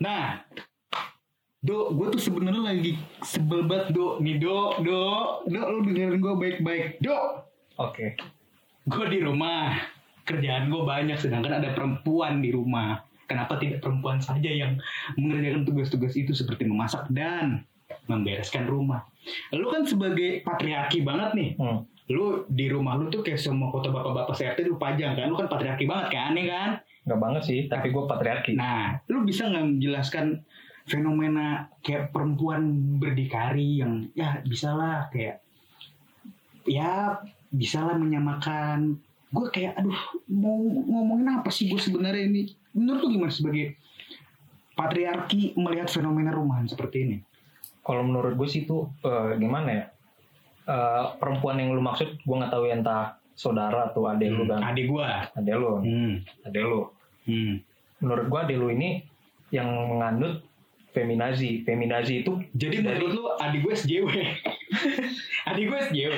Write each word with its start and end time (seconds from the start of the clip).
Nah, 0.00 0.40
Do, 1.62 1.94
gue 1.94 2.10
tuh 2.18 2.22
sebenarnya 2.22 2.74
lagi 2.74 2.98
sebel 3.22 3.68
banget 3.68 3.94
Do. 3.94 4.18
Nih 4.18 4.42
Do, 4.42 4.82
Do, 4.82 5.00
Do, 5.46 5.60
lu 5.62 5.78
dengerin 5.86 6.18
gue 6.18 6.34
baik-baik. 6.34 6.98
Do, 6.98 7.46
Oke. 7.78 8.18
gue 8.82 9.06
di 9.06 9.22
rumah, 9.22 9.78
kerjaan 10.26 10.66
gue 10.66 10.82
banyak, 10.82 11.18
sedangkan 11.22 11.62
ada 11.62 11.70
perempuan 11.70 12.42
di 12.42 12.50
rumah. 12.50 13.06
Kenapa 13.30 13.56
tidak 13.62 13.78
perempuan 13.80 14.18
saja 14.18 14.50
yang 14.50 14.76
mengerjakan 15.14 15.62
tugas-tugas 15.62 16.18
itu 16.18 16.34
seperti 16.34 16.66
memasak 16.66 17.06
dan 17.14 17.62
membereskan 18.10 18.66
rumah? 18.66 19.06
Lu 19.54 19.70
kan 19.70 19.86
sebagai 19.86 20.42
patriarki 20.42 21.06
banget 21.06 21.30
nih. 21.38 21.50
Hmm. 21.62 21.86
Lu 22.12 22.44
di 22.44 22.68
rumah 22.68 23.00
lu 23.00 23.08
tuh 23.08 23.24
kayak 23.24 23.40
semua 23.40 23.72
foto 23.72 23.88
bapak-bapak 23.88 24.36
CRT 24.36 24.68
lu 24.68 24.76
pajang 24.76 25.16
kan? 25.16 25.32
Lu 25.32 25.36
kan 25.40 25.48
patriarki 25.48 25.88
banget 25.88 26.08
kan, 26.12 26.30
nih 26.36 26.46
kan? 26.52 26.70
Nggak 27.08 27.20
banget 27.24 27.42
sih, 27.48 27.60
tapi 27.72 27.88
gue 27.88 28.04
patriarki. 28.04 28.52
Nah, 28.52 29.00
lu 29.08 29.24
bisa 29.24 29.48
nggak 29.48 29.64
menjelaskan 29.64 30.44
fenomena 30.86 31.70
kayak 31.80 32.10
perempuan 32.10 32.98
berdikari 32.98 33.80
yang 33.80 34.10
ya 34.18 34.42
bisalah 34.42 35.06
kayak 35.14 35.38
ya 36.66 37.22
bisalah 37.54 37.94
menyamakan 37.94 38.98
gue 39.32 39.46
kayak 39.48 39.78
aduh 39.78 40.00
mau 40.28 40.58
ngomongin 40.60 41.40
apa 41.40 41.48
sih 41.48 41.70
gue 41.70 41.78
sebenarnya 41.78 42.28
ini 42.28 42.50
menurut 42.74 43.00
lu 43.06 43.08
gimana 43.16 43.32
sebagai 43.32 43.78
patriarki 44.74 45.54
melihat 45.56 45.88
fenomena 45.88 46.34
rumahan 46.34 46.66
seperti 46.66 46.98
ini 47.08 47.18
Kalau 47.82 48.06
menurut 48.06 48.38
gue 48.38 48.46
sih 48.46 48.62
itu 48.62 48.86
eh, 49.02 49.34
gimana 49.42 49.68
ya? 49.74 49.84
Eh, 50.62 51.04
perempuan 51.18 51.58
yang 51.58 51.74
lu 51.74 51.82
maksud, 51.82 52.22
gue 52.22 52.36
nggak 52.38 52.52
tahu 52.54 52.70
ya 52.70 52.78
entah 52.78 53.18
saudara 53.34 53.90
atau 53.90 54.06
adek 54.06 54.30
lu 54.30 54.46
kan. 54.46 54.62
adik 54.62 54.86
gue 54.86 55.02
Adek 55.34 55.54
lu, 55.58 55.82
hmm. 55.82 56.14
adek 56.46 56.62
lu. 56.62 56.80
hmm. 57.26 57.54
Menurut 57.98 58.26
gue 58.30 58.38
adek 58.46 58.56
lu 58.62 58.68
ini 58.70 59.02
yang 59.50 59.66
menganut 59.66 60.38
feminazi. 60.94 61.66
Feminazi 61.66 62.22
itu 62.22 62.38
jadi 62.54 62.78
Dari- 62.78 63.02
menurut 63.02 63.10
lu 63.10 63.24
adik 63.36 63.60
gue 63.60 63.74
SJW 63.74 64.06
adik 65.50 65.64
gue 65.66 65.78
SJW 65.90 66.14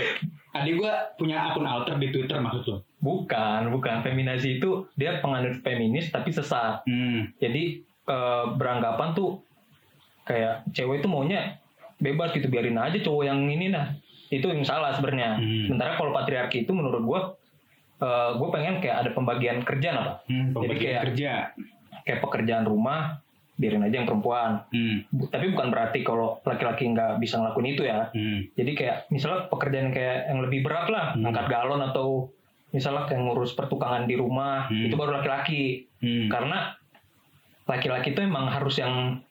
adik 0.55 0.75
gue 0.77 0.93
punya 1.17 1.51
akun 1.51 1.65
alter 1.67 1.97
di 1.97 2.13
Twitter 2.13 2.39
maksud 2.39 2.63
lu 2.69 2.77
bukan, 3.01 3.73
bukan. 3.73 4.05
Feminazi 4.05 4.61
itu 4.61 4.85
dia 4.95 5.19
penganut 5.19 5.65
feminis 5.65 6.13
tapi 6.13 6.31
sesat. 6.31 6.85
hmm. 6.85 7.33
Jadi 7.41 7.81
eh, 7.81 8.45
beranggapan 8.61 9.17
tuh 9.17 9.41
kayak 10.25 10.69
cewek 10.73 11.01
itu 11.01 11.09
maunya 11.09 11.57
bebas 11.97 12.37
gitu 12.37 12.49
biarin 12.49 12.77
aja 12.77 13.01
cowok 13.01 13.25
yang 13.25 13.41
ini 13.47 13.73
nah 13.73 13.93
itu 14.35 14.47
yang 14.47 14.63
salah 14.63 14.91
sebenarnya. 14.91 15.37
Hmm. 15.37 15.65
Sementara 15.67 15.95
kalau 15.95 16.11
patriarki 16.11 16.63
itu 16.63 16.73
menurut 16.73 17.03
gue 17.03 17.21
eh 17.97 18.31
gue 18.33 18.49
pengen 18.51 18.75
kayak 18.79 18.97
ada 18.99 19.11
pembagian 19.13 19.59
kerjaan 19.61 19.97
apa 19.97 20.13
Hmm, 20.25 20.51
Jadi 20.51 20.53
pembagian 20.53 20.83
kayak- 20.83 21.03
kerja 21.07 21.31
kayak 22.03 22.21
pekerjaan 22.21 22.65
rumah 22.65 23.01
biarin 23.55 23.81
aja 23.81 23.95
yang 23.95 24.05
perempuan. 24.05 24.67
hmm. 24.69 25.31
Tapi 25.31 25.47
bukan 25.49 25.71
berarti 25.71 26.03
kalau 26.03 26.43
laki-laki 26.43 26.91
nggak 26.91 27.17
bisa 27.17 27.39
ngelakuin 27.39 27.69
itu 27.71 27.83
ya. 27.83 28.11
Hmm. 28.11 28.51
Jadi 28.53 28.73
kayak 28.75 28.97
misalnya 29.09 29.47
pekerjaan 29.47 29.89
kayak 29.89 30.27
yang 30.27 30.43
lebih 30.43 30.61
berat 30.61 30.91
lah, 30.91 31.07
Hmm. 31.13 31.23
angkat 31.25 31.47
galon 31.47 31.79
atau 31.81 32.35
misalnya 32.69 33.07
kayak 33.07 33.23
ngurus 33.23 33.55
pertukangan 33.55 34.05
di 34.05 34.15
rumah, 34.15 34.67
Hmm. 34.67 34.85
itu 34.85 34.95
baru 34.95 35.17
laki-laki. 35.17 35.87
Hmm. 35.99 36.27
Karena 36.27 36.75
laki-laki 37.65 38.11
itu 38.11 38.21
emang 38.21 38.51
harus 38.51 38.75
yang 38.77 39.23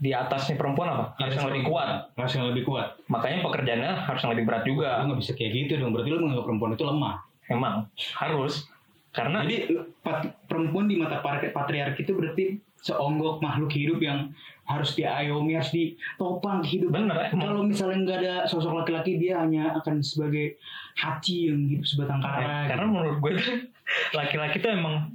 di 0.00 0.10
atasnya 0.10 0.56
perempuan 0.56 0.88
apa? 0.88 1.04
Harus 1.20 1.36
yang 1.36 1.48
lebih 1.52 1.64
kuat. 1.68 1.88
Harus 2.16 2.32
yang 2.32 2.46
lebih 2.48 2.64
kuat. 2.64 2.86
Makanya 3.06 3.44
pekerjaannya 3.44 3.92
harus 4.08 4.20
yang 4.24 4.32
lebih 4.32 4.44
berat 4.48 4.62
Lu 4.64 4.68
juga. 4.74 5.04
nggak 5.04 5.18
bisa 5.20 5.32
kayak 5.36 5.50
gitu 5.52 5.72
dong. 5.76 5.92
Berarti 5.92 6.08
lu 6.08 6.18
menganggap 6.18 6.44
perempuan 6.48 6.70
itu 6.72 6.84
lemah. 6.84 7.14
Emang 7.46 7.74
harus. 8.16 8.64
Karena 9.10 9.42
Jadi 9.42 9.74
pat- 10.00 10.46
perempuan 10.46 10.86
di 10.86 10.96
mata 10.96 11.18
patri- 11.18 11.50
patriarki 11.50 12.06
itu 12.06 12.14
berarti 12.14 12.44
seonggok 12.80 13.44
makhluk 13.44 13.68
hidup 13.68 14.00
yang 14.00 14.32
harus 14.64 14.94
diayomi, 14.94 15.52
harus 15.52 15.68
ditopang 15.68 16.62
kehidupan. 16.62 17.10
bener. 17.10 17.28
Kalau 17.28 17.60
misalnya 17.60 17.98
nggak 18.00 18.18
ada 18.22 18.34
sosok 18.46 18.72
laki-laki, 18.72 19.18
dia 19.18 19.42
hanya 19.42 19.76
akan 19.76 20.00
sebagai 20.00 20.56
haci 20.96 21.50
yang 21.50 21.60
hidup 21.68 21.84
sebatang 21.84 22.22
kara. 22.22 22.70
karena 22.70 22.86
menurut 22.86 23.16
gue 23.20 23.30
tuh 23.36 23.58
laki-laki 24.14 24.62
itu 24.62 24.68
emang 24.70 25.12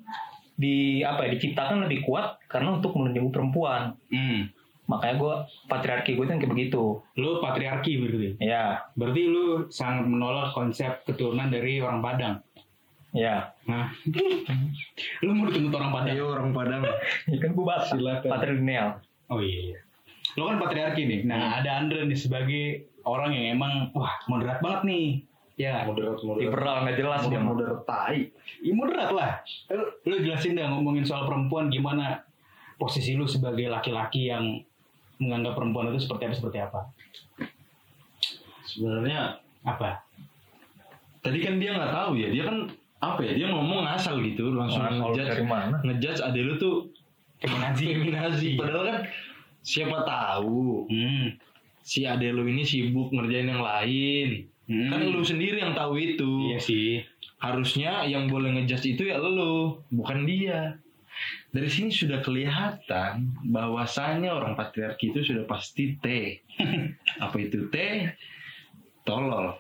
di 0.55 0.99
apa 1.01 1.25
ya 1.25 1.35
diciptakan 1.35 1.83
lebih 1.83 2.03
kuat 2.03 2.39
karena 2.47 2.75
untuk 2.75 2.93
melindungi 2.93 3.31
perempuan. 3.31 3.95
Hmm. 4.11 4.51
Makanya 4.85 5.15
gue 5.17 5.33
patriarki 5.65 6.13
gue 6.13 6.23
tuh 6.23 6.33
yang 6.35 6.41
kayak 6.41 6.53
begitu. 6.53 6.83
Lu 7.17 7.41
patriarki 7.41 7.91
berarti. 7.97 8.29
Ya, 8.37 8.85
Berarti 8.93 9.21
lu 9.25 9.45
sangat 9.73 10.05
menolak 10.05 10.53
konsep 10.53 11.01
keturunan 11.03 11.49
dari 11.49 11.81
orang 11.81 12.05
Padang. 12.05 12.35
ya. 13.15 13.49
Nah, 13.65 13.89
lu 15.25 15.31
mau 15.33 15.47
dituntut 15.49 15.73
orang 15.73 15.91
Padang? 15.95 16.13
Ayo 16.13 16.25
orang 16.35 16.51
Padang. 16.53 16.81
Ya 17.31 17.37
kan 17.41 17.49
gue 17.55 17.65
bahas 17.65 17.89
patrilineal. 18.21 19.01
Oh 19.31 19.41
iya. 19.41 19.81
Lo 20.37 20.51
kan 20.51 20.61
patriarki 20.61 21.07
nih. 21.07 21.19
Nah, 21.25 21.57
ada 21.57 21.81
Andre 21.81 22.05
nih 22.05 22.19
sebagai 22.19 22.65
orang 23.05 23.33
yang 23.33 23.57
emang 23.57 23.89
wah 23.95 24.13
moderat 24.27 24.59
banget 24.61 24.81
nih. 24.85 25.07
Ya, 25.55 25.87
Moderat 25.87 26.19
moderat. 26.19 26.43
Liberal 26.43 26.75
nggak 26.83 26.97
jelas 26.99 27.21
dia. 27.31 27.39
Moderat 27.39 27.79
tai. 27.87 28.27
ya 28.59 28.73
moderat 28.75 29.09
lah. 29.15 29.31
Lu, 29.71 29.87
lu 30.03 30.15
jelasin 30.19 30.59
deh 30.59 30.67
ngomongin 30.67 31.07
soal 31.07 31.23
perempuan 31.23 31.71
gimana 31.71 32.27
posisi 32.75 33.15
lu 33.15 33.23
sebagai 33.23 33.71
laki-laki 33.71 34.27
yang 34.27 34.59
menganggap 35.17 35.53
perempuan 35.55 35.91
itu 35.91 36.03
seperti 36.03 36.23
apa 36.27 36.35
seperti 36.35 36.57
apa? 36.59 36.79
Sebenarnya 38.65 39.39
Apa? 39.63 40.03
tadi 41.25 41.41
kan 41.41 41.57
dia 41.57 41.73
nggak 41.73 41.89
tahu 41.89 42.11
ya. 42.21 42.29
Dia 42.29 42.43
kan 42.45 42.57
apa 43.01 43.19
ya? 43.25 43.33
Dia 43.33 43.47
ngomong 43.49 43.81
ngasal 43.89 44.21
gitu 44.21 44.53
langsung 44.53 44.81
Ngasal 44.85 45.01
ngejudge 45.01 45.41
ngejudge 45.81 46.21
ade 46.21 46.41
lu 46.45 46.53
tuh 46.61 46.75
Feminazi. 47.41 47.83
feminazi. 47.89 48.49
Padahal 48.59 48.83
kan 48.85 48.97
siapa 49.65 49.97
tahu 50.05 50.85
Hmm. 50.85 51.33
si 51.81 52.05
ade 52.05 52.29
lu 52.29 52.45
ini 52.45 52.61
sibuk 52.61 53.09
ngerjain 53.09 53.49
yang 53.49 53.61
lain. 53.61 54.45
Hmm. 54.69 54.89
Kan 54.93 55.01
lu 55.09 55.21
sendiri 55.25 55.61
yang 55.61 55.73
tahu 55.73 55.97
itu. 55.97 56.53
Iya 56.53 56.59
sih. 56.61 57.01
Harusnya 57.41 58.05
yang 58.05 58.29
boleh 58.29 58.53
ngejudge 58.53 58.97
itu 58.97 59.09
ya 59.09 59.17
lu, 59.17 59.81
bukan 59.93 60.25
dia. 60.29 60.77
Dari 61.55 61.71
sini 61.71 61.87
sudah 61.87 62.19
kelihatan 62.19 63.31
bahwasannya 63.47 64.27
orang 64.27 64.59
patriarki 64.59 65.15
itu 65.15 65.23
sudah 65.23 65.47
pasti 65.47 65.95
T. 65.95 66.07
Apa 67.23 67.35
itu 67.39 67.71
T? 67.71 67.75
Tolol. 69.07 69.55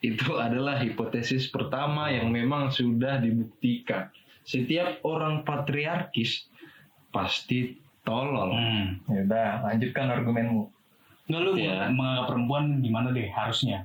Itu 0.00 0.40
adalah 0.40 0.80
hipotesis 0.80 1.52
pertama 1.52 2.08
yang 2.08 2.32
memang 2.32 2.72
sudah 2.72 3.20
dibuktikan. 3.20 4.08
Setiap 4.48 5.04
orang 5.04 5.44
patriarkis 5.44 6.48
pasti 7.12 7.76
tolol. 8.00 8.56
Hmm. 8.56 9.04
Ya 9.12 9.20
udah, 9.28 9.50
lanjutkan 9.68 10.08
argumenmu. 10.08 10.72
Nggak 11.28 11.40
lu 11.44 11.52
Iya. 11.60 11.92
menganggap 11.92 12.26
perempuan 12.32 12.64
gimana 12.80 13.12
deh 13.12 13.28
harusnya? 13.28 13.84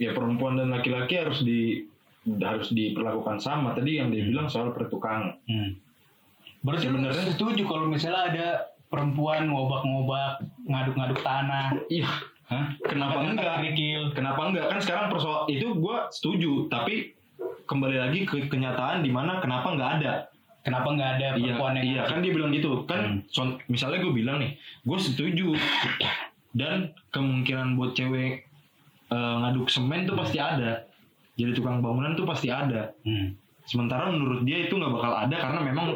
Ya 0.00 0.16
perempuan 0.16 0.56
dan 0.56 0.72
laki-laki 0.72 1.20
harus 1.20 1.44
di 1.44 1.84
harus 2.24 2.70
diperlakukan 2.70 3.38
sama. 3.38 3.74
Tadi 3.74 3.98
yang 3.98 4.08
dia 4.08 4.22
bilang 4.22 4.46
soal 4.46 4.70
pertukangan. 4.70 5.34
Hmm. 5.44 5.74
Berarti 6.62 6.86
Sebenarnya- 6.86 7.26
setuju 7.34 7.62
kalau 7.66 7.90
misalnya 7.90 8.22
ada 8.28 8.46
perempuan 8.86 9.50
ngobak-ngobak, 9.50 10.38
ngaduk-ngaduk 10.62 11.20
tanah. 11.20 11.74
Iya, 11.88 12.06
Hah? 12.46 12.76
Kenapa 12.84 13.24
enggak? 13.24 13.64
Kerikil. 13.64 14.12
Kenapa 14.12 14.40
enggak? 14.44 14.68
Kan 14.68 14.78
sekarang 14.78 15.06
persoal 15.08 15.48
itu 15.48 15.66
gue 15.72 15.96
setuju, 16.12 16.68
tapi 16.68 17.16
kembali 17.64 17.96
lagi 17.98 18.28
ke 18.28 18.46
kenyataan 18.46 19.00
di 19.00 19.08
mana 19.08 19.40
kenapa 19.40 19.72
enggak 19.72 19.90
ada? 19.98 20.12
Kenapa 20.62 20.94
nggak 20.94 21.10
ada 21.18 21.28
Iya, 21.34 21.58
perempuan 21.58 21.74
yang 21.74 21.86
iya 21.88 22.02
kan 22.06 22.22
dia 22.22 22.30
bilang 22.30 22.54
gitu. 22.54 22.86
Kan 22.86 23.24
Hmm. 23.26 23.58
misalnya 23.66 23.98
gue 23.98 24.12
bilang 24.12 24.38
nih, 24.38 24.54
gue 24.84 24.98
setuju. 25.00 25.48
Dan 26.52 26.92
kemungkinan 27.10 27.74
buat 27.74 27.96
cewek 27.96 28.46
eh, 29.08 29.34
ngaduk 29.40 29.66
semen 29.66 30.06
tuh 30.06 30.14
pasti 30.14 30.38
ada. 30.38 30.86
Jadi 31.32 31.50
tukang 31.56 31.80
bangunan 31.80 32.12
tuh 32.12 32.28
pasti 32.28 32.52
ada. 32.52 32.92
Hmm. 33.02 33.36
Sementara 33.64 34.10
menurut 34.10 34.42
dia 34.42 34.66
itu 34.66 34.74
nggak 34.74 34.92
bakal 34.92 35.12
ada 35.14 35.36
karena 35.38 35.60
memang 35.62 35.86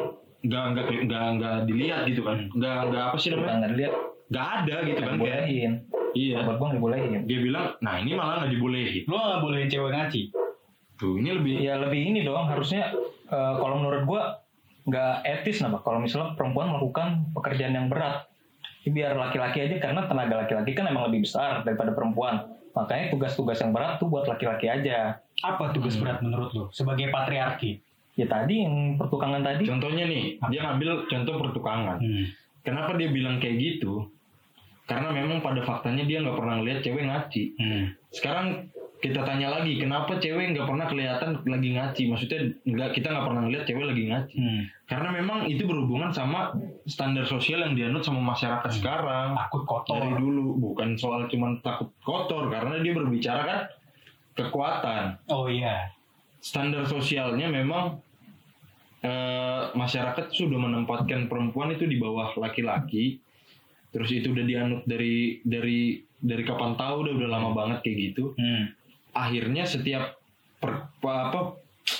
nggak 0.41 0.63
nggak 0.73 0.85
nggak 1.05 1.23
nggak 1.37 1.55
dilihat 1.67 2.01
gitu 2.07 2.21
kan. 2.23 2.47
Nggak 2.53 2.75
nggak 2.89 3.03
apa 3.11 3.17
sih 3.19 3.29
namanya? 3.33 3.55
nggak 3.61 3.73
lihat, 3.75 3.93
Nggak 4.27 4.47
ada 4.47 4.75
gitu 4.83 4.99
kan 5.01 5.07
kayak. 5.07 5.19
dibolehin. 5.19 5.71
Iya. 6.17 6.37
Buat 6.47 6.55
gue 6.57 6.65
nggak 6.65 6.79
dibolehin. 6.79 7.11
Dia 7.27 7.39
bilang, 7.43 7.65
nah 7.79 7.95
ini 7.99 8.11
malah 8.15 8.35
nggak 8.43 8.51
dibolehin. 8.55 9.03
Lu 9.05 9.15
nggak 9.15 9.41
bolehin 9.43 9.67
cewek 9.69 9.91
ngaci. 9.93 10.21
Tuh 10.97 11.13
ini 11.21 11.29
lebih 11.29 11.55
Ya 11.61 11.77
lebih 11.77 12.01
ini 12.01 12.25
dong, 12.25 12.49
harusnya 12.49 12.89
eh, 13.27 13.53
kalau 13.59 13.75
menurut 13.77 14.03
gue 14.03 14.21
nggak 14.87 15.15
etis 15.27 15.59
napa 15.59 15.83
kalau 15.83 15.99
misalnya 15.99 16.31
perempuan 16.33 16.71
melakukan 16.71 17.29
pekerjaan 17.35 17.75
yang 17.75 17.87
berat. 17.91 18.25
Biar 18.87 19.19
laki-laki 19.19 19.67
aja 19.67 19.75
karena 19.83 20.07
tenaga 20.07 20.47
laki-laki 20.47 20.71
kan 20.71 20.87
emang 20.87 21.11
lebih 21.11 21.27
besar 21.27 21.61
daripada 21.67 21.91
perempuan. 21.91 22.47
Makanya 22.71 23.11
tugas-tugas 23.11 23.57
yang 23.59 23.73
berat 23.75 23.99
tuh 23.99 24.07
buat 24.07 24.29
laki-laki 24.29 24.69
aja. 24.69 25.19
Apa 25.43 25.73
tugas 25.75 25.97
Hmm. 25.97 26.07
berat 26.07 26.17
menurut 26.23 26.49
lu 26.55 26.63
sebagai 26.71 27.09
patriarki? 27.11 27.81
Ya 28.17 28.25
tadi 28.25 28.65
yang 28.65 28.97
pertukangan 28.97 29.45
tadi 29.45 29.69
Contohnya 29.69 30.09
nih, 30.09 30.41
dia 30.49 30.59
ngambil 30.65 31.05
contoh 31.05 31.33
pertukangan. 31.37 31.97
Hmm. 32.01 32.25
Kenapa 32.65 32.97
dia 32.97 33.09
bilang 33.13 33.37
kayak 33.37 33.57
gitu? 33.61 34.09
Karena 34.87 35.11
memang 35.11 35.43
pada 35.43 35.61
faktanya 35.61 36.07
dia 36.07 36.23
nggak 36.23 36.37
pernah 36.39 36.55
ngeliat 36.57 36.79
cewek 36.81 37.03
ngaci. 37.05 37.43
Hmm. 37.59 37.83
Sekarang 38.09 38.71
kita 38.97 39.21
tanya 39.21 39.51
lagi 39.51 39.77
kenapa 39.77 40.17
cewek 40.17 40.51
nggak 40.51 40.65
pernah 40.65 40.85
kelihatan 40.85 41.29
lagi 41.43 41.69
ngaci 41.71 42.01
maksudnya 42.07 42.39
nggak 42.63 42.89
kita 42.91 43.07
nggak 43.07 43.25
pernah 43.25 43.41
ngeliat 43.43 43.63
cewek 43.63 43.85
lagi 43.85 44.03
ngaci 44.05 44.33
Hmm. 44.33 44.61
karena 44.83 45.09
memang 45.13 45.39
itu 45.45 45.63
berhubungan 45.63 46.09
sama 46.09 46.49
standar 46.83 47.21
sosial 47.23 47.61
yang 47.61 47.73
dianut 47.73 48.01
sama 48.01 48.21
masyarakat 48.25 48.71
sekarang 48.71 49.37
Takut 49.37 49.63
kotor. 49.63 49.95
dari 49.95 50.13
dulu 50.13 50.43
bukan 50.57 50.95
soal 50.95 51.25
cuman 51.25 51.61
takut 51.61 51.93
kotor 51.99 52.49
karena 52.49 52.79
dia 52.79 52.91
berbicara 52.91 53.41
kan 53.43 53.59
kekuatan 54.35 55.21
Oh 55.27 55.45
iya. 55.45 55.93
standar 56.39 56.81
sosialnya 56.83 57.45
memang 57.47 58.01
eh, 58.99 59.63
masyarakat 59.71 60.25
sudah 60.31 60.57
menempatkan 60.57 61.25
perempuan 61.25 61.69
itu 61.69 61.85
di 61.85 61.95
bawah 61.95 62.33
laki-laki 62.35 63.21
terus 63.87 64.09
itu 64.09 64.29
udah 64.29 64.41
dianut 64.43 64.81
dari 64.83 65.37
dari 65.39 65.95
dari 66.13 66.41
kapan 66.41 66.73
tahu 66.73 66.95
udah 67.03 67.13
udah 67.13 67.29
lama 67.29 67.49
banget 67.53 67.79
kayak 67.83 67.97
gitu 68.07 68.33
Hmm. 68.33 68.73
Akhirnya 69.19 69.63
setiap 69.63 70.17
per- 70.57 70.93
pa- 70.97 71.29
apa 71.29 71.39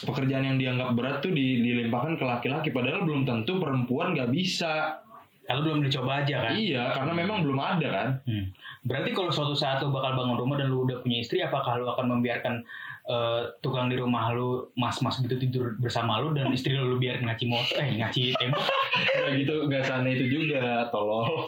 pekerjaan 0.04 0.44
yang 0.46 0.58
dianggap 0.58 0.90
berat 0.94 1.18
tuh 1.20 1.32
di- 1.32 1.62
dilimpahkan 1.62 2.16
ke 2.16 2.24
laki-laki 2.24 2.70
padahal 2.70 3.02
belum 3.02 3.24
tentu 3.24 3.58
perempuan 3.58 4.14
nggak 4.14 4.30
bisa 4.30 5.02
Kalau 5.44 5.64
belum 5.64 5.80
dicoba 5.80 6.22
aja 6.22 6.44
kan. 6.44 6.52
iya 6.54 6.92
karena 6.92 7.14
memang 7.16 7.40
belum 7.40 7.56
ada 7.56 7.88
kan 7.88 8.08
Hmm. 8.24 8.52
Berarti 8.84 9.12
kalau 9.12 9.28
suatu 9.30 9.52
saat 9.54 9.80
lu 9.80 9.90
bakal 9.90 10.16
bangun 10.16 10.36
rumah 10.38 10.56
dan 10.56 10.68
lu 10.68 10.84
udah 10.84 11.00
punya 11.00 11.20
istri, 11.20 11.40
apakah 11.40 11.76
lu 11.76 11.88
akan 11.90 12.08
membiarkan 12.10 12.64
eh, 13.08 13.42
tukang 13.60 13.88
di 13.88 13.96
rumah 13.96 14.30
lu 14.30 14.68
mas-mas 14.76 15.18
gitu 15.18 15.40
tidur 15.40 15.80
bersama 15.80 16.20
lu 16.20 16.36
dan 16.36 16.52
istri 16.52 16.76
lu, 16.76 16.92
lu 16.92 16.98
biar 16.98 17.24
ngaci 17.24 17.48
motor, 17.48 17.80
eh 17.80 17.96
ngaci 17.96 18.36
tembok? 18.36 18.68
nggak 18.98 19.32
gitu 19.40 19.56
nggak 19.66 19.84
sana 19.84 20.08
itu 20.10 20.26
juga 20.28 20.90
tolong 20.90 21.46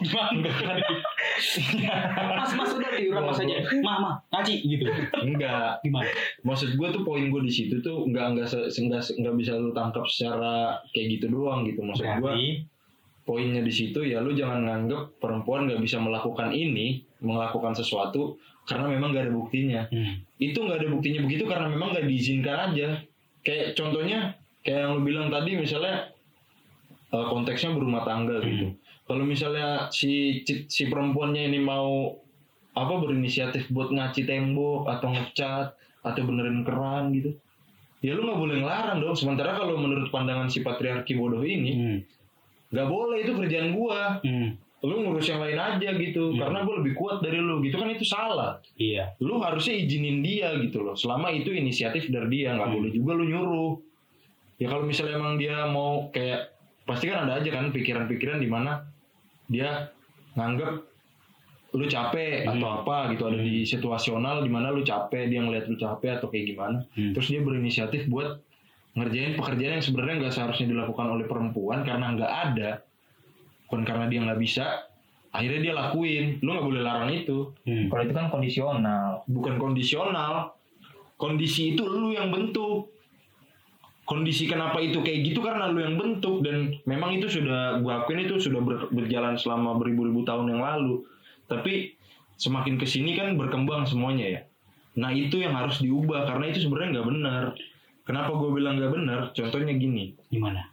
Mas-mas 2.40 2.70
udah 2.74 2.90
di 2.94 3.08
rumah 3.08 3.32
saja, 3.32 3.60
mah 3.80 3.96
mah 3.98 4.14
ngaci 4.30 4.54
gitu. 4.62 4.84
enggak 5.20 5.80
Gimana? 5.82 6.08
maksud 6.42 6.76
gue 6.76 6.88
tuh 6.90 7.02
poin 7.02 7.28
gue 7.28 7.42
di 7.42 7.52
situ 7.52 7.80
tuh 7.80 8.04
nggak 8.06 8.26
nggak 8.36 8.48
se- 8.48 8.68
se- 8.70 8.84
nggak 9.16 9.34
bisa 9.36 9.56
lu 9.56 9.72
tangkap 9.72 10.04
secara 10.06 10.80
kayak 10.92 11.18
gitu 11.18 11.26
doang 11.28 11.64
gitu 11.64 11.80
maksud 11.80 12.06
gue 12.20 12.32
poinnya 13.24 13.62
di 13.62 13.70
situ 13.70 14.00
ya 14.02 14.18
lu 14.18 14.32
jangan 14.32 14.66
nganggep 14.66 15.20
perempuan 15.20 15.68
nggak 15.68 15.80
bisa 15.80 16.00
melakukan 16.00 16.50
ini 16.50 17.04
melakukan 17.20 17.76
sesuatu 17.76 18.40
karena 18.70 18.86
memang 18.86 19.10
nggak 19.10 19.24
ada 19.26 19.34
buktinya. 19.34 19.82
Hmm. 19.90 20.22
itu 20.38 20.56
nggak 20.56 20.78
ada 20.80 20.88
buktinya 20.94 21.20
begitu 21.26 21.44
karena 21.50 21.66
memang 21.66 21.90
nggak 21.90 22.06
diizinkan 22.06 22.56
aja. 22.70 22.88
Kayak 23.42 23.74
contohnya 23.74 24.18
kayak 24.62 24.80
yang 24.86 24.92
lu 24.94 25.02
bilang 25.02 25.26
tadi 25.28 25.58
misalnya 25.58 26.14
eh, 27.10 27.26
konteksnya 27.26 27.74
berumah 27.74 28.06
tangga 28.06 28.38
gitu. 28.46 28.78
Kalau 29.10 29.26
misalnya 29.26 29.90
si 29.90 30.40
si 30.46 30.82
perempuannya 30.86 31.50
ini 31.50 31.58
mau 31.58 32.14
apa 32.70 32.94
berinisiatif 33.02 33.66
buat 33.74 33.90
ngaci 33.90 34.22
tembok 34.30 34.86
atau 34.86 35.10
ngecat 35.10 35.74
atau 36.06 36.22
benerin 36.22 36.62
keran 36.62 37.10
gitu 37.12 37.34
ya 38.00 38.16
lu 38.16 38.24
nggak 38.24 38.40
boleh 38.40 38.56
ngelarang 38.64 38.98
dong. 39.04 39.12
Sementara 39.18 39.58
kalau 39.60 39.76
menurut 39.76 40.08
pandangan 40.08 40.48
si 40.48 40.64
patriarki 40.64 41.18
bodoh 41.18 41.44
ini 41.44 41.72
Hmm. 41.76 41.98
nggak 42.72 42.88
boleh. 42.88 43.18
Itu 43.26 43.36
kerjaan 43.36 43.76
gua. 43.76 44.22
Hmm. 44.24 44.56
Lu 44.80 44.96
ngurus 44.98 45.28
yang 45.28 45.38
lain 45.38 45.56
aja 45.56 45.88
gitu 45.92 46.32
Hmm. 46.32 46.40
karena 46.40 46.58
gua 46.62 46.80
lebih 46.80 46.94
kuat 46.94 47.20
dari 47.20 47.36
lu 47.36 47.60
gitu 47.60 47.76
kan 47.76 47.88
itu 47.88 48.00
salah 48.02 48.56
Iya. 48.74 49.12
lu 49.20 49.36
harusnya 49.38 49.76
izinin 49.76 50.20
dia 50.20 50.56
gitu 50.56 50.80
loh 50.80 50.96
selama 50.96 51.28
itu 51.28 51.52
inisiatif 51.52 52.08
dari 52.08 52.28
dia 52.34 52.56
nggak 52.56 52.64
Hmm. 52.64 52.76
boleh 52.78 52.90
juga 52.90 53.12
lu 53.14 53.24
nyuruh 53.26 53.72
ya 54.56 54.66
kalau 54.66 54.84
misalnya 54.84 55.16
emang 55.16 55.36
dia 55.36 55.64
mau 55.66 56.08
kayak 56.08 56.52
pasti 56.82 57.06
kan 57.06 57.24
ada 57.24 57.38
aja 57.38 57.48
kan 57.48 57.68
pikiran-pikiran 57.68 58.38
di 58.38 58.48
mana 58.48 58.88
dia 59.46 59.92
nganggep 60.32 60.72
lu 61.70 61.86
capek 61.86 62.44
Hmm. 62.44 62.56
atau 62.56 62.68
apa 62.82 63.12
gitu 63.12 63.22
ada 63.26 63.38
di 63.38 63.62
situasional 63.62 64.40
di 64.40 64.48
mana 64.48 64.68
lu 64.68 64.80
capek 64.80 65.28
dia 65.28 65.38
ngeliat 65.38 65.64
lu 65.64 65.76
capek 65.76 66.18
atau 66.18 66.26
kayak 66.26 66.46
gimana 66.48 66.82
Hmm. 66.92 67.12
terus 67.12 67.28
dia 67.28 67.38
berinisiatif 67.38 68.08
buat 68.08 68.40
ngerjain 68.90 69.36
pekerjaan 69.36 69.76
yang 69.76 69.84
sebenarnya 69.84 70.16
nggak 70.18 70.34
seharusnya 70.34 70.66
dilakukan 70.66 71.06
oleh 71.06 71.24
perempuan 71.24 71.84
karena 71.84 72.10
nggak 72.10 72.32
ada 72.48 72.70
bukan 73.70 73.86
karena 73.86 74.10
dia 74.10 74.18
nggak 74.26 74.40
bisa 74.42 74.90
akhirnya 75.30 75.60
dia 75.62 75.74
lakuin. 75.78 76.42
Lu 76.42 76.50
nggak 76.58 76.66
boleh 76.66 76.82
larang 76.82 77.10
itu. 77.14 77.54
Hmm. 77.62 77.86
Kalau 77.86 78.02
itu 78.02 78.14
kan 78.14 78.26
kondisional. 78.34 79.22
bukan 79.30 79.54
kondisional. 79.62 80.34
Kondisi 81.14 81.78
itu 81.78 81.86
lu 81.86 82.10
yang 82.10 82.34
bentuk. 82.34 82.90
Kondisi 84.02 84.50
kenapa 84.50 84.82
itu 84.82 84.98
kayak 85.06 85.22
gitu 85.22 85.38
karena 85.38 85.70
lu 85.70 85.86
yang 85.86 85.94
bentuk. 85.94 86.42
Dan 86.42 86.74
memang 86.82 87.14
itu 87.14 87.30
sudah 87.30 87.78
gua 87.78 88.02
akuin 88.02 88.26
itu 88.26 88.42
sudah 88.42 88.58
ber- 88.58 88.90
berjalan 88.90 89.38
selama 89.38 89.78
beribu-ribu 89.78 90.26
tahun 90.26 90.50
yang 90.50 90.66
lalu. 90.66 91.06
Tapi 91.46 91.94
semakin 92.34 92.74
ke 92.74 92.90
sini 92.90 93.14
kan 93.14 93.38
berkembang 93.38 93.86
semuanya 93.86 94.26
ya. 94.26 94.40
Nah 94.98 95.14
itu 95.14 95.38
yang 95.38 95.54
harus 95.54 95.78
diubah 95.78 96.26
karena 96.26 96.50
itu 96.50 96.66
sebenarnya 96.66 96.98
nggak 96.98 97.08
benar. 97.08 97.44
Kenapa 98.02 98.34
gue 98.34 98.50
bilang 98.50 98.74
nggak 98.82 98.90
benar? 98.90 99.20
Contohnya 99.30 99.70
gini. 99.78 100.18
Gimana? 100.26 100.66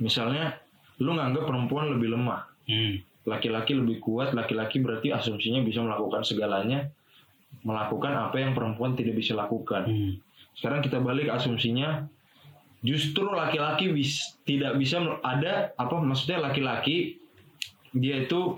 misalnya 0.00 0.56
lu 1.00 1.16
nganggap 1.16 1.48
perempuan 1.48 1.90
lebih 1.96 2.14
lemah 2.14 2.46
Hmm. 2.70 3.02
laki-laki 3.26 3.74
lebih 3.74 3.98
kuat, 3.98 4.30
laki-laki 4.30 4.78
berarti 4.78 5.10
asumsinya 5.10 5.58
bisa 5.66 5.82
melakukan 5.82 6.22
segalanya, 6.22 6.86
melakukan 7.66 8.14
apa 8.14 8.38
yang 8.38 8.54
perempuan 8.54 8.94
tidak 8.94 9.18
bisa 9.18 9.34
lakukan. 9.34 9.90
Hmm. 9.90 10.12
Sekarang 10.54 10.78
kita 10.78 11.02
balik 11.02 11.26
asumsinya, 11.34 12.06
justru 12.80 13.26
laki-laki 13.26 13.90
bis, 13.90 14.38
tidak 14.46 14.78
bisa 14.78 15.02
ada 15.26 15.74
apa 15.74 15.94
maksudnya 15.98 16.46
laki-laki 16.46 17.18
dia 17.90 18.22
itu 18.22 18.54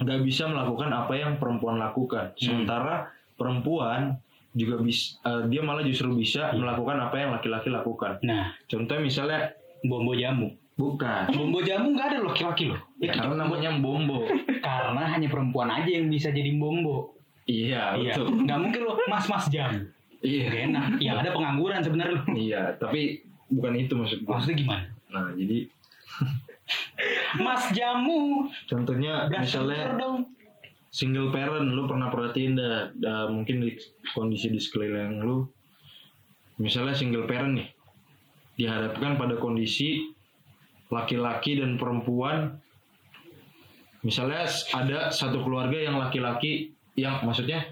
nggak 0.00 0.20
bisa 0.22 0.48
melakukan 0.52 0.90
apa 0.92 1.12
yang 1.16 1.32
perempuan 1.40 1.80
lakukan, 1.80 2.36
sementara 2.36 3.08
perempuan 3.40 4.20
juga 4.52 4.82
bisa 4.82 5.16
dia 5.48 5.62
malah 5.62 5.86
justru 5.86 6.12
bisa 6.12 6.52
melakukan 6.52 6.98
apa 6.98 7.16
yang 7.16 7.30
laki-laki 7.32 7.72
lakukan. 7.72 8.18
Nah, 8.26 8.52
Contoh 8.68 9.00
misalnya 9.00 9.54
bombo 9.80 10.12
jamu. 10.12 10.52
Bukan, 10.74 11.24
Bombo 11.30 11.60
jamu 11.60 11.92
nggak 11.92 12.06
ada 12.08 12.16
loh 12.18 12.30
laki-laki 12.30 12.68
loh. 12.68 12.80
ya, 12.98 13.10
karena 13.10 13.34
namanya 13.40 13.70
bombo. 13.76 14.24
Karena 14.60 15.02
hanya 15.08 15.26
perempuan 15.26 15.68
aja 15.68 15.90
yang 15.90 16.06
bisa 16.06 16.28
jadi 16.28 16.54
bombo. 16.54 17.14
Iya, 17.44 17.96
Iya. 17.96 18.14
betul. 18.14 18.26
Nggak 18.44 18.58
mungkin 18.58 18.80
loh 18.84 18.96
mas-mas 19.06 19.46
jam. 19.48 19.70
Iya. 20.20 20.44
Gak 20.46 20.62
enak. 20.68 20.84
Yang 20.98 21.16
ada 21.18 21.30
pengangguran 21.32 21.80
sebenarnya 21.80 22.14
loh. 22.14 22.24
Iya, 22.30 22.62
tapi 22.76 23.00
bukan 23.48 23.72
itu 23.74 23.92
maksud 23.94 24.18
gue. 24.20 24.30
Maksudnya 24.30 24.56
gimana? 24.56 24.84
Nah, 25.10 25.28
jadi 25.34 25.58
Mas 27.40 27.70
jamu. 27.72 28.46
contohnya 28.64 29.26
misalnya 29.28 29.96
dong. 29.96 30.26
single 30.90 31.30
parent, 31.30 31.70
lu 31.70 31.86
pernah 31.86 32.10
perhatiin 32.10 32.54
dah, 32.54 32.90
dah 32.92 33.26
mungkin 33.26 33.62
di 33.62 33.78
kondisi 34.10 34.50
di 34.50 34.58
sekeliling 34.58 35.22
lu, 35.22 35.46
misalnya 36.56 36.90
single 36.92 37.24
parent 37.24 37.54
nih, 37.54 37.68
dihadapkan 38.56 39.14
pada 39.14 39.38
kondisi 39.38 40.10
laki-laki 40.90 41.62
dan 41.62 41.78
perempuan, 41.78 42.58
misalnya 44.02 44.44
ada 44.74 45.08
satu 45.14 45.40
keluarga 45.46 45.78
yang 45.78 45.96
laki-laki, 45.96 46.74
yang 46.98 47.22
maksudnya 47.22 47.62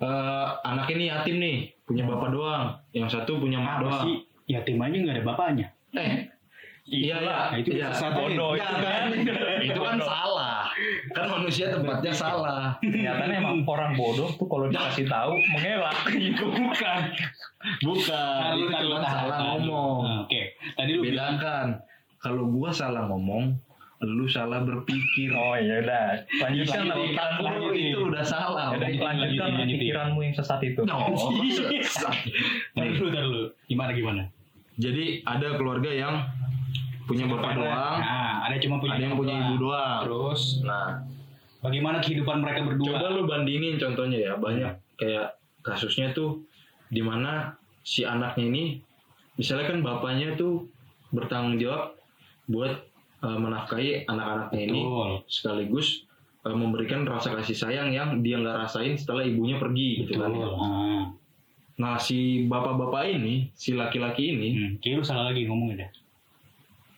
eh, 0.00 0.46
anak 0.64 0.88
ini 0.90 1.12
yatim 1.12 1.36
nih, 1.38 1.56
punya 1.84 2.08
bapak 2.08 2.32
doang, 2.32 2.64
yang 2.96 3.06
satu 3.12 3.38
punya 3.38 3.60
mak 3.60 3.84
doang. 3.84 4.04
sih? 4.08 4.16
Yatim 4.50 4.80
aja 4.82 4.96
nggak 4.96 5.16
ada 5.20 5.24
bapaknya. 5.24 5.66
Eh, 5.92 6.26
iya 6.88 7.20
iya, 7.22 7.36
Nah, 7.52 7.56
itu 7.60 7.70
iya. 7.78 7.92
aja. 7.92 8.10
Bodoh 8.10 8.58
itu 8.58 8.64
kan? 8.64 8.80
kan. 8.82 9.60
itu 9.62 9.80
kan 9.80 9.96
salah. 10.02 10.66
Kan 11.14 11.24
manusia 11.30 11.70
tempatnya 11.70 12.12
salah. 12.16 12.74
Ternyata 12.82 13.28
emang 13.30 13.62
orang 13.68 13.94
bodoh 13.94 14.32
tuh 14.34 14.48
kalau 14.50 14.66
dikasih 14.66 15.06
tahu 15.06 15.38
mengelak. 15.54 15.94
Itu 16.10 16.44
bukan. 16.50 17.00
Bukan, 17.86 18.40
Nah, 18.42 18.58
itu 18.58 18.72
tahan, 18.74 19.02
salah 19.06 19.38
ngomong. 19.54 20.26
Oke. 20.26 20.58
Tadi 20.74 20.90
lu 20.98 21.02
bilang 21.06 21.38
Bedakan. 21.38 21.68
Kalau 22.22 22.46
gua 22.46 22.70
salah 22.70 23.10
ngomong, 23.10 23.58
lu 24.02 24.26
salah 24.26 24.62
berpikir. 24.66 25.30
Oh 25.34 25.54
iya 25.54 25.82
udah. 25.82 26.06
Lanjutkan 26.42 26.90
otak 26.90 27.30
lu 27.38 27.70
itu 27.74 27.98
udah 27.98 28.24
salah. 28.26 28.74
Ya 28.74 28.82
Lanjutin, 28.82 29.02
lanjutkan 29.02 29.46
lah 29.46 29.58
lanjutin. 29.62 29.78
pikiranmu 29.78 30.18
yang 30.22 30.34
sesat 30.34 30.60
itu. 30.66 30.80
No, 30.82 30.98
tadi 32.74 32.90
dulu. 32.98 33.42
Gimana 33.70 33.90
gimana? 33.94 34.22
Jadi 34.78 35.22
ada 35.22 35.54
keluarga 35.54 35.90
yang 35.90 36.14
punya 37.06 37.26
bapak 37.28 37.58
doang, 37.58 37.98
Nah, 37.98 38.46
ada 38.46 38.56
cuma 38.62 38.78
punya 38.78 38.94
ada 38.96 39.02
yang 39.02 39.14
punya 39.18 39.34
ibu 39.46 39.54
doang. 39.58 40.00
Terus 40.06 40.42
Nah, 40.62 41.02
bagaimana 41.60 41.98
kehidupan 41.98 42.40
mereka 42.40 42.60
berdua? 42.66 42.86
Coba 42.98 43.06
lu 43.10 43.22
bandingin 43.26 43.76
contohnya 43.76 44.18
ya, 44.18 44.32
banyak 44.38 44.72
kayak 44.98 45.34
kasusnya 45.62 46.14
tuh 46.14 46.42
di 46.88 47.02
mana 47.02 47.54
si 47.82 48.06
anaknya 48.06 48.46
ini, 48.46 48.64
misalnya 49.34 49.74
kan 49.74 49.78
bapaknya 49.82 50.38
tuh 50.38 50.70
bertanggung 51.10 51.58
jawab 51.58 51.98
buat 52.44 52.72
eh, 53.20 53.38
menafkahi 53.38 54.04
anak-anaknya 54.04 54.60
ini, 54.64 54.80
Betul. 54.80 55.10
sekaligus 55.26 55.88
eh, 56.42 56.50
memberikan 56.52 57.04
rasa 57.04 57.34
kasih 57.34 57.54
sayang 57.54 57.88
yang 57.88 58.18
dia 58.18 58.36
nggak 58.36 58.66
rasain 58.66 58.94
setelah 58.94 59.22
ibunya 59.22 59.56
pergi 59.56 60.02
gitu 60.02 60.18
kan. 60.18 60.30
Betul. 60.30 60.52
Ah. 60.56 61.04
Nah 61.72 61.96
si 61.96 62.44
bapak-bapak 62.44 63.08
ini, 63.10 63.50
si 63.52 63.72
laki-laki 63.72 64.30
ini, 64.30 64.48
Hmm, 64.52 64.70
lu 64.92 65.02
salah 65.02 65.30
lagi 65.30 65.46
ngomongnya 65.46 65.86
dah. 65.86 65.90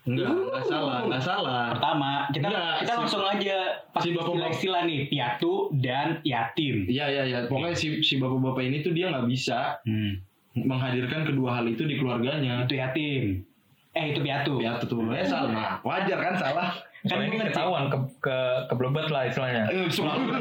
Enggak, 0.05 0.29
enggak 0.29 0.65
salah, 0.67 0.99
enggak 1.01 1.25
salah. 1.25 1.65
Pertama, 1.73 2.11
kita 2.29 2.45
Enggak, 2.45 2.73
kita 2.77 2.93
si- 2.93 2.99
langsung 3.01 3.25
aja 3.25 3.57
pakai 3.89 4.03
si 4.03 4.09
bapak-bapak- 4.11 4.29
istilah-istilah 4.53 4.83
nih, 4.85 5.01
piatu 5.09 5.53
dan 5.75 6.09
yatim. 6.23 6.77
Iya, 6.85 7.05
iya, 7.09 7.23
iya. 7.25 7.39
Pokoknya 7.49 7.73
si, 7.73 7.89
si 8.01 8.21
bapak-bapak 8.21 8.63
ini 8.63 8.77
tuh 8.81 8.93
dia 8.93 9.09
nggak 9.09 9.25
bisa 9.25 9.81
Hmm. 9.83 10.21
menghadirkan 10.55 11.25
kedua 11.25 11.57
hal 11.57 11.65
itu 11.67 11.83
di 11.83 11.97
keluarganya. 11.97 12.69
Itu 12.69 12.77
yatim. 12.77 13.49
Eh, 13.95 14.05
itu 14.11 14.21
piatu. 14.21 14.59
Ya 14.59 14.75
tuh 14.83 15.07
ya 15.15 15.23
salah. 15.23 15.51
Nah, 15.51 15.73
wajar 15.87 16.19
kan 16.19 16.35
salah. 16.35 16.69
Kan 17.07 17.21
ini 17.31 17.37
ketahuan 17.39 17.87
ke 17.93 17.99
ke 18.19 18.37
keblebet 18.67 19.07
lah 19.13 19.29
istilahnya. 19.31 19.71
Eh, 19.71 19.87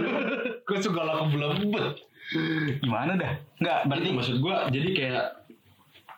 Gue 0.68 0.80
segala 0.80 1.22
kebelebet. 1.22 2.02
Gimana 2.82 3.14
dah? 3.20 3.34
Enggak, 3.62 3.80
berarti 3.86 4.10
Berarti 4.10 4.18
maksud 4.18 4.36
gua 4.42 4.56
jadi 4.72 4.90
kayak 4.96 5.26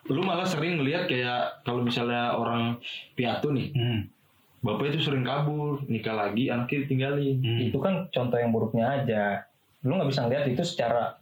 lu 0.05 0.21
malah 0.21 0.45
sering 0.45 0.77
ngelihat 0.77 1.09
kayak 1.09 1.65
kalau 1.65 1.81
misalnya 1.81 2.37
orang 2.37 2.77
piatu 3.17 3.49
nih, 3.49 3.73
Hmm. 3.73 4.05
bapak 4.61 4.93
itu 4.93 5.01
sering 5.01 5.25
kabur, 5.25 5.81
nikah 5.89 6.13
lagi, 6.13 6.53
anaknya 6.53 6.85
ditinggalin. 6.85 7.41
Hmm. 7.41 7.59
Itu 7.65 7.81
kan 7.81 8.05
contoh 8.13 8.37
yang 8.37 8.53
buruknya 8.53 9.01
aja. 9.01 9.49
Lu 9.81 9.97
nggak 9.97 10.13
bisa 10.13 10.29
ngeliat 10.29 10.45
itu 10.45 10.61
secara 10.61 11.17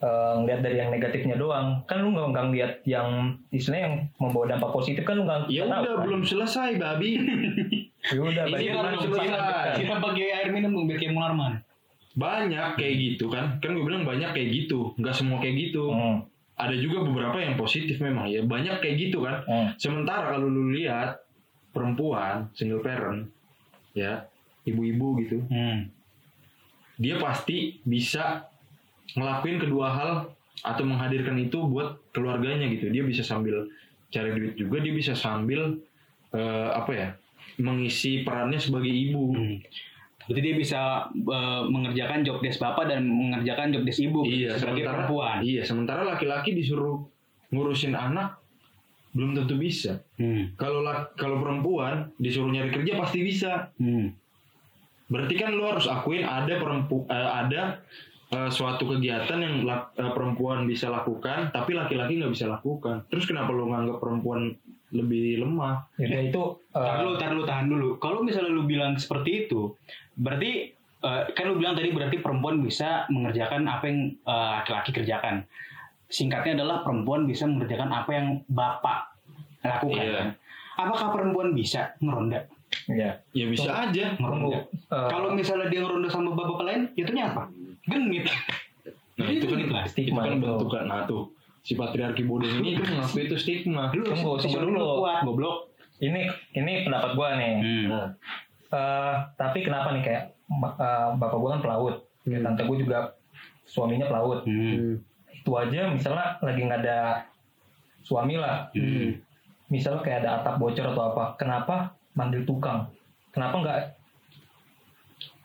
eh, 0.00 0.32
ngeliat 0.34 0.60
dari 0.60 0.76
yang 0.76 0.90
negatifnya 0.90 1.36
doang. 1.36 1.84
Kan 1.84 2.00
lu 2.00 2.10
nggak 2.10 2.26
nggak 2.30 2.44
ngeliat 2.46 2.72
yang 2.84 3.08
istilahnya 3.48 3.84
yang 3.84 3.96
membawa 4.16 4.44
dampak 4.48 4.70
positif 4.70 5.02
kan 5.02 5.14
lu 5.14 5.24
nggak 5.24 5.46
Ya 5.46 5.62
tahu, 5.62 5.70
udah 5.70 5.94
kan? 5.94 6.04
belum 6.04 6.20
selesai 6.22 6.70
babi. 6.76 7.10
Ya 8.00 8.16
udah 8.16 8.44
kan 8.48 8.96
lanjutkan. 8.96 9.28
kita 9.76 9.94
pakai 10.00 10.26
air 10.32 10.48
minum 10.48 10.72
dong 10.72 10.88
biar 10.88 10.96
kayak 10.96 11.12
Munarman. 11.12 11.60
banyak 12.10 12.68
kayak 12.74 12.94
gitu 12.96 13.28
kan. 13.28 13.60
Kan 13.60 13.76
gue 13.76 13.84
bilang 13.84 14.02
banyak 14.02 14.32
kayak 14.32 14.48
gitu. 14.50 14.96
Nggak 14.96 15.14
semua 15.14 15.36
kayak 15.36 15.68
gitu. 15.68 15.92
Hmm, 15.92 16.24
Ada 16.56 16.74
juga 16.74 17.04
beberapa 17.04 17.36
yang 17.36 17.54
positif 17.54 18.00
memang 18.00 18.24
ya. 18.26 18.40
Banyak 18.40 18.80
kayak 18.80 18.96
gitu 18.98 19.20
kan. 19.20 19.44
hmm. 19.44 19.68
Sementara 19.76 20.32
kalau 20.32 20.48
lu 20.48 20.72
lihat 20.72 21.20
perempuan 21.70 22.48
single 22.50 22.80
parent 22.80 23.28
ya, 23.92 24.24
ibu-ibu 24.64 25.20
gitu, 25.20 25.38
Hmm. 25.46 25.92
dia 26.96 27.16
pasti 27.16 27.78
bisa 27.80 28.48
ngelakuin 29.16 29.58
kedua 29.58 29.86
hal 29.90 30.12
atau 30.60 30.84
menghadirkan 30.84 31.36
itu 31.40 31.64
buat 31.64 31.98
keluarganya 32.12 32.68
gitu. 32.68 32.92
Dia 32.92 33.02
bisa 33.06 33.24
sambil 33.24 33.70
cari 34.10 34.34
duit 34.34 34.54
juga, 34.58 34.82
dia 34.82 34.92
bisa 34.92 35.14
sambil 35.16 35.80
eh, 36.34 36.70
apa 36.70 36.92
ya? 36.92 37.08
mengisi 37.60 38.24
perannya 38.24 38.56
sebagai 38.56 38.88
ibu. 38.88 39.36
Hmm. 39.36 39.58
Berarti 40.28 40.40
dia 40.40 40.54
bisa 40.56 40.80
eh, 41.12 41.62
mengerjakan 41.68 42.22
job 42.22 42.38
desk 42.40 42.60
bapak 42.62 42.88
dan 42.88 43.04
mengerjakan 43.04 43.74
job 43.74 43.82
desk 43.84 44.00
ibu 44.04 44.22
Iya, 44.24 44.56
sebagai 44.56 44.84
sementara 44.84 44.96
perempuan. 45.04 45.36
Iya, 45.42 45.62
sementara 45.66 46.00
laki-laki 46.06 46.50
disuruh 46.56 47.04
ngurusin 47.50 47.98
anak 47.98 48.38
belum 49.10 49.34
tentu 49.34 49.58
bisa. 49.58 49.98
Hmm. 50.16 50.54
Kalau 50.54 50.86
kalau 51.18 51.42
perempuan 51.42 52.14
disuruh 52.16 52.50
nyari 52.50 52.70
kerja 52.70 52.94
pasti 52.94 53.18
bisa. 53.26 53.74
Hmm. 53.76 54.14
Berarti 55.10 55.34
kan 55.34 55.50
lu 55.50 55.66
harus 55.66 55.90
akuin 55.90 56.22
ada 56.22 56.54
perempu 56.62 57.02
eh, 57.10 57.30
ada 57.44 57.82
eh, 58.30 58.48
suatu 58.48 58.86
kegiatan 58.88 59.36
yang 59.36 59.62
lak- 59.62 59.94
eh, 59.94 60.10
perempuan 60.10 60.64
bisa 60.64 60.86
lakukan, 60.86 61.50
tapi 61.50 61.72
laki-laki 61.72 62.16
nggak 62.16 62.30
bisa 62.30 62.46
lakukan. 62.46 63.02
Terus 63.06 63.24
kenapa 63.24 63.50
lu 63.50 63.68
nganggap 63.68 63.98
perempuan 63.98 64.54
lebih 64.90 65.38
lemah? 65.38 65.86
Yaudah 65.96 66.22
itu 66.24 66.42
eh, 66.68 66.74
Tahan 66.74 66.98
dulu, 67.00 67.14
tahan 67.16 67.32
dulu, 67.32 67.44
tahan 67.44 67.66
dulu. 67.68 67.88
Kalau 67.96 68.18
misalnya 68.20 68.50
lu 68.50 68.64
bilang 68.64 68.94
seperti 68.94 69.44
itu, 69.44 69.74
berarti 70.14 70.70
eh, 71.00 71.22
kan 71.30 71.44
lu 71.44 71.56
bilang 71.56 71.74
tadi 71.74 71.90
berarti 71.90 72.16
perempuan 72.18 72.58
bisa 72.58 73.06
mengerjakan 73.06 73.66
apa 73.66 73.84
yang 73.84 73.98
eh, 74.16 74.48
laki-laki 74.56 74.90
kerjakan. 74.92 75.42
Singkatnya 76.06 76.58
adalah 76.58 76.82
perempuan 76.82 77.22
bisa 77.22 77.46
mengerjakan 77.46 77.86
apa 77.88 78.10
yang 78.10 78.26
bapak 78.46 79.14
lakukan. 79.62 80.02
Iya. 80.02 80.14
kan? 80.16 80.28
Apakah 80.76 81.08
perempuan 81.12 81.52
bisa 81.52 81.94
ngeronda? 81.98 82.46
ya. 82.86 83.14
Ya 83.30 83.46
bisa 83.46 83.70
aja. 83.84 84.14
Tunggu. 84.14 84.50
Ngeronda. 84.50 84.58
Eh, 84.90 85.08
Kalau 85.08 85.28
misalnya 85.30 85.66
dia 85.66 85.80
ngeronda 85.80 86.06
sama 86.06 86.30
bapak 86.32 86.62
lain, 86.62 86.82
jatuhnya 86.94 87.30
apa? 87.30 87.46
Genit. 87.84 88.24
Nah, 89.16 89.28
itu 89.28 89.44
kan 89.44 89.58
lah. 89.66 89.84
itu 89.84 89.92
Stigma 89.92 90.20
kan 90.24 90.32
itu. 90.32 90.42
bentukan. 90.42 90.84
Nah, 90.84 91.04
tuh 91.04 91.22
si 91.60 91.72
patriarki 91.74 92.24
bodoh 92.24 92.48
ini 92.50 92.74
itu 92.74 92.84
mengaku 92.84 93.16
itu 93.20 93.36
stigma. 93.36 93.88
Lu 93.90 94.00
Tunggu, 94.02 94.40
tunggu 94.40 94.58
lu 94.58 94.68
dulu. 94.72 94.84
kuat, 94.98 95.20
goblok. 95.22 95.58
ini 96.00 96.24
ini 96.50 96.72
pendapat 96.82 97.12
gua 97.12 97.36
nih. 97.36 97.54
Hmm. 97.60 98.08
Eh, 98.66 99.14
tapi 99.34 99.60
kenapa 99.60 99.92
nih 99.92 100.00
kayak 100.00 100.24
eh, 100.48 101.08
bapak 101.14 101.36
gua 101.36 101.48
kan 101.52 101.62
pelaut, 101.62 101.96
Hmm. 102.22 102.40
tante 102.40 102.64
gua 102.64 102.76
juga 102.76 102.98
suaminya 103.64 104.06
pelaut. 104.06 104.40
Hmm. 104.42 104.96
Itu 105.30 105.52
aja 105.52 105.88
misalnya 105.88 106.40
lagi 106.40 106.60
nggak 106.62 106.80
ada 106.80 107.28
suami 108.00 108.34
lah, 108.34 108.72
Hmm. 108.72 109.20
misalnya 109.68 110.00
kayak 110.00 110.24
ada 110.24 110.40
atap 110.40 110.56
bocor 110.56 110.88
atau 110.88 111.12
apa, 111.12 111.36
kenapa 111.36 111.76
manggil 112.10 112.42
tukang? 112.42 112.88
Kenapa 113.30 113.54
nggak 113.56 113.78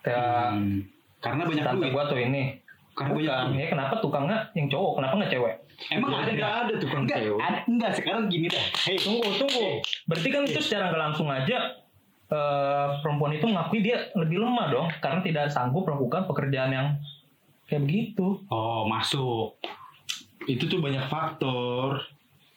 kayak 0.01 0.24
Hmm. 0.54 0.80
Karena 1.25 1.41
banyak 1.44 1.65
tante 1.65 1.82
duit. 1.82 1.91
gua 1.91 2.03
tuh 2.05 2.20
ini? 2.20 2.44
Karena 2.94 3.12
banyak 3.12 3.27
Bukan, 3.27 3.46
duit. 3.50 3.60
ya 3.60 3.67
kenapa 3.67 3.94
tukangnya 4.00 4.38
yang 4.53 4.67
cowok, 4.70 4.91
kenapa 4.96 5.13
nggak 5.17 5.32
cewek? 5.32 5.55
Emang 5.91 6.08
Ya, 6.08 6.17
ada? 6.17 6.32
nggak 6.32 6.53
ada 6.55 6.74
tukang 6.79 7.01
enggak, 7.03 7.20
cewek. 7.20 7.39
ada, 7.41 7.60
enggak, 7.65 7.91
sekarang 7.94 8.24
gini 8.29 8.48
dah. 8.48 8.65
Hei, 8.79 8.96
Tunggu, 8.96 9.27
tunggu. 9.36 9.67
Berarti 10.05 10.27
kan 10.29 10.41
itu 10.46 10.60
secara 10.60 10.84
nggak 10.88 11.01
langsung 11.03 11.27
aja 11.27 11.58
eh, 12.25 12.88
perempuan 13.00 13.34
itu 13.34 13.46
mengakui 13.46 13.79
dia 13.79 14.10
lebih 14.13 14.39
lemah 14.39 14.67
dong, 14.67 14.88
karena 14.98 15.20
tidak 15.20 15.46
sanggup 15.48 15.84
melakukan 15.84 16.25
pekerjaan 16.25 16.72
yang 16.72 16.88
kayak 17.65 17.84
begitu. 17.84 18.41
Oh, 18.48 18.86
masuk. 18.86 19.58
itu 20.46 20.63
tuh 20.63 20.77
banyak 20.77 21.05
faktor. 21.05 22.05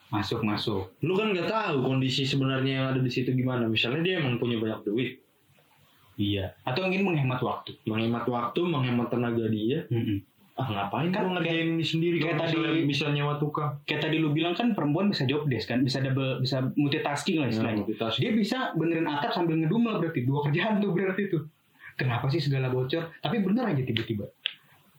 Masuk, 0.07 0.41
masuk. 0.41 0.89
Lu 0.99 1.13
kan 1.13 1.29
nggak 1.29 1.45
tahu 1.45 1.83
kondisi 1.83 2.21
sebenarnya 2.23 2.71
yang 2.71 2.85
ada 2.87 2.99
di 2.99 3.09
situ 3.09 3.29
gimana. 3.31 3.65
Misalnya 3.65 4.01
dia 4.01 4.17
emang 4.17 4.37
punya 4.37 4.57
banyak 4.57 4.81
duit, 4.83 5.21
Iya. 6.19 6.51
Atau 6.67 6.83
ingin 6.83 7.07
menghemat 7.07 7.39
waktu. 7.39 7.79
menghemat 7.87 8.27
waktu, 8.27 8.59
menghemat 8.59 9.07
tenaga 9.07 9.47
dia. 9.47 9.87
Mm-mm. 9.87 10.19
Ah 10.59 10.67
ngapain 10.67 11.07
Kan 11.07 11.31
ngerjain 11.31 11.79
ini 11.79 11.85
sendiri 11.87 12.19
kayak 12.19 12.35
tadi- 12.35 12.59
misalnya 12.59 12.83
bisa 12.83 13.05
nyewa 13.15 13.39
tukang. 13.39 13.79
Kayak 13.87 14.11
tadi 14.11 14.19
lu 14.19 14.35
bilang 14.35 14.51
kan 14.51 14.75
perempuan 14.75 15.07
bisa 15.07 15.23
job 15.23 15.47
desk 15.47 15.71
kan, 15.71 15.79
bisa 15.79 16.03
double, 16.03 16.43
bisa 16.43 16.59
multitasking 16.75 17.39
lah 17.39 17.47
istilahnya. 17.47 17.79
Nah, 17.79 17.87
multitasking. 17.87 18.23
Dia 18.27 18.31
bisa 18.35 18.57
benerin 18.75 19.07
atap 19.07 19.31
sambil 19.31 19.55
ngedumel 19.55 20.03
berarti 20.03 20.27
dua 20.27 20.43
kerjaan 20.43 20.83
tuh 20.83 20.91
berarti 20.91 21.31
tuh. 21.31 21.47
Kenapa 21.95 22.27
sih 22.27 22.43
segala 22.43 22.67
bocor? 22.67 23.07
Tapi 23.23 23.39
bener 23.39 23.71
aja 23.71 23.79
tiba-tiba. 23.79 24.27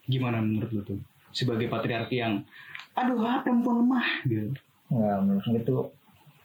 Gimana 0.08 0.40
menurut 0.40 0.72
lu 0.72 0.80
tuh? 0.80 0.96
Sebagai 1.28 1.68
patriarki 1.68 2.16
yang, 2.16 2.40
aduh 2.96 3.20
ah, 3.20 3.44
perempuan 3.44 3.84
lemah 3.84 4.08
gitu. 4.24 4.56
Nggak, 4.88 5.16
menurut 5.22 5.44
gue 5.44 5.60
itu 5.60 5.76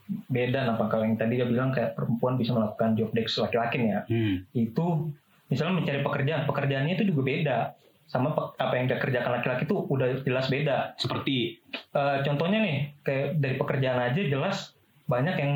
beda 0.05 0.77
apa 0.77 0.85
kalau 0.85 1.03
yang 1.05 1.17
tadi 1.17 1.41
dia 1.41 1.47
bilang 1.49 1.73
kayak 1.73 1.97
perempuan 1.97 2.37
bisa 2.37 2.53
melakukan 2.53 2.93
job 2.93 3.09
desk 3.13 3.41
laki-laki 3.41 3.89
ya. 3.89 4.05
Hmm. 4.05 4.45
Itu 4.53 5.09
misalnya 5.49 5.81
mencari 5.81 5.99
pekerjaan, 6.05 6.41
pekerjaannya 6.45 6.93
itu 6.97 7.05
juga 7.09 7.21
beda 7.25 7.57
sama 8.05 8.37
pe- 8.37 8.53
apa 8.61 8.73
yang 8.77 8.85
dia 8.85 9.01
kerjakan 9.01 9.41
laki-laki 9.41 9.65
itu 9.65 9.75
udah 9.81 10.07
jelas 10.21 10.45
beda. 10.49 10.93
Seperti 11.01 11.57
Eh, 11.95 12.17
contohnya 12.27 12.59
nih 12.59 12.77
kayak 13.07 13.39
dari 13.39 13.55
pekerjaan 13.55 13.99
aja 14.11 14.19
jelas 14.19 14.75
banyak 15.07 15.35
yang 15.39 15.53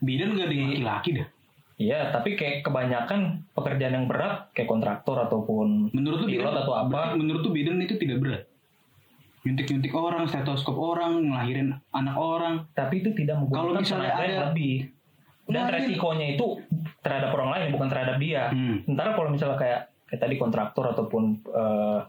bidan 0.00 0.32
gak 0.32 0.48
ada 0.48 0.54
yang 0.54 0.70
laki-laki 0.80 1.10
dah. 1.20 1.28
Iya, 1.78 2.10
tapi 2.10 2.34
kayak 2.34 2.66
kebanyakan 2.66 3.46
pekerjaan 3.54 3.94
yang 3.94 4.06
berat 4.10 4.50
kayak 4.50 4.66
kontraktor 4.66 5.14
ataupun 5.28 5.94
Menurut 5.94 6.24
lu 6.24 6.26
pilot 6.26 6.50
bidan, 6.50 6.62
atau 6.64 6.74
apa 6.74 7.14
menurut 7.14 7.44
tuh 7.44 7.52
bidan 7.54 7.78
itu 7.84 7.94
tidak 8.00 8.18
berat. 8.18 8.42
Nyuntik-nyuntik 9.38 9.92
orang, 9.92 10.26
stetoskop 10.26 10.74
orang, 10.74 11.22
ngelahirin 11.24 11.70
anak 11.90 12.16
orang. 12.16 12.54
tapi 12.72 13.00
itu 13.00 13.10
tidak 13.12 13.38
Kalau 13.38 13.70
menggunakan 13.70 13.80
misalnya 13.80 14.10
tenaga 14.10 14.24
yang 14.24 14.42
lebih 14.50 14.74
dan 15.48 15.62
Nah, 15.64 15.72
resikonya 15.72 16.26
itu 16.36 16.46
terhadap 17.00 17.30
orang 17.32 17.50
lain 17.50 17.72
bukan 17.72 17.88
terhadap 17.88 18.16
dia 18.18 18.52
Hmm. 18.52 18.84
sementara 18.84 19.16
kalau 19.16 19.30
misalnya 19.32 19.56
kayak 19.56 19.80
kayak 20.04 20.20
tadi 20.20 20.34
kontraktor 20.36 20.84
ataupun 20.92 21.22
eh, 21.42 22.00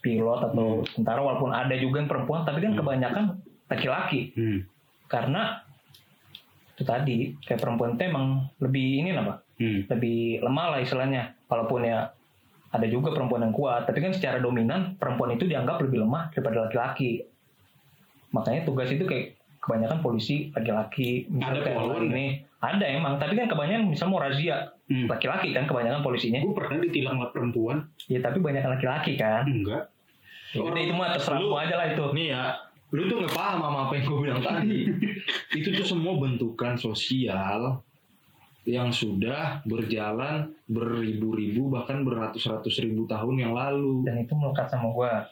pilot 0.00 0.40
atau 0.44 0.66
tentara 0.84 1.20
walaupun 1.22 1.48
ada 1.48 1.72
juga 1.78 2.02
yang 2.02 2.10
perempuan 2.10 2.42
tapi 2.42 2.58
kan 2.60 2.74
Hmm. 2.74 2.80
kebanyakan 2.82 3.24
laki-laki 3.64 4.20
Hmm. 4.34 4.66
karena 5.06 5.62
itu 6.68 6.82
tadi 6.82 7.16
kayak 7.40 7.62
perempuan 7.62 7.94
itu 7.94 8.02
emang 8.04 8.26
lebih 8.58 9.00
ini 9.00 9.14
apa 9.14 9.38
Hmm. 9.54 9.86
lebih 9.86 10.42
lemah 10.42 10.66
lah 10.74 10.78
istilahnya 10.82 11.38
walaupun 11.46 11.86
ya 11.86 12.10
ada 12.74 12.86
juga 12.86 13.14
perempuan 13.14 13.42
yang 13.42 13.54
kuat 13.54 13.86
tapi 13.86 13.98
kan 13.98 14.10
secara 14.10 14.38
dominan 14.38 14.98
perempuan 14.98 15.32
itu 15.32 15.46
dianggap 15.46 15.78
lebih 15.80 16.02
lemah 16.02 16.28
daripada 16.28 16.66
laki-laki 16.66 17.22
makanya 18.30 18.66
tugas 18.66 18.90
itu 18.90 19.06
kayak 19.06 19.38
kebanyakan 19.62 19.98
polisi 20.00 20.50
laki-laki 20.50 21.24
Ada 21.30 21.60
kayak 21.62 22.02
ini 22.02 22.26
ada 22.58 22.84
emang 22.84 23.16
tapi 23.16 23.32
kan 23.34 23.46
kebanyakan 23.46 23.88
misal 23.88 24.08
mau 24.08 24.18
razia 24.18 24.74
Hmm. 24.84 25.08
laki-laki 25.08 25.56
kan 25.56 25.64
kebanyakan 25.64 26.04
polisinya 26.04 26.44
Gue 26.44 26.52
pernah 26.52 26.76
ditilang 26.76 27.16
sama 27.16 27.32
perempuan. 27.32 27.88
ya 28.04 28.20
tapi 28.20 28.36
banyak 28.36 28.60
laki-laki 28.60 29.16
kan 29.16 29.48
Enggak. 29.48 29.88
ya 30.52 30.60
udah 30.60 30.76
itu 30.76 30.92
mah 30.92 31.08
terserah 31.16 31.40
lu 31.40 31.56
aja 31.56 31.74
lah 31.74 31.88
itu 31.88 32.04
Nih 32.12 32.36
ya, 32.36 32.52
lu 32.92 33.08
tuh 33.08 33.16
nggak 33.16 33.32
paham 33.32 33.64
sama 33.64 33.78
apa 33.88 33.92
yang 33.96 34.04
gue 34.04 34.18
bilang 34.20 34.40
tadi. 34.44 34.78
itu 35.58 35.68
tuh 35.72 35.86
semua 35.88 36.20
bentukan 36.20 36.76
sosial 36.76 37.80
yang 38.64 38.88
sudah 38.88 39.60
berjalan 39.68 40.56
beribu-ribu 40.64 41.68
bahkan 41.68 42.00
beratus-ratus 42.00 42.80
ribu 42.80 43.04
tahun 43.04 43.36
yang 43.36 43.52
lalu. 43.52 44.04
dan 44.08 44.24
itu 44.24 44.32
melekat 44.32 44.72
sama 44.72 44.88
gua 44.92 45.28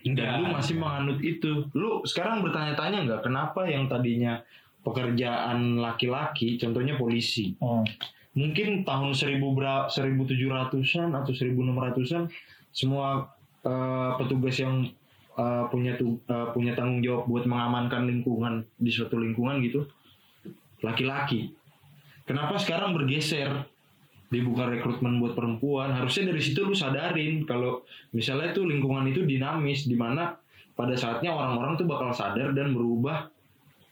Dan 0.00 0.40
lu 0.40 0.56
masih 0.56 0.80
menganut 0.80 1.20
itu. 1.20 1.68
Lu 1.76 2.00
sekarang 2.08 2.40
bertanya-tanya 2.40 3.04
nggak 3.04 3.22
kenapa 3.28 3.68
yang 3.68 3.84
tadinya 3.84 4.40
pekerjaan 4.80 5.76
laki-laki, 5.76 6.56
contohnya 6.56 6.96
polisi. 6.96 7.52
Hmm. 7.60 7.84
Mungkin 8.32 8.88
tahun 8.88 9.12
1000 9.12 9.52
bra- 9.52 9.92
1700-an 9.92 11.10
atau 11.12 11.32
1600-an 11.36 12.32
semua 12.72 13.28
eh, 13.60 14.10
petugas 14.16 14.56
yang 14.56 14.88
eh, 15.36 15.64
punya 15.68 16.00
tu- 16.00 16.22
eh, 16.24 16.48
punya 16.56 16.72
tanggung 16.72 17.04
jawab 17.04 17.28
buat 17.28 17.44
mengamankan 17.44 18.08
lingkungan 18.08 18.64
di 18.80 18.88
suatu 18.88 19.20
lingkungan 19.20 19.60
gitu 19.60 19.84
laki-laki. 20.80 21.52
Kenapa 22.30 22.54
sekarang 22.62 22.94
bergeser 22.94 23.66
dibuka 24.30 24.70
rekrutmen 24.70 25.18
buat 25.18 25.34
perempuan? 25.34 25.90
Harusnya 25.90 26.30
dari 26.30 26.38
situ 26.38 26.62
lu 26.62 26.78
sadarin 26.78 27.42
kalau 27.42 27.82
misalnya 28.14 28.54
itu 28.54 28.62
lingkungan 28.62 29.10
itu 29.10 29.26
dinamis 29.26 29.90
di 29.90 29.98
mana 29.98 30.38
pada 30.78 30.94
saatnya 30.94 31.34
orang-orang 31.34 31.74
tuh 31.74 31.90
bakal 31.90 32.14
sadar 32.14 32.54
dan 32.54 32.70
berubah 32.70 33.26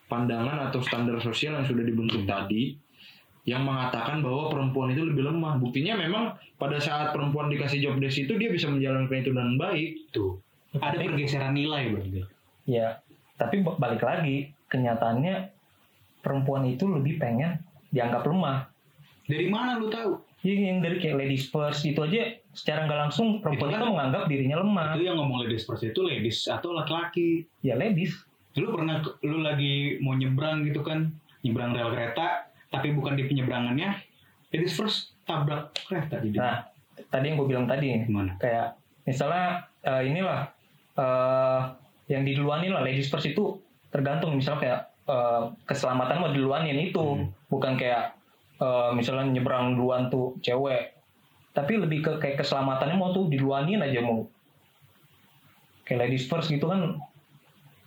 pandangan 0.07 0.71
atau 0.71 0.78
standar 0.78 1.18
sosial 1.18 1.59
yang 1.59 1.66
sudah 1.66 1.83
dibentuk 1.83 2.23
tadi 2.30 2.78
yang 3.42 3.66
mengatakan 3.66 4.23
bahwa 4.23 4.54
perempuan 4.54 4.95
itu 4.95 5.02
lebih 5.02 5.26
lemah. 5.35 5.59
Buktinya 5.59 5.99
memang 5.99 6.38
pada 6.62 6.78
saat 6.78 7.11
perempuan 7.11 7.50
dikasih 7.50 7.83
job 7.83 7.99
desk 7.99 8.23
itu 8.23 8.38
dia 8.38 8.54
bisa 8.54 8.71
menjalankan 8.71 9.18
itu 9.18 9.35
dengan 9.35 9.59
baik. 9.59 10.14
Tuh. 10.14 10.38
Ada 10.78 11.02
pergeseran 11.02 11.59
nilai 11.59 11.90
berarti. 11.90 12.23
Ya, 12.71 13.02
tapi 13.35 13.66
ba- 13.66 13.75
balik 13.83 14.07
lagi 14.07 14.54
kenyataannya 14.71 15.50
perempuan 16.23 16.71
itu 16.71 16.87
lebih 16.87 17.18
pengen 17.18 17.66
dianggap 17.92 18.23
lemah. 18.28 18.68
Dari 19.28 19.47
mana 19.49 19.76
lu 19.76 19.88
tahu? 19.92 20.25
Ya, 20.47 20.54
yang 20.54 20.78
dari 20.80 21.02
kayak 21.02 21.18
ladies 21.18 21.50
first 21.50 21.83
itu 21.83 21.99
aja 21.99 22.38
secara 22.54 22.87
nggak 22.87 23.00
langsung 23.11 23.42
perempuan 23.42 23.68
Itu 23.68 23.75
itu, 23.75 23.83
kan- 23.83 23.90
menganggap 23.90 24.23
dirinya 24.30 24.57
lemah. 24.62 24.87
Itu 24.95 25.04
yang 25.04 25.16
ngomong 25.18 25.38
ladies 25.45 25.66
first 25.66 25.83
itu 25.83 26.00
ladies 26.00 26.47
atau 26.47 26.71
laki-laki. 26.73 27.45
Ya 27.61 27.75
ladies. 27.75 28.14
Lu 28.54 28.71
pernah 28.73 29.02
lu 29.23 29.42
lagi 29.42 29.99
mau 30.02 30.14
nyebrang 30.14 30.64
gitu 30.66 30.80
kan, 30.83 31.11
nyebrang 31.42 31.75
rel 31.75 31.90
kereta, 31.95 32.49
tapi 32.71 32.90
bukan 32.95 33.14
di 33.14 33.26
penyeberangannya, 33.26 33.99
ladies 34.50 34.75
first 34.75 35.14
tabrak 35.28 35.75
kereta 35.87 36.18
jadi. 36.25 36.37
Nah, 36.38 36.57
tadi 37.07 37.25
yang 37.30 37.37
gue 37.38 37.47
bilang 37.47 37.66
tadi 37.71 37.95
Gimana? 38.02 38.35
kayak 38.40 38.75
misalnya 39.07 39.68
eh, 39.87 40.02
inilah 40.11 40.50
eh 40.99 41.61
yang 42.09 42.25
diduluanin 42.25 42.73
lah 42.75 42.83
ladies 42.83 43.07
first 43.07 43.28
itu 43.28 43.61
tergantung 43.92 44.35
misalnya 44.35 44.61
kayak 44.61 44.80
eh, 45.08 45.42
keselamatan 45.64 46.20
mau 46.20 46.30
diduluanin 46.30 46.78
itu. 46.92 47.00
Hmm. 47.00 47.32
bukan 47.48 47.80
kayak 47.80 48.12
eh, 48.60 48.90
misalnya 48.92 49.32
nyebrang 49.32 49.74
duluan 49.74 50.12
tuh 50.12 50.36
cewek. 50.44 50.94
Tapi 51.56 51.72
lebih 51.80 52.04
ke 52.04 52.12
kayak 52.20 52.44
keselamatannya 52.44 52.96
mau 53.00 53.10
tuh 53.10 53.26
diduluanin 53.32 53.80
aja 53.82 54.04
mau. 54.04 54.28
Kayak 55.88 56.06
ladies 56.06 56.28
first 56.28 56.52
gitu 56.52 56.68
kan 56.68 57.00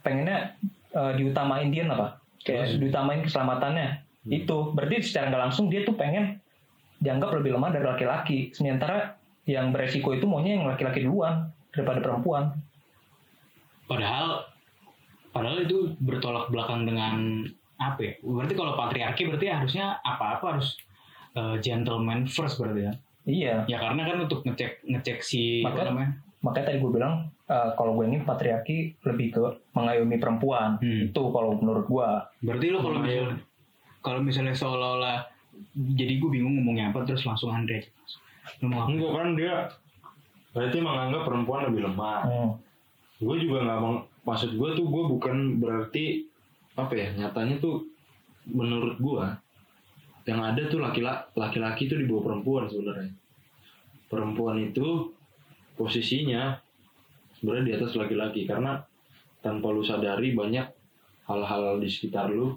pengennya 0.02 0.58
eh, 0.98 1.12
diutamain 1.16 1.70
dia 1.70 1.86
apa? 1.88 2.18
Kayak 2.42 2.74
Terus? 2.74 2.80
diutamain 2.82 3.22
keselamatannya. 3.22 3.90
Itu. 4.28 4.74
Berarti 4.74 5.06
secara 5.06 5.30
nggak 5.30 5.44
langsung 5.50 5.70
dia 5.70 5.86
tuh 5.86 5.94
pengen 5.94 6.42
dianggap 7.02 7.34
lebih 7.38 7.58
lemah 7.58 7.70
dari 7.74 7.86
laki-laki. 7.86 8.54
Sementara 8.54 9.18
yang 9.50 9.74
beresiko 9.74 10.14
itu 10.14 10.30
maunya 10.30 10.58
yang 10.58 10.70
laki-laki 10.70 11.06
duluan 11.06 11.50
daripada 11.74 12.00
perempuan. 12.04 12.54
Padahal 13.90 14.51
padahal 15.32 15.60
itu 15.60 15.96
bertolak 15.98 16.48
belakang 16.48 16.84
dengan 16.84 17.44
apa 17.76 18.00
ya? 18.00 18.14
Berarti 18.20 18.54
kalau 18.54 18.74
patriarki 18.74 19.26
berarti 19.26 19.48
harusnya 19.48 19.98
apa-apa 20.00 20.46
harus 20.52 20.78
eh, 21.32 21.56
gentleman 21.60 22.24
first 22.26 22.56
berarti 22.58 22.82
ya. 22.84 22.94
iya 23.24 23.56
Ya 23.66 23.78
karena 23.78 24.04
kan 24.04 24.18
untuk 24.20 24.42
ngecek 24.42 24.84
ngecek 24.84 25.18
si 25.20 25.62
Maka- 25.62 25.78
apa 25.78 25.90
namanya? 25.90 26.12
makanya 26.42 26.66
tadi 26.68 26.78
gue 26.78 26.92
bilang 26.92 27.14
eh, 27.46 27.70
kalau 27.72 27.94
gue 27.94 28.06
ini 28.06 28.20
patriarki 28.20 28.78
lebih 29.00 29.28
ke 29.32 29.42
mengayomi 29.72 30.18
perempuan 30.18 30.76
Hmm. 30.76 31.08
itu 31.08 31.22
kalau 31.24 31.54
menurut 31.56 31.86
gue 31.86 32.10
Berarti 32.42 32.66
lo 32.68 32.80
kalau 32.80 32.98
misalnya 32.98 33.38
kalau 34.00 34.20
misalnya 34.20 34.52
seolah-olah 34.52 35.22
jadi 35.72 36.18
gue 36.18 36.30
bingung 36.30 36.58
ngomongnya 36.58 36.90
apa 36.90 37.04
terus 37.04 37.22
langsung 37.22 37.50
Andre. 37.50 37.86
Enggak 38.60 39.12
kan 39.12 39.28
dia 39.34 39.70
berarti 40.52 40.78
menganggap 40.78 41.22
perempuan 41.24 41.62
lebih 41.66 41.82
lemah. 41.86 42.20
hmm. 42.26 42.52
Gue 43.20 43.36
juga 43.38 43.62
nggak 43.62 43.80
mau 43.80 43.96
maksud 44.28 44.54
gue 44.54 44.70
tuh 44.78 44.86
gue 44.86 45.04
bukan 45.18 45.58
berarti 45.58 46.26
apa 46.78 46.94
ya 46.94 47.08
nyatanya 47.18 47.58
tuh 47.60 47.84
menurut 48.48 48.98
gue 49.02 49.26
yang 50.30 50.42
ada 50.46 50.62
tuh 50.70 50.80
laki-laki 50.80 51.34
laki-laki 51.34 51.82
itu 51.90 51.96
di 51.98 52.06
bawah 52.06 52.30
perempuan 52.30 52.70
sebenarnya. 52.70 53.12
Perempuan 54.06 54.62
itu 54.62 55.10
posisinya 55.74 56.54
sebenarnya 57.40 57.66
di 57.66 57.74
atas 57.82 57.98
laki-laki 57.98 58.46
karena 58.46 58.86
tanpa 59.42 59.74
lu 59.74 59.82
sadari 59.82 60.38
banyak 60.38 60.70
hal-hal 61.26 61.82
di 61.82 61.90
sekitar 61.90 62.30
lu 62.30 62.54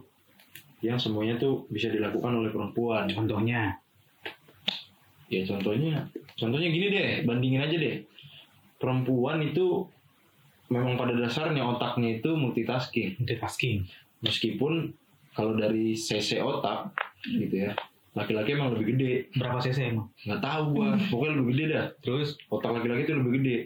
yang 0.85 1.01
semuanya 1.01 1.41
tuh 1.41 1.65
bisa 1.73 1.89
dilakukan 1.89 2.37
oleh 2.37 2.53
perempuan. 2.53 3.09
Contohnya 3.09 3.81
Ya 5.33 5.43
contohnya, 5.49 6.07
contohnya 6.37 6.69
gini 6.69 6.87
deh, 6.93 7.09
bandingin 7.25 7.65
aja 7.65 7.77
deh. 7.81 8.05
Perempuan 8.77 9.41
itu 9.41 9.89
memang 10.73 10.97
pada 10.97 11.13
dasarnya 11.17 11.63
otaknya 11.65 12.21
itu 12.21 12.33
multitasking. 12.35 13.21
multitasking. 13.21 13.85
Meskipun 14.25 14.97
kalau 15.37 15.59
dari 15.59 15.93
CC 15.99 16.41
otak 16.41 16.95
gitu 17.27 17.69
ya, 17.69 17.73
laki-laki 18.15 18.55
emang 18.55 18.73
lebih 18.73 18.95
gede. 18.95 19.13
Berapa 19.35 19.59
cc 19.59 19.91
emang? 19.91 20.09
Nggak 20.25 20.41
tahu 20.41 20.63
gua, 20.79 20.89
pokoknya 21.11 21.35
lebih 21.37 21.51
gede 21.53 21.65
dah. 21.75 21.87
Terus 22.01 22.29
Otak 22.49 22.71
laki-laki 22.81 23.11
itu 23.11 23.15
lebih 23.19 23.33
gede. 23.43 23.59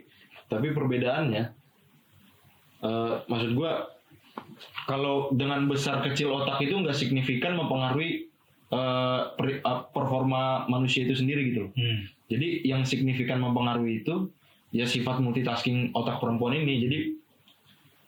Tapi 0.49 0.67
perbedaannya, 0.73 1.45
eh, 2.83 3.15
maksud 3.29 3.51
gua 3.53 3.87
kalau 4.89 5.29
dengan 5.37 5.69
besar 5.69 6.01
kecil 6.01 6.33
otak 6.33 6.65
itu 6.65 6.73
nggak 6.73 6.97
signifikan 6.97 7.55
mempengaruhi 7.59 8.27
per- 9.37 9.61
eh, 9.65 9.83
performa 9.93 10.65
manusia 10.69 11.05
itu 11.05 11.17
sendiri 11.17 11.53
gitu 11.53 11.69
loh. 11.69 11.73
hmm. 11.77 12.01
Jadi 12.29 12.49
yang 12.69 12.85
signifikan 12.85 13.41
mempengaruhi 13.41 14.05
itu 14.05 14.29
ya 14.71 14.85
sifat 14.85 15.19
multitasking 15.19 15.93
otak 15.93 16.19
perempuan 16.19 16.55
ini. 16.55 16.75
Jadi 16.85 16.99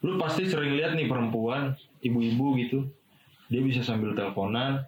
lu 0.01 0.17
pasti 0.17 0.45
sering 0.45 0.77
lihat 0.77 0.97
nih 0.97 1.05
perempuan, 1.05 1.77
ibu-ibu 2.01 2.57
gitu, 2.57 2.79
dia 3.47 3.61
bisa 3.61 3.81
sambil 3.81 4.13
teleponan, 4.13 4.85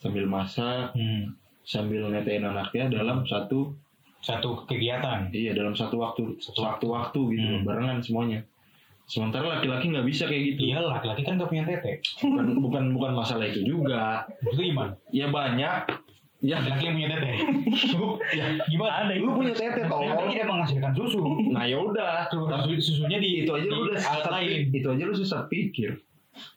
sambil 0.00 0.24
masak, 0.24 0.92
Hmm. 0.92 1.36
sambil 1.64 2.08
netain 2.08 2.44
anaknya 2.44 2.88
dalam 2.90 3.24
satu 3.24 3.72
satu 4.20 4.64
kegiatan. 4.64 5.28
iya 5.36 5.52
dalam 5.52 5.76
satu 5.76 6.00
waktu 6.00 6.40
Satu 6.40 6.64
satu 6.64 6.86
waktu 6.88 7.20
gitu 7.36 7.44
Hmm. 7.60 7.64
barengan 7.64 8.00
semuanya. 8.00 8.40
Sementara 9.04 9.60
laki-laki 9.60 9.92
nggak 9.92 10.08
bisa 10.08 10.24
kayak 10.24 10.56
gitu. 10.56 10.72
Iya 10.72 10.80
laki-laki 10.80 11.28
kan 11.28 11.36
gak 11.36 11.52
punya 11.52 11.68
tete. 11.68 12.00
Bukan, 12.24 12.56
bukan 12.56 12.84
bukan 12.96 13.12
masalah 13.12 13.44
itu 13.44 13.60
juga. 13.60 14.24
Itu 14.40 14.56
gimana? 14.56 14.96
Ya 15.12 15.28
banyak. 15.28 15.92
Ya, 16.44 16.60
yang 16.60 16.92
punya 16.92 17.08
tete. 17.08 17.30
ya 18.36 18.44
gimana? 18.68 19.08
ada 19.08 19.16
lu 19.16 19.32
punya 19.32 19.56
tete 19.56 19.88
tolong. 19.88 20.12
Laki-laki 20.12 20.34
dia 20.34 20.44
menghasilkan 20.44 20.92
susu. 20.92 21.24
Nah 21.48 21.64
ya 21.64 21.80
udah. 21.80 22.28
Tapi 22.28 22.76
susunya 22.76 23.16
di 23.16 23.42
itu 23.42 23.50
aja 23.50 23.64
lu 23.64 23.88
udah 23.88 23.96
pi- 24.36 24.68
itu 24.70 24.84
aja 24.86 25.02
lu 25.02 25.14
sesat 25.14 25.48
pikir 25.48 25.96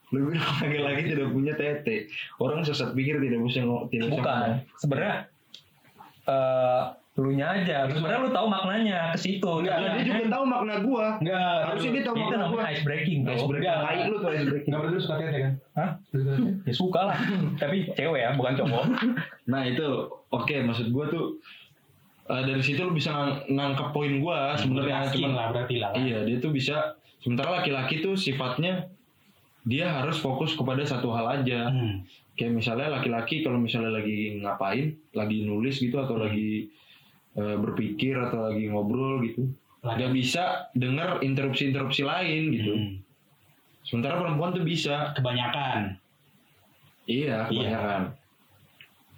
lu 0.08 0.32
bilang 0.32 0.40
laki-laki 0.64 1.02
tidak 1.06 1.28
punya 1.30 1.54
tete 1.54 2.08
orang 2.40 2.64
sesat 2.64 2.96
pikir 2.96 3.20
tidak 3.20 3.44
bisa 3.44 3.60
ngo- 3.60 3.88
tidak 3.88 4.08
bisa 4.08 4.16
bukan 4.18 4.36
ngomong. 4.40 4.60
sebenarnya 4.80 5.16
eh 6.24 6.84
lu 7.18 7.34
nya 7.34 7.50
aja. 7.50 7.90
Sebenarnya 7.90 8.22
lu 8.24 8.32
tahu 8.32 8.46
maknanya 8.46 9.00
ke 9.10 9.20
situ. 9.20 9.50
Enggak, 9.50 9.78
dia 9.98 10.06
juga 10.06 10.26
tahu 10.38 10.44
makna 10.46 10.76
gua. 10.86 11.08
Enggak. 11.18 11.58
harusnya 11.66 11.92
dia 11.98 12.04
tahu 12.06 12.16
itu 12.16 12.22
makna 12.22 12.38
gua 12.38 12.46
namanya 12.46 12.70
ice 12.70 12.84
breaking 12.86 13.20
bro. 13.26 13.34
Ice 13.34 13.46
breaking 13.50 13.66
Enggak. 13.66 13.78
tai 13.82 13.98
lu 14.06 14.16
tuh 14.16 14.30
ice 14.30 14.46
breaking 14.46 14.70
Enggak 14.70 14.80
berarti 14.86 14.94
lu 14.94 15.02
suka 15.02 15.16
tete 15.18 15.38
kan? 15.42 15.54
Hah? 15.74 15.90
Ya 16.62 16.74
suka 16.78 17.02
lah. 17.10 17.18
Tapi 17.58 17.78
cewek 17.98 18.20
ya 18.22 18.30
bukan 18.38 18.54
cowok. 18.62 18.84
Nah 19.52 19.62
itu. 19.66 19.86
Oke 20.30 20.56
maksud 20.62 20.94
gua 20.94 21.06
tuh 21.10 21.26
eh, 22.28 22.44
dari 22.46 22.62
situ 22.62 22.86
lu 22.86 22.94
bisa 22.94 23.10
nang- 23.10 23.50
nangkep 23.50 23.90
poin 23.90 24.14
gua 24.22 24.54
sebenarnya. 24.54 25.10
Cuma 25.10 25.34
lah 25.34 25.48
berarti 25.50 25.76
lah. 25.82 25.92
iya 25.98 26.22
dia 26.22 26.38
tuh 26.38 26.54
bisa 26.54 26.94
sementara 27.18 27.60
laki-laki 27.60 27.98
tuh 27.98 28.14
sifatnya 28.14 28.94
dia 29.66 29.90
harus 29.90 30.22
fokus 30.22 30.54
kepada 30.54 30.86
satu 30.86 31.10
hal 31.12 31.42
aja. 31.42 31.74
Hmm. 31.74 32.06
kayak 32.38 32.54
misalnya 32.54 32.94
laki-laki 32.94 33.42
kalau 33.42 33.58
misalnya 33.58 33.98
lagi 33.98 34.38
ngapain 34.38 34.94
lagi 35.18 35.42
nulis 35.42 35.82
gitu 35.82 35.98
atau 35.98 36.22
lagi 36.22 36.70
eh, 37.38 37.56
berpikir 37.56 38.18
atau 38.18 38.50
lagi 38.50 38.68
ngobrol 38.68 39.22
gitu 39.24 39.48
nggak 39.80 40.12
bisa 40.12 40.44
dengar 40.74 41.22
interupsi-interupsi 41.22 42.02
lain 42.02 42.44
gitu 42.52 42.74
Hmm. 42.74 42.94
sementara 43.82 44.18
perempuan 44.18 44.52
tuh 44.52 44.62
bisa 44.62 45.14
Kebanyakan. 45.14 45.96
iya 47.06 47.46
kebanyakan 47.46 48.12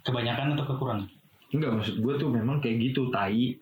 Kebanyakan 0.00 0.46
atau 0.54 0.64
kekurangan? 0.66 1.06
enggak 1.50 1.72
maksud 1.74 1.96
gue 1.98 2.14
tuh 2.16 2.30
memang 2.30 2.56
kayak 2.58 2.78
gitu 2.80 3.10
tai 3.10 3.58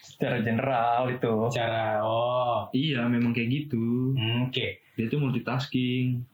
secara 0.00 0.40
general 0.40 1.06
itu 1.08 1.34
Cara 1.52 2.00
oh. 2.00 2.72
iya 2.72 3.04
memang 3.04 3.30
kayak 3.30 3.50
gitu 3.52 4.16
Hmm, 4.16 4.48
Oke. 4.48 4.80
dia 4.96 5.06
tuh 5.06 5.20
multitasking 5.20 6.24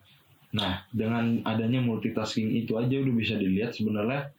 nah 0.53 0.87
dengan 0.89 1.43
adanya 1.43 1.83
multitasking 1.83 2.55
itu 2.55 2.79
aja 2.79 2.95
udah 2.95 3.11
bisa 3.13 3.35
dilihat 3.35 3.75
sebenarnya 3.75 4.31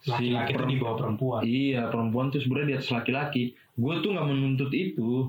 si 0.00 0.32
Laki-laki 0.32 0.52
itu 0.56 0.64
di 0.64 0.76
bawah 0.80 0.96
perempuan. 0.96 1.40
Iya 1.44 1.82
perempuan 1.92 2.26
tuh 2.32 2.40
sebenarnya 2.40 2.68
di 2.68 2.76
atas 2.80 2.90
laki-laki. 2.92 3.42
Gue 3.76 3.94
tuh 4.00 4.16
nggak 4.16 4.26
menuntut 4.28 4.70
itu, 4.72 5.28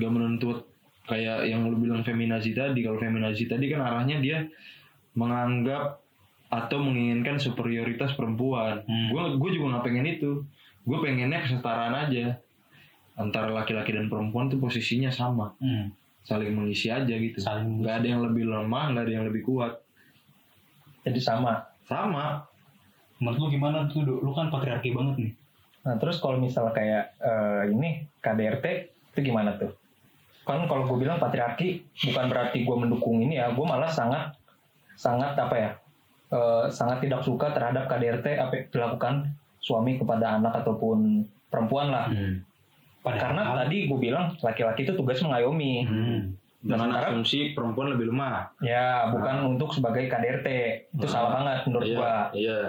nggak 0.00 0.12
menuntut 0.12 0.58
kayak 1.04 1.44
yang 1.48 1.68
lu 1.68 1.76
bilang 1.76 2.00
feminazi 2.00 2.56
tadi. 2.56 2.80
Kalau 2.80 2.96
feminazi 2.96 3.44
tadi 3.44 3.68
kan 3.68 3.84
arahnya 3.84 4.16
dia 4.24 4.48
menganggap 5.12 6.00
atau 6.50 6.78
menginginkan 6.82 7.36
superioritas 7.38 8.16
perempuan. 8.16 8.82
Hmm. 8.88 9.12
Gue 9.12 9.36
gue 9.36 9.50
juga 9.60 9.76
nggak 9.76 9.84
pengen 9.84 10.06
itu. 10.08 10.32
Gue 10.82 10.96
pengennya 10.98 11.44
kesetaraan 11.44 11.94
aja 12.08 12.40
antara 13.20 13.52
laki-laki 13.52 13.92
dan 13.92 14.08
perempuan 14.08 14.48
tuh 14.48 14.56
posisinya 14.56 15.12
sama, 15.12 15.52
Hmm. 15.60 15.92
saling 16.24 16.56
mengisi 16.56 16.88
aja 16.88 17.12
gitu. 17.12 17.36
Saling 17.36 17.84
Nggak 17.84 18.00
ada 18.00 18.06
yang 18.16 18.24
lebih 18.24 18.48
lemah, 18.48 18.96
nggak 18.96 19.04
ada 19.04 19.12
yang 19.12 19.26
lebih 19.28 19.44
kuat. 19.44 19.76
Jadi 21.04 21.20
sama. 21.20 21.68
Sama. 21.84 22.48
Menurut 23.20 23.38
lu 23.38 23.46
gimana 23.50 23.84
tuh? 23.86 24.00
Du? 24.00 24.18
Lu 24.18 24.32
kan 24.32 24.48
patriarki 24.48 24.90
banget 24.90 25.16
nih. 25.18 25.32
Nah 25.80 25.94
terus 25.96 26.18
kalau 26.18 26.36
misalnya 26.36 26.72
kayak 26.72 27.04
eh, 27.16 27.62
ini 27.70 27.88
KDRT 28.18 28.66
itu 29.12 29.20
gimana 29.22 29.54
tuh? 29.54 29.72
Kan 30.42 30.64
kalau 30.66 30.84
gue 30.84 30.98
bilang 30.98 31.16
patriarki 31.16 31.84
bukan 32.02 32.24
berarti 32.26 32.60
gue 32.60 32.76
mendukung 32.78 33.20
ini 33.20 33.36
ya, 33.36 33.48
gue 33.50 33.62
malah 33.62 33.88
sangat 33.88 34.34
sangat 34.94 35.32
apa 35.34 35.54
ya, 35.54 35.70
eh, 36.30 36.64
sangat 36.68 37.00
tidak 37.00 37.20
suka 37.20 37.48
terhadap 37.50 37.86
KDRT 37.86 38.26
apa 38.36 38.52
yang 38.54 38.66
dilakukan 38.68 39.14
suami 39.58 39.96
kepada 39.96 40.36
anak 40.36 40.56
ataupun 40.58 41.22
perempuan 41.46 41.88
lah. 41.88 42.08
Karena 43.00 43.56
tadi 43.58 43.84
gue 43.84 43.98
bilang 43.98 44.36
laki-laki 44.38 44.84
itu 44.84 44.92
tugas 44.94 45.20
mengayomi, 45.20 45.84
Hmm. 45.84 46.20
Dengan 46.60 46.92
sementara- 46.92 47.08
asumsi 47.08 47.56
perempuan 47.56 47.88
lebih 47.88 48.12
lemah. 48.12 48.52
ya 48.60 49.08
bukan 49.08 49.48
untuk 49.48 49.72
sebagai 49.72 50.04
KDRT 50.06 50.48
itu 50.92 51.00
Nah. 51.00 51.08
salah 51.08 51.30
banget 51.34 51.58
menurut 51.64 51.88
Iya, 51.88 51.96
gue. 51.96 52.12
Iya. 52.36 52.60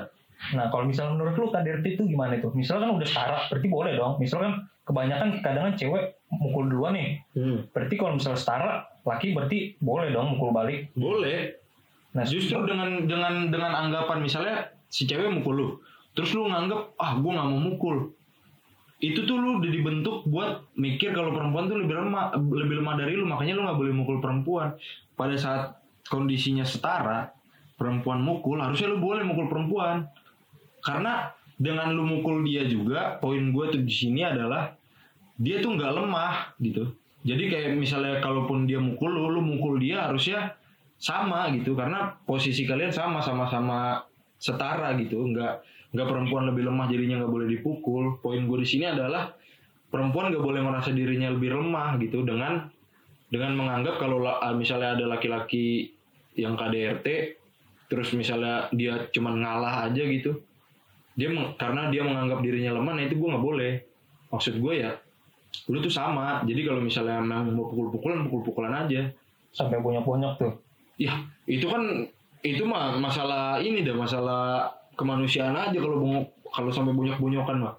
Nah, 0.58 0.73
kalau 0.73 0.89
misalnya 0.89 1.13
menurut 1.15 1.36
lu 1.38 1.47
KDRT 1.54 1.86
itu 2.01 2.04
gimana 2.10 2.34
itu? 2.36 2.49
Misalnya 2.58 2.89
kan 2.89 2.91
udah 2.97 3.08
setara, 3.08 3.39
berarti 3.47 3.67
boleh 3.69 3.93
dong. 3.93 4.13
Misalnya 4.17 4.45
kan 4.49 4.56
kebanyakan 4.89 5.30
kadang 5.45 5.63
kan 5.69 5.73
cewek 5.77 6.04
mukul 6.34 6.65
duluan 6.65 6.97
nih. 6.97 7.21
Hmm. 7.38 7.58
Berarti 7.69 7.95
kalau 7.95 8.17
misalnya 8.17 8.39
setara, 8.41 8.71
laki 9.06 9.38
berarti 9.38 9.77
boleh 9.77 10.10
dong 10.10 10.36
mukul 10.36 10.49
balik. 10.49 10.89
Boleh. 10.97 11.62
Nah, 12.12 12.25
Justru 12.27 12.60
dengan 12.67 13.08
dengan 13.08 13.54
dengan 13.54 13.71
anggapan 13.71 14.19
misalnya 14.19 14.73
si 14.91 15.08
cewek 15.08 15.32
mukul 15.32 15.54
lu, 15.56 15.69
terus 16.12 16.36
lu 16.36 16.49
nganggap 16.49 16.97
ah 16.99 17.15
gue 17.15 17.32
nggak 17.32 17.47
mau 17.47 17.62
mukul. 17.62 18.12
Itu 19.01 19.25
tuh 19.25 19.38
lu 19.39 19.63
udah 19.63 19.71
dibentuk 19.71 20.27
buat 20.30 20.67
mikir 20.77 21.15
kalau 21.15 21.34
perempuan 21.34 21.65
tuh 21.71 21.80
lebih 21.82 21.97
lemah 21.97 22.36
lebih 22.38 22.84
lemah 22.84 22.95
dari 22.99 23.13
lu, 23.15 23.23
makanya 23.23 23.54
lu 23.58 23.62
nggak 23.63 23.80
boleh 23.80 23.93
mukul 23.95 24.17
perempuan. 24.19 24.75
Pada 25.15 25.38
saat 25.39 25.80
kondisinya 26.06 26.67
setara, 26.67 27.32
perempuan 27.80 28.19
mukul, 28.21 28.60
harusnya 28.60 28.91
lu 28.91 28.99
boleh 28.99 29.23
mukul 29.23 29.47
perempuan. 29.47 30.06
Karena 30.82 31.30
dengan 31.62 31.94
lu 31.94 32.04
mukul 32.04 32.41
dia 32.41 32.65
juga, 32.65 33.22
poin 33.22 33.54
gue 33.54 33.65
tuh 33.70 33.82
di 33.82 33.94
sini 33.94 34.26
adalah 34.26 34.74
dia 35.38 35.62
tuh 35.62 35.78
nggak 35.78 35.94
lemah 35.94 36.58
gitu. 36.58 36.89
Jadi 37.22 37.44
kayak 37.54 37.78
misalnya 37.78 38.17
kalaupun 38.17 38.65
dia 38.65 38.82
mukul 38.82 39.13
lu, 39.13 39.30
lu 39.30 39.41
mukul 39.46 39.78
dia 39.78 40.10
harusnya 40.10 40.58
sama 40.98 41.54
gitu. 41.54 41.78
Karena 41.78 42.17
posisi 42.26 42.65
kalian 42.65 42.89
sama 42.89 43.22
sama-sama 43.22 44.02
setara 44.41 44.98
gitu. 44.98 45.22
Nggak 45.22 45.62
nggak 45.94 46.08
perempuan 46.08 46.50
lebih 46.50 46.65
lemah 46.65 46.89
jadinya 46.89 47.22
nggak 47.22 47.34
boleh 47.34 47.48
dipukul. 47.48 48.17
Poin 48.26 48.41
gue 48.41 48.58
di 48.62 48.67
sini 48.67 48.89
adalah 48.89 49.30
perempuan 49.94 50.34
nggak 50.34 50.41
boleh 50.41 50.62
merasa 50.65 50.89
dirinya 50.89 51.30
lebih 51.30 51.54
lemah 51.54 52.02
gitu. 52.02 52.26
Dengan 52.26 52.65
dengan 53.32 53.54
menganggap 53.56 54.02
kalau 54.02 54.20
la- 54.20 54.41
ah, 54.41 54.52
misalnya 54.58 54.98
ada 54.98 55.06
laki-laki 55.08 55.94
yang 56.36 56.58
KDRT 56.58 57.38
terus 57.91 58.15
misalnya 58.15 58.72
dia 58.72 59.08
cuman 59.12 59.44
ngalah 59.44 59.88
aja 59.91 60.04
gitu 60.08 60.39
dia 61.21 61.29
karena 61.62 61.93
dia 61.93 62.01
menganggap 62.01 62.41
dirinya 62.41 62.81
lemah 62.81 62.93
nah 62.97 63.03
itu 63.05 63.15
gue 63.21 63.29
nggak 63.29 63.45
boleh 63.45 63.73
maksud 64.34 64.57
gue 64.57 64.73
ya 64.81 64.91
lu 65.69 65.77
tuh 65.77 65.93
sama 65.93 66.41
jadi 66.49 66.65
kalau 66.65 66.81
misalnya 66.81 67.21
memang 67.21 67.53
mau 67.53 67.69
pukul-pukulan 67.69 68.25
pukul-pukulan 68.25 68.73
aja 68.88 69.05
sampai 69.51 69.77
bonyok-bonyok 69.84 70.34
tuh. 70.39 70.53
Ya, 70.95 71.13
itu 71.45 71.67
kan 71.67 72.07
itu 72.41 72.63
mah 72.65 72.97
masalah 72.97 73.62
ini 73.62 73.86
dah 73.86 73.93
masalah 73.93 74.71
kemanusiaan 74.97 75.53
aja 75.53 75.77
kalau 75.77 76.01
bongok 76.01 76.25
kalau 76.51 76.71
sampai 76.71 76.95
bonyok-bonyokan 76.95 77.57
mah. 77.62 77.75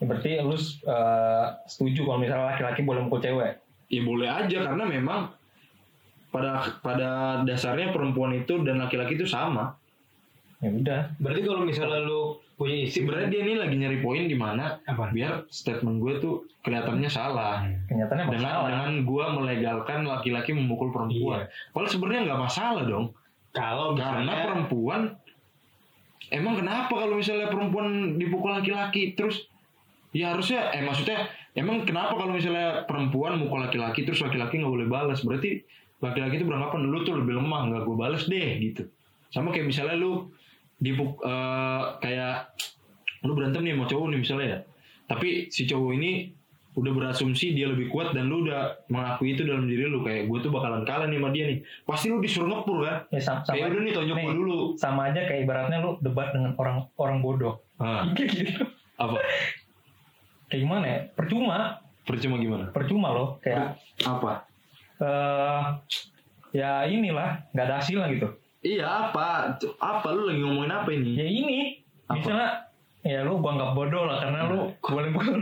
Ya, 0.00 0.04
berarti 0.08 0.40
lu 0.40 0.56
eh, 0.56 1.46
setuju 1.68 2.06
kalau 2.08 2.18
misalnya 2.22 2.56
laki-laki 2.56 2.80
boleh 2.86 3.04
mukul 3.04 3.20
cewek. 3.20 3.60
Ya 3.90 4.00
boleh 4.06 4.28
aja 4.30 4.58
karena 4.70 4.84
memang 4.86 5.34
pada 6.30 6.62
pada 6.78 7.42
dasarnya 7.42 7.90
perempuan 7.90 8.30
itu 8.38 8.62
dan 8.62 8.78
laki-laki 8.78 9.18
itu 9.18 9.26
sama. 9.26 9.74
Ya 10.60 10.68
udah. 10.68 11.02
Berarti 11.16 11.40
kalau 11.40 11.64
misalnya 11.64 12.04
lu 12.04 12.36
punya 12.60 12.84
istri 12.84 13.00
Sebenarnya 13.00 13.28
dia 13.32 13.40
ini 13.48 13.54
lagi 13.56 13.76
nyari 13.80 13.98
poin 14.04 14.28
di 14.28 14.36
mana 14.36 14.76
apa? 14.84 15.08
biar 15.08 15.48
statement 15.48 15.96
gue 16.04 16.12
tuh 16.20 16.34
kelihatannya 16.60 17.08
salah. 17.08 17.64
Kenyataannya 17.88 18.24
Dengan 18.28 18.52
salah. 18.52 18.68
dengan 18.68 18.92
gue 19.08 19.24
melegalkan 19.40 20.00
laki-laki 20.04 20.52
memukul 20.52 20.92
perempuan. 20.92 21.48
Padahal 21.72 21.88
sebenarnya 21.88 22.20
nggak 22.28 22.40
masalah 22.44 22.82
dong. 22.84 23.16
Kalau 23.56 23.96
Karena 23.96 24.34
perempuan 24.46 25.00
emang 26.30 26.54
kenapa 26.60 26.92
kalau 26.92 27.18
misalnya 27.18 27.48
perempuan 27.50 28.20
dipukul 28.20 28.54
laki-laki 28.54 29.18
terus 29.18 29.50
ya 30.14 30.34
harusnya 30.34 30.70
eh 30.70 30.82
maksudnya 30.86 31.26
emang 31.58 31.82
kenapa 31.82 32.14
kalau 32.14 32.34
misalnya 32.34 32.86
perempuan 32.86 33.38
mukul 33.38 33.58
laki-laki 33.58 34.06
terus 34.06 34.22
laki-laki 34.22 34.62
nggak 34.62 34.70
boleh 34.70 34.86
balas 34.86 35.26
berarti 35.26 35.62
laki-laki 35.98 36.38
itu 36.38 36.46
beranggapan 36.46 36.86
lu 36.86 37.02
tuh 37.02 37.18
lebih 37.18 37.34
lemah 37.38 37.60
nggak 37.70 37.82
gue 37.82 37.96
balas 37.98 38.22
deh 38.30 38.48
gitu 38.62 38.86
sama 39.30 39.50
kayak 39.50 39.66
misalnya 39.70 39.98
lu 39.98 40.30
dipuk 40.80 41.20
eh, 41.22 41.82
kayak 42.00 42.56
lu 43.22 43.36
berantem 43.36 43.60
nih 43.62 43.76
sama 43.76 43.84
cowok 43.86 44.06
nih 44.10 44.18
misalnya 44.18 44.46
ya 44.48 44.58
tapi 45.04 45.28
si 45.52 45.68
cowok 45.68 45.90
ini 46.00 46.12
udah 46.70 46.92
berasumsi 46.94 47.50
dia 47.50 47.66
lebih 47.66 47.90
kuat 47.90 48.14
dan 48.14 48.30
lu 48.30 48.46
udah 48.46 48.78
mengakui 48.86 49.34
itu 49.34 49.42
dalam 49.42 49.66
diri 49.66 49.90
lu 49.90 50.06
kayak 50.06 50.30
gue 50.30 50.38
tuh 50.38 50.54
bakalan 50.54 50.86
kalah 50.86 51.10
nih 51.10 51.18
sama 51.18 51.28
dia 51.34 51.44
nih 51.50 51.58
pasti 51.82 52.06
lu 52.08 52.22
disuruh 52.22 52.46
ngepur 52.46 52.86
kan 52.86 52.96
Ya, 53.10 53.20
sama, 53.20 53.42
sama, 53.42 53.54
kayak 53.58 53.66
udah 53.74 53.82
nih 53.82 53.92
tonjok 53.92 54.16
nih, 54.16 54.24
gua 54.24 54.34
dulu 54.38 54.58
sama 54.78 55.00
aja 55.10 55.20
kayak 55.26 55.40
ibaratnya 55.44 55.78
lu 55.82 55.90
debat 55.98 56.30
dengan 56.30 56.54
orang 56.54 56.86
orang 56.94 57.18
bodoh. 57.20 57.58
Ah, 57.74 58.06
Kayak 58.16 58.30
gitu. 58.32 58.62
apa 58.96 59.18
Kayak 60.46 60.60
gimana 60.62 60.84
ya? 60.86 60.98
Percuma, 61.10 61.58
percuma 62.06 62.36
gimana 62.38 62.64
percuma 62.70 63.08
loh. 63.10 63.28
Kayak 63.42 63.74
apa 64.06 64.32
eh 65.02 65.62
ya 66.54 66.86
inilah 66.86 67.50
nggak 67.50 67.66
ada 67.66 67.74
hasil 67.82 67.98
lah 67.98 68.08
gitu. 68.14 68.30
Iya 68.60 68.86
apa 69.08 69.56
apa 69.78 70.08
lu 70.10 70.26
lagi 70.26 70.40
ngomongin 70.40 70.72
apa 70.74 70.90
ini 70.90 71.10
Ya 71.14 71.26
ini, 71.26 71.58
Apa? 72.04 72.14
misalnya 72.14 72.48
ya 73.00 73.18
lu 73.22 73.38
gua 73.38 73.50
anggap 73.54 73.70
bodoh 73.72 74.04
lah 74.04 74.18
karena 74.20 74.40
lu 74.46 74.58
boleh 74.78 75.10
mukul 75.10 75.40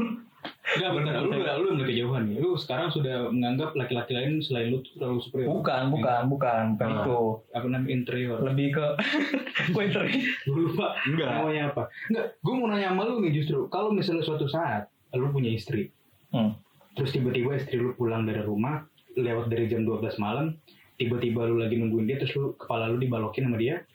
Enggak 0.68 0.90
bentar, 0.94 1.14
lu 1.18 1.32
udah 1.34 1.54
lu 1.58 1.66
udah 1.74 1.86
kejauhan 1.88 2.22
nih. 2.28 2.36
Lu 2.38 2.52
sekarang 2.54 2.92
sudah 2.92 3.32
menganggap 3.32 3.72
laki-laki 3.72 4.12
lain 4.12 4.38
selain 4.38 4.68
lu 4.68 4.84
terlalu 4.94 5.18
superior. 5.18 5.48
Bukan, 5.50 5.88
bukan, 5.90 6.22
bukan, 6.28 6.62
bukan 6.76 6.88
Ah. 6.88 6.96
itu. 7.02 7.18
Apa 7.50 7.66
namanya 7.66 7.90
interior? 7.90 8.38
Lebih 8.44 8.66
ke 8.70 8.86
pointer. 9.74 10.04
Gue 10.44 10.60
lupa 10.68 10.92
enggak 11.02 11.26
namanya 11.26 11.62
apa. 11.72 11.82
Enggak, 12.06 12.26
gue 12.38 12.54
mau 12.54 12.68
nanya 12.68 12.92
sama 12.92 13.02
lu 13.02 13.14
nih 13.18 13.32
justru. 13.34 13.64
Kalau 13.66 13.90
misalnya 13.90 14.22
suatu 14.22 14.44
saat 14.46 14.86
lu 15.10 15.32
punya 15.32 15.50
istri, 15.50 15.88
Hmm. 16.28 16.52
terus 16.92 17.10
tiba-tiba 17.10 17.56
istri 17.56 17.80
lu 17.80 17.96
pulang 17.96 18.22
dari 18.22 18.44
rumah 18.44 18.84
lewat 19.16 19.48
dari 19.48 19.66
jam 19.66 19.82
12 19.82 20.20
malam, 20.20 20.52
tiba-tiba 20.98 21.46
lu 21.46 21.62
lagi 21.62 21.78
nungguin 21.78 22.04
dia 22.04 22.18
terus 22.18 22.34
lu 22.34 22.52
kepala 22.58 22.90
lu 22.90 22.98
dibalokin 22.98 23.46
sama 23.46 23.56
dia, 23.56 23.86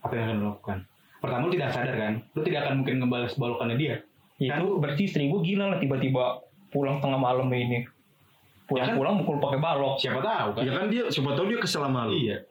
apa 0.00 0.12
yang 0.14 0.24
akan 0.30 0.36
lu 0.38 0.44
lakukan? 0.54 0.78
Pertama 1.18 1.42
lu 1.44 1.52
tidak 1.52 1.70
sadar 1.74 1.94
kan, 1.98 2.14
lu 2.32 2.40
tidak 2.46 2.60
akan 2.64 2.74
mungkin 2.80 2.94
ngebalas 3.02 3.34
balokannya 3.34 3.76
dia. 3.76 3.94
Ya, 4.38 4.54
itu 4.62 4.78
berarti 4.78 5.02
istri 5.10 5.26
gue 5.26 5.40
gila 5.42 5.74
lah 5.74 5.78
tiba-tiba 5.82 6.38
pulang 6.70 7.02
tengah 7.02 7.18
malam 7.18 7.50
ini. 7.50 7.82
Pulang-pulang 8.68 9.24
mukul 9.24 9.40
pakai 9.40 9.58
balok. 9.58 9.96
Siapa 9.96 10.20
tahu 10.20 10.48
kan? 10.54 10.62
ya 10.62 10.70
kan 10.76 10.86
dia 10.92 11.04
siapa 11.08 11.32
tahu 11.34 11.48
dia 11.48 11.58
kesel 11.58 11.82
sama 11.88 12.04
lu 12.06 12.14
Iya. 12.14 12.44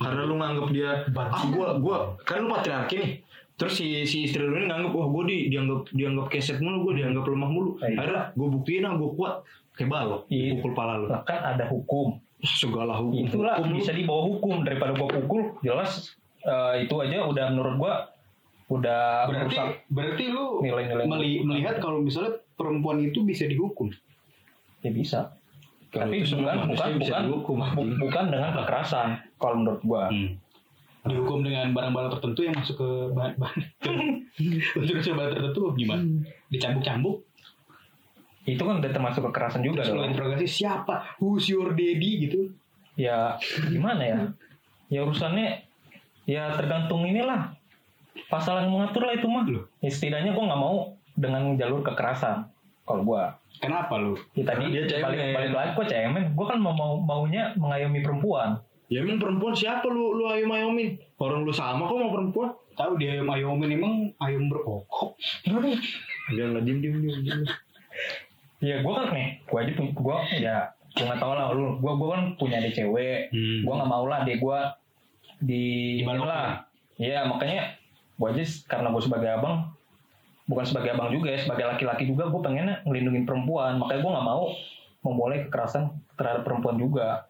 karena 0.00 0.22
lu 0.24 0.34
nganggap 0.40 0.66
dia 0.72 0.90
ah 1.12 1.44
gua 1.52 1.76
gua 1.76 1.98
kan 2.24 2.40
lu 2.40 2.48
patriarki 2.48 2.96
nih 2.96 3.10
terus 3.60 3.76
si 3.76 4.08
si 4.08 4.24
istri 4.24 4.40
lu 4.40 4.56
ini 4.56 4.72
nganggap 4.72 4.96
wah 4.96 5.04
gua 5.12 5.28
di 5.28 5.52
dianggap 5.52 5.92
dianggap 5.92 6.26
keset 6.32 6.56
mulu 6.64 6.88
gua 6.88 6.92
dianggap 6.96 7.28
lemah 7.28 7.50
mulu 7.52 7.70
Iya. 7.84 8.00
akhirnya 8.00 8.22
gua 8.32 8.48
buktiin 8.48 8.88
ah 8.88 8.96
gua 8.96 9.10
kuat 9.12 9.34
kayak 9.76 9.88
balok 9.92 10.22
Iya. 10.32 10.56
pukul 10.56 10.72
pala 10.72 10.92
lu 10.96 11.06
kan 11.28 11.40
ada 11.44 11.68
hukum. 11.68 12.16
Segala 12.42 12.96
hukum. 12.96 13.24
Itulah. 13.24 13.54
Hukum 13.58 13.72
bisa 13.74 13.92
dibawa 13.92 14.22
hukum. 14.26 14.54
Daripada 14.62 14.92
gua 14.92 15.08
pukul 15.08 15.40
jelas 15.60 16.12
eh, 16.40 16.84
itu 16.84 16.94
aja 16.96 17.24
udah 17.24 17.46
menurut 17.50 17.74
gua 17.76 17.94
udah 18.68 19.26
Berarti 19.26 19.50
merusak 19.50 19.68
berarti 19.88 20.24
lu 20.26 20.44
nilai-nilai 20.60 21.04
meli- 21.04 21.42
melihat 21.42 21.78
kalau 21.78 21.98
misalnya 21.98 22.38
perempuan 22.54 23.00
itu 23.00 23.22
bisa 23.22 23.44
dihukum. 23.44 23.90
ya 24.80 24.90
bisa. 24.90 25.34
Kalau 25.90 26.06
Tapi 26.06 26.22
bukan 26.22 26.56
bukan 26.70 26.88
bisa 26.96 27.10
bukan, 27.10 27.22
dihukum, 27.26 27.56
bu- 27.74 27.96
bukan 27.98 28.24
dengan 28.30 28.50
kekerasan 28.54 29.08
kalau 29.36 29.54
menurut 29.58 29.82
gua. 29.82 30.06
Dihukum 31.00 31.40
dengan 31.40 31.72
barang-barang 31.72 32.12
tertentu 32.14 32.40
yang 32.44 32.54
masuk 32.54 32.76
ke 32.76 32.88
bahan-bahan 33.10 33.60
unsur-unsur 34.76 35.16
bahan 35.16 35.32
tertentu 35.34 35.62
gimana? 35.74 36.04
Dicambuk-cambuk, 36.48 37.24
Itu 38.48 38.62
kan 38.64 38.80
udah 38.80 38.90
termasuk 38.90 39.22
kekerasan 39.30 39.60
juga 39.60 39.84
terus 39.84 39.96
lu 39.96 40.00
dong. 40.04 40.10
interogasi 40.16 40.46
siapa? 40.48 41.16
Who's 41.20 41.48
your 41.48 41.76
daddy 41.76 42.10
gitu? 42.28 42.40
Ya 42.96 43.36
gimana 43.68 44.02
ya? 44.02 44.18
Ya 44.88 45.00
urusannya 45.04 45.64
ya 46.24 46.56
tergantung 46.56 47.04
inilah 47.04 47.52
pasal 48.32 48.64
yang 48.64 48.72
mengatur 48.72 49.06
lah 49.06 49.14
itu 49.16 49.28
mah. 49.28 49.44
Loh. 49.44 49.64
Ya, 49.84 49.90
setidaknya 49.92 50.32
gua 50.32 50.44
nggak 50.50 50.62
mau 50.62 50.76
dengan 51.14 51.54
jalur 51.60 51.84
kekerasan. 51.84 52.48
Kalau 52.88 53.04
gua 53.06 53.40
Kenapa 53.60 54.00
lu? 54.00 54.16
Ya 54.32 54.48
tadi 54.48 54.72
Karena 54.72 54.88
dia 54.88 55.02
balik, 55.04 55.18
cemen. 55.20 55.34
balik 55.36 55.52
lagi 55.52 55.70
kok 55.76 55.86
cemen. 55.92 56.24
Gue 56.32 56.46
kan 56.48 56.58
mau, 56.62 56.72
mau 56.72 56.96
maunya 56.96 57.52
mengayomi 57.60 58.00
perempuan. 58.00 58.56
Ya 58.90 59.04
emang 59.04 59.20
perempuan 59.22 59.54
siapa 59.54 59.86
lu 59.86 60.16
lu 60.16 60.26
ayom 60.32 60.50
ayomin? 60.50 60.96
Orang 61.20 61.44
lu 61.44 61.52
sama 61.52 61.86
kok 61.86 62.00
sama 62.00 62.10
perempuan? 62.10 62.50
Tahu 62.74 62.92
dia 62.96 63.20
ayam 63.20 63.28
ayomin 63.28 63.70
emang 63.76 63.94
ayam 64.18 64.48
berkokok. 64.48 65.14
Jangan 65.44 66.64
diem 66.64 66.78
diem 66.80 66.96
diem. 67.04 67.18
diem. 67.20 67.40
Ya 68.60 68.84
gue 68.84 68.92
kan 68.92 69.08
nih, 69.10 69.40
gue 69.40 69.56
aja 69.56 69.72
punya, 69.72 69.92
gue 69.92 70.16
ya 70.44 70.56
gue 70.90 71.04
nggak 71.06 71.22
tahu 71.22 71.32
lah 71.32 71.54
lu, 71.54 71.78
gue 71.78 71.92
gue 71.96 72.08
kan 72.10 72.22
punya 72.36 72.56
adik 72.60 72.74
cewek, 72.76 73.30
Hmm. 73.32 73.62
gue 73.64 73.74
nggak 73.74 73.90
mau 73.90 74.04
lah 74.04 74.26
deh 74.26 74.36
gue 74.36 74.58
di 75.40 75.64
Dibalokin. 76.04 76.28
lah, 76.28 76.48
Iya 77.00 77.24
makanya 77.24 77.72
gue 78.20 78.28
aja 78.28 78.44
karena 78.68 78.92
gue 78.92 79.00
sebagai 79.00 79.30
abang, 79.32 79.72
bukan 80.44 80.64
sebagai 80.68 80.92
abang 80.92 81.08
juga 81.08 81.32
ya, 81.32 81.40
sebagai 81.40 81.64
laki-laki 81.64 82.04
juga 82.04 82.28
gue 82.28 82.40
pengennya 82.42 82.84
ngelindungin 82.84 83.24
perempuan, 83.24 83.80
makanya 83.80 84.00
gue 84.04 84.12
nggak 84.12 84.26
mau 84.28 84.44
memulai 85.00 85.38
kekerasan 85.48 85.88
terhadap 86.20 86.44
perempuan 86.44 86.76
juga, 86.76 87.24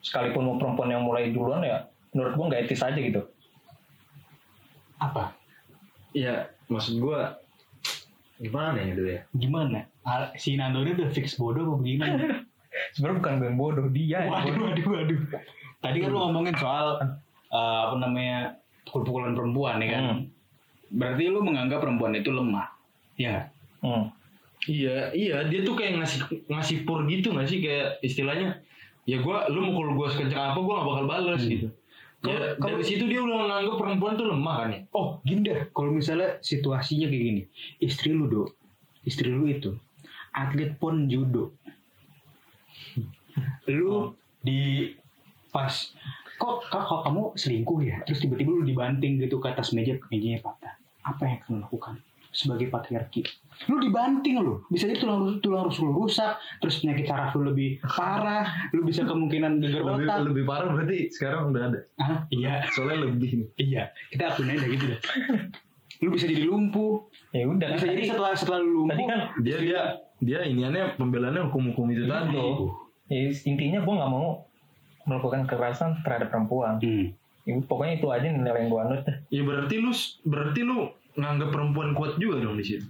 sekalipun 0.00 0.40
mau 0.40 0.56
perempuan 0.56 0.88
yang 0.88 1.04
mulai 1.04 1.28
duluan 1.28 1.60
ya, 1.60 1.84
menurut 2.16 2.32
gue 2.32 2.46
nggak 2.48 2.60
etis 2.64 2.80
aja 2.80 2.96
gitu. 2.96 3.20
Apa? 4.96 5.36
Ya 6.16 6.48
maksud 6.66 6.98
gua 6.98 7.36
gimana 8.40 8.78
ya 8.80 8.92
dulu 8.96 9.08
ya? 9.10 9.20
Gimana? 9.32 9.78
Ah, 10.02 10.32
Si 10.34 10.56
Nando 10.56 10.80
ini 10.80 10.96
udah 10.96 11.08
fix 11.12 11.36
bodoh 11.36 11.62
apa 11.70 11.84
gimana? 11.84 12.24
Sebenarnya 12.96 13.16
bukan 13.20 13.32
gue 13.36 13.46
yang 13.46 13.58
bodoh 13.58 13.86
dia. 13.90 14.18
yang 14.24 14.32
waduh, 14.32 14.50
bodoh. 14.50 14.66
waduh, 14.66 14.86
waduh. 14.96 15.20
Tadi 15.80 15.96
kan 16.00 16.08
lu 16.08 16.18
ngomongin 16.18 16.54
soal 16.56 16.86
eh, 17.50 17.80
apa 17.84 17.96
namanya 17.96 18.38
pukul-pukulan 18.84 19.36
perempuan 19.36 19.76
ya 19.78 19.88
kan? 19.90 20.02
Hmm. 20.02 20.20
Berarti 20.90 21.22
lu 21.28 21.40
menganggap 21.40 21.78
perempuan 21.80 22.16
itu 22.16 22.30
lemah, 22.30 22.66
ya 23.14 23.28
nggak? 23.30 23.46
Hmm. 23.80 24.04
Iya, 24.68 25.08
iya, 25.16 25.36
dia 25.48 25.60
tuh 25.62 25.72
kayak 25.72 26.04
ngasih 26.04 26.20
ngasih 26.48 26.76
pur 26.84 27.08
gitu 27.08 27.32
nggak 27.32 27.48
sih 27.48 27.60
kayak 27.60 27.96
istilahnya. 28.00 28.60
Ya 29.08 29.20
gua 29.20 29.48
lu 29.48 29.64
mukul 29.64 29.96
gua 29.96 30.12
sekencang 30.12 30.52
apa 30.52 30.58
gua 30.60 30.80
gak 30.80 30.86
bakal 30.88 31.04
bales 31.08 31.40
Hmm. 31.40 31.50
gitu. 31.50 31.68
Ya, 32.20 32.52
Kalau- 32.60 32.76
dari 32.76 32.84
situ 32.84 33.08
dia 33.08 33.24
udah 33.24 33.48
nganggap 33.48 33.76
perempuan 33.80 34.12
tuh 34.20 34.28
lemah 34.28 34.56
kan 34.60 34.70
ya. 34.76 34.80
Oh, 34.92 35.08
gini 35.24 35.40
dah. 35.48 35.72
Kalau 35.72 35.90
misalnya 35.96 36.36
situasinya 36.44 37.08
kayak 37.08 37.24
gini, 37.24 37.42
istri 37.80 38.12
lu 38.12 38.28
do, 38.28 38.44
istri 39.08 39.32
lu 39.32 39.48
itu 39.48 39.72
atlet 40.36 40.76
pon 40.76 41.08
judo. 41.08 41.50
Lu 43.70 44.14
di 44.42 44.90
pas 45.50 45.72
kok 46.38 46.66
kok, 46.70 46.82
kok 46.86 47.00
kamu 47.06 47.22
selingkuh 47.34 47.78
ya? 47.82 47.96
Terus 48.06 48.22
tiba-tiba 48.22 48.50
lu 48.50 48.62
dibanting 48.66 49.18
gitu 49.20 49.38
ke 49.42 49.50
atas 49.50 49.74
meja, 49.74 49.98
mejanya 50.10 50.40
patah. 50.42 50.74
Apa 51.02 51.22
yang 51.26 51.38
kamu 51.44 51.56
lakukan 51.66 51.98
sebagai 52.30 52.70
patriarki? 52.70 53.22
Lu 53.68 53.76
dibanting 53.76 54.40
lu, 54.40 54.64
bisa 54.72 54.88
jadi 54.88 54.96
tulang 54.96 55.36
tulang 55.44 55.68
rusuk 55.68 55.84
lu 55.84 55.92
rusak, 55.92 56.32
terus 56.64 56.80
penyakit 56.80 57.04
saraf 57.04 57.36
lu 57.36 57.52
lebih 57.52 57.76
parah, 57.84 58.72
lu 58.72 58.80
bisa 58.82 59.04
kemungkinan 59.04 59.60
geger 59.60 59.84
Lebih, 59.84 60.06
otak. 60.08 60.16
lebih 60.24 60.44
parah 60.48 60.68
berarti 60.72 60.98
sekarang 61.12 61.52
udah 61.52 61.62
ada. 61.68 61.80
Ah, 62.00 62.24
iya, 62.32 62.64
Soalnya 62.72 63.04
lebih 63.04 63.30
nih. 63.36 63.48
iya. 63.60 63.82
Kita 64.08 64.32
akuin 64.32 64.56
aja 64.56 64.64
gitu 64.64 64.84
dah. 64.88 65.00
Lu 66.00 66.08
bisa 66.08 66.24
jadi 66.24 66.48
lumpuh, 66.48 67.04
Ya 67.36 67.44
udah 67.44 67.66
kan 67.68 67.76
bisa 67.76 67.86
jadi 67.92 68.02
setelah 68.08 68.32
setelah 68.32 68.58
lu 68.64 68.88
lumpuh 68.88 68.96
tadi 68.96 69.04
kan 69.04 69.20
Dia 69.44 69.56
dia 69.60 69.80
dia 70.20 70.38
iniannya 70.48 70.96
pembelaannya 70.96 71.42
hukum-hukum 71.52 71.92
itu 71.92 72.08
tadi. 72.08 72.32
Tuh. 72.32 72.72
Ya, 73.12 73.28
intinya 73.28 73.84
gue 73.84 73.94
nggak 74.00 74.10
mau 74.10 74.48
melakukan 75.04 75.44
kekerasan 75.44 76.00
terhadap 76.00 76.32
perempuan. 76.32 76.80
hmm. 76.80 77.12
Ya, 77.44 77.56
pokoknya 77.64 77.94
itu 78.00 78.06
aja 78.08 78.26
nilai 78.28 78.52
yang 78.52 78.68
gue 78.68 78.80
anut. 78.80 79.00
Ya 79.28 79.42
berarti 79.44 79.74
lu 79.76 79.92
berarti 80.24 80.60
lu 80.64 80.88
nganggap 81.14 81.48
perempuan 81.48 81.90
kuat 81.90 82.16
juga 82.16 82.38
dong 82.38 82.54
di 82.54 82.64
situ. 82.64 82.86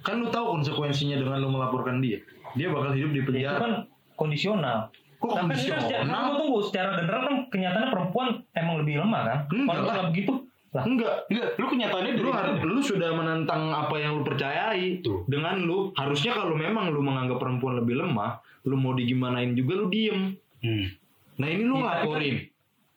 Kan 0.00 0.18
lu 0.18 0.28
tahu 0.28 0.56
konsekuensinya 0.56 1.14
dengan 1.14 1.38
lu 1.38 1.48
melaporkan 1.48 1.98
dia. 1.98 2.18
Dia 2.52 2.68
bakal 2.68 2.92
hidup 2.92 3.10
di 3.10 3.16
Ya, 3.16 3.20
itu 3.20 3.28
penjara. 3.28 3.58
kan 3.58 3.72
kondisional. 4.14 4.78
Kok 5.16 5.30
Sampai 5.30 5.54
sekarang, 5.54 5.78
kondisional? 5.78 5.80
secara- 5.80 6.02
tunggu, 6.04 6.34
tunggu, 6.36 6.58
secara 6.62 6.90
general 6.96 7.22
kan 7.22 7.36
kenyataannya 7.48 7.88
perempuan 7.88 8.28
emang 8.52 8.74
lebih 8.78 8.94
lemah 8.98 9.22
kan? 9.22 9.38
Enggak 9.48 9.66
Kalau 9.68 9.80
lah. 9.80 9.94
nggak 9.94 10.06
begitu, 10.10 10.32
lah 10.68 10.82
Enggak, 10.82 11.14
Enggak, 11.28 11.48
lu 11.52 11.66
kenyataannya 11.68 12.12
lu 12.16 12.30
har- 12.30 12.58
lu 12.60 12.80
sudah 12.80 13.10
menentang 13.12 13.62
apa 13.70 13.94
yang 13.96 14.10
lu 14.14 14.22
percayai 14.22 14.84
Tuh. 14.98 15.22
dengan 15.24 15.60
lu 15.60 15.78
harusnya 15.92 16.32
kalau 16.32 16.54
memang 16.54 16.88
lu 16.88 16.98
menganggap 16.98 17.38
perempuan 17.38 17.76
lebih 17.76 17.94
lemah 17.96 18.40
lu 18.62 18.74
mau 18.74 18.90
digimanain 18.92 19.52
juga 19.52 19.74
lu 19.76 19.86
diem 19.86 20.32
Hmm. 20.58 20.86
nah 21.34 21.46
ini 21.46 21.62
lu 21.62 21.76
Iya, 21.76 21.86
laporin 22.00 22.36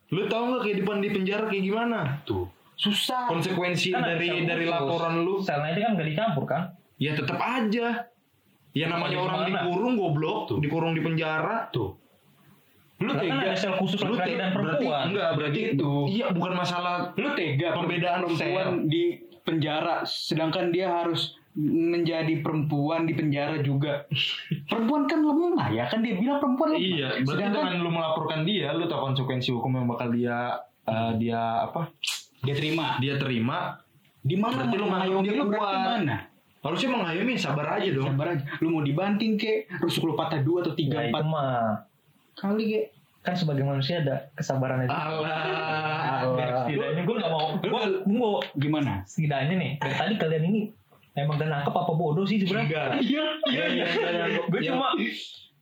lu 0.07 0.21
tahu 0.23 0.43
nggak 0.47 0.63
kehidupan 0.63 0.97
di 0.99 1.09
penjara 1.11 1.45
kayak 1.45 1.63
gimana 1.63 1.99
Tuh. 2.23 2.45
Susah. 2.75 3.27
konsekuensi 3.27 3.89
Kan 3.89 4.03
dari 4.05 4.43
dari 4.43 4.65
laporan 4.65 5.21
lu 5.21 5.39
Selnya 5.39 5.71
itu 5.71 5.81
kan 5.81 5.91
nggak 5.93 6.07
dicampur 6.07 6.43
kan? 6.43 6.63
ya 6.95 7.11
tetap 7.11 7.35
aja 7.37 8.07
ya 8.71 8.85
namanya 8.85 9.17
orang 9.17 9.37
gimana? 9.45 9.63
dikurung 9.63 9.93
goblok 9.95 10.39
Tuh. 10.45 10.57
dikurung 10.59 10.91
di 10.91 11.01
penjara 11.01 11.67
Tuh. 11.69 11.95
Lu 12.97 13.11
kan 13.11 13.19
tega. 13.21 13.35
ada 13.41 13.53
sel 13.53 13.75
khusus 13.75 13.99
lu 13.99 14.13
laki-laki 14.13 14.27
te- 14.29 14.37
dan 14.37 14.49
berarti 14.49 14.63
perempuan. 14.79 15.03
enggak 15.09 15.29
berarti 15.33 15.59
Gitu. 15.69 15.91
iya 16.09 16.25
bukan 16.29 16.53
masalah 16.53 16.95
Lu 17.13 17.27
tega 17.31 17.67
Pembedaan 17.73 18.19
perempuan 18.21 18.67
sel. 18.73 18.87
di 18.87 19.03
penjara 19.41 19.95
sedangkan 20.01 20.65
dia 20.69 20.87
harus 20.93 21.21
menjadi 21.53 22.39
perempuan 22.39 23.03
di 23.03 23.13
penjara 23.13 23.59
juga. 23.59 24.03
perempuan 24.67 25.03
kan 25.05 25.19
lemah 25.21 25.67
ya 25.69 25.83
kan 25.85 25.99
dia 25.99 26.15
bilang 26.15 26.37
perempuan 26.37 26.69
lemah. 26.71 26.81
iya 26.81 27.07
berarti 27.17 27.27
sedangkan 27.29 27.63
dengan 27.65 27.77
lu 27.77 27.89
melaporkan 27.89 28.39
dia 28.41 28.67
lu 28.69 28.83
tahu 28.85 29.01
konsekuensi 29.05 29.49
hukum 29.49 29.71
yang 29.73 29.87
bakal 29.87 30.07
dia 30.09 30.37
eh, 30.85 31.11
dia 31.17 31.39
apa 31.61 31.91
dia 32.45 32.55
terima. 32.55 32.87
dia 32.97 33.13
terima 33.15 33.59
Di 34.21 34.35
mana 34.35 34.57
Berarti 34.63 34.75
lu 34.75 34.85
mengayomi 34.87 35.23
dia 35.23 35.33
lu 35.33 35.45
berarti 35.45 35.59
kuat. 35.59 35.85
mana? 35.91 36.17
harusnya 36.61 36.89
mengayomi 36.91 37.33
sabar 37.35 37.67
aja 37.75 37.89
dong 37.91 38.07
Sabar 38.07 38.27
aja. 38.31 38.43
Lu 38.57 38.67
mau 38.69 38.81
dibanting 38.81 39.35
ke 39.35 39.53
rusuk 39.77 40.01
lu 40.03 40.13
patah 40.13 40.39
dua 40.39 40.61
atau 40.61 40.73
tiga 40.73 40.97
itu 40.99 41.09
empat 41.09 41.23
mah 41.23 41.85
kali 42.33 42.63
ke. 42.67 42.81
kan 43.21 43.33
sebagai 43.33 43.61
manusia 43.61 43.99
ada 43.99 44.29
kesabaran 44.31 44.81
itu. 44.81 44.89
alah 44.89 46.21
Setidaknya 46.61 47.01
gue 47.01 47.15
nggak 47.15 47.31
mau, 47.31 47.45
gue 47.55 47.69
mau 48.07 48.37
Gimana? 48.53 49.01
setidaknya 49.03 49.53
nih 49.55 49.71
dari 49.77 49.93
tadi 49.95 50.13
kalian 50.15 50.43
ini 50.47 50.61
emang 51.15 51.35
gak 51.35 51.47
nangkep 51.47 51.73
apa 51.75 51.91
bodoh 51.91 52.21
sih 52.23 52.37
sebenarnya? 52.39 52.65
enggak 52.65 52.87
Iya. 52.99 53.25
iya 53.47 53.65
iya 53.67 53.85
iya 53.87 54.25
gue 54.43 54.59
Iya. 54.59 54.69
cuma 54.71 54.87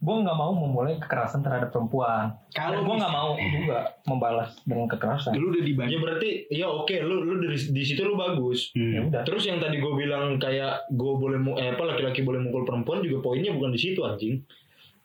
gue 0.03 0.15
nggak 0.19 0.35
mau 0.35 0.51
memulai 0.51 0.95
kekerasan 0.97 1.39
terhadap 1.39 1.69
perempuan. 1.69 2.35
Kalau 2.49 2.83
gue 2.83 2.91
nggak 2.93 3.13
mau 3.13 3.31
juga 3.39 3.77
membalas 4.03 4.51
dengan 4.61 4.85
kekerasan. 4.85 5.31
Lu 5.31 5.47
udah 5.47 5.57
ya 5.57 5.65
dibanting. 5.65 5.95
berarti 5.97 6.29
ya 6.49 6.67
oke 6.67 6.91
lu 6.99 7.23
lu 7.23 7.39
dari 7.39 7.55
di 7.55 7.83
situ 7.83 8.03
lu 8.03 8.13
bagus 8.13 8.69
Hmm. 8.73 8.91
Ya 8.91 9.01
udah. 9.01 9.21
terus 9.23 9.43
yang 9.43 9.57
tadi 9.57 9.77
gue 9.77 9.93
bilang 9.93 10.35
kayak 10.37 10.91
gue 10.91 11.13
boleh 11.13 11.37
mu- 11.37 11.55
eh, 11.55 11.71
apa 11.71 11.83
laki-laki 11.85 12.19
boleh 12.21 12.37
mukul 12.37 12.63
perempuan 12.63 12.99
juga 12.99 13.23
poinnya 13.23 13.49
bukan 13.49 13.69
di 13.69 13.79
situ 13.79 14.01
anjing 14.01 14.43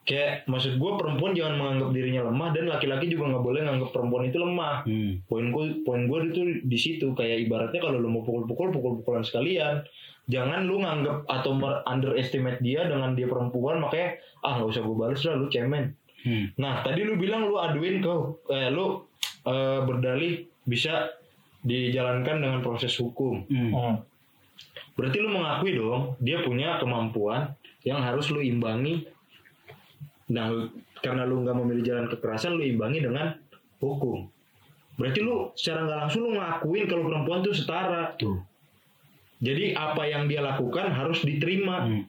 kayak 0.02 0.42
maksud 0.44 0.74
gue 0.74 0.92
perempuan 0.94 1.30
jangan 1.32 1.54
menganggap 1.54 1.90
dirinya 1.92 2.22
lemah 2.24 2.48
dan 2.50 2.64
laki-laki 2.66 3.06
juga 3.06 3.28
nggak 3.28 3.44
boleh 3.44 3.60
nganggap 3.62 3.90
perempuan 3.90 4.24
itu 4.24 4.36
lemah 4.36 4.76
Hmm. 4.82 5.12
poin 5.24 5.46
gue 5.46 5.64
poin 5.82 6.02
gue 6.02 6.18
itu 6.26 6.40
di 6.64 6.76
situ 6.76 7.12
kayak 7.12 7.44
ibaratnya 7.44 7.78
kalau 7.78 7.96
lu 7.96 8.08
mau 8.08 8.22
pukul-pukul 8.22 8.72
pukul-pukulan 8.72 9.22
sekalian 9.22 9.84
jangan 10.28 10.68
lu 10.68 10.84
nganggap 10.84 11.24
atau 11.24 11.56
underestimate 11.84 12.60
dia 12.60 12.84
dengan 12.84 13.16
dia 13.16 13.24
perempuan 13.24 13.80
makanya 13.80 14.20
ah 14.44 14.60
nggak 14.60 14.68
usah 14.70 14.82
gue 14.84 14.96
balas 14.96 15.20
lah 15.24 15.34
lu 15.36 15.48
cemen 15.48 15.96
Hmm. 16.18 16.50
nah 16.58 16.82
tadi 16.82 17.06
lu 17.06 17.14
bilang 17.14 17.46
lu 17.46 17.62
aduin 17.62 18.02
ke 18.02 18.10
eh, 18.50 18.74
lu 18.74 19.06
eh, 19.46 19.80
berdalih 19.86 20.50
bisa 20.66 21.14
dijalankan 21.62 22.42
dengan 22.42 22.58
proses 22.58 22.90
hukum 22.98 23.46
Hmm. 23.46 23.70
Hmm. 23.70 23.96
berarti 24.98 25.22
lu 25.22 25.30
mengakui 25.30 25.78
dong 25.78 26.18
dia 26.18 26.42
punya 26.42 26.82
kemampuan 26.82 27.54
yang 27.86 28.02
harus 28.02 28.34
lu 28.34 28.42
imbangi 28.42 29.06
nah 30.28 30.50
karena 30.98 31.22
lu 31.22 31.46
nggak 31.46 31.54
memilih 31.54 31.86
jalan 31.86 32.06
kekerasan 32.10 32.58
lu 32.58 32.66
imbangi 32.66 32.98
dengan 32.98 33.38
hukum 33.78 34.26
berarti 34.98 35.22
lu 35.22 35.54
secara 35.54 35.86
nggak 35.86 35.98
langsung 36.02 36.20
lu 36.26 36.30
ngakuin 36.34 36.84
kalau 36.90 37.02
perempuan 37.06 37.38
tuh 37.40 37.54
setara 37.54 38.10
Tuh. 38.18 38.42
Jadi 39.38 39.72
apa 39.72 40.02
yang 40.04 40.26
dia 40.26 40.40
lakukan 40.40 40.90
harus 40.90 41.20
diterima 41.20 41.84
Hmm. 41.84 42.02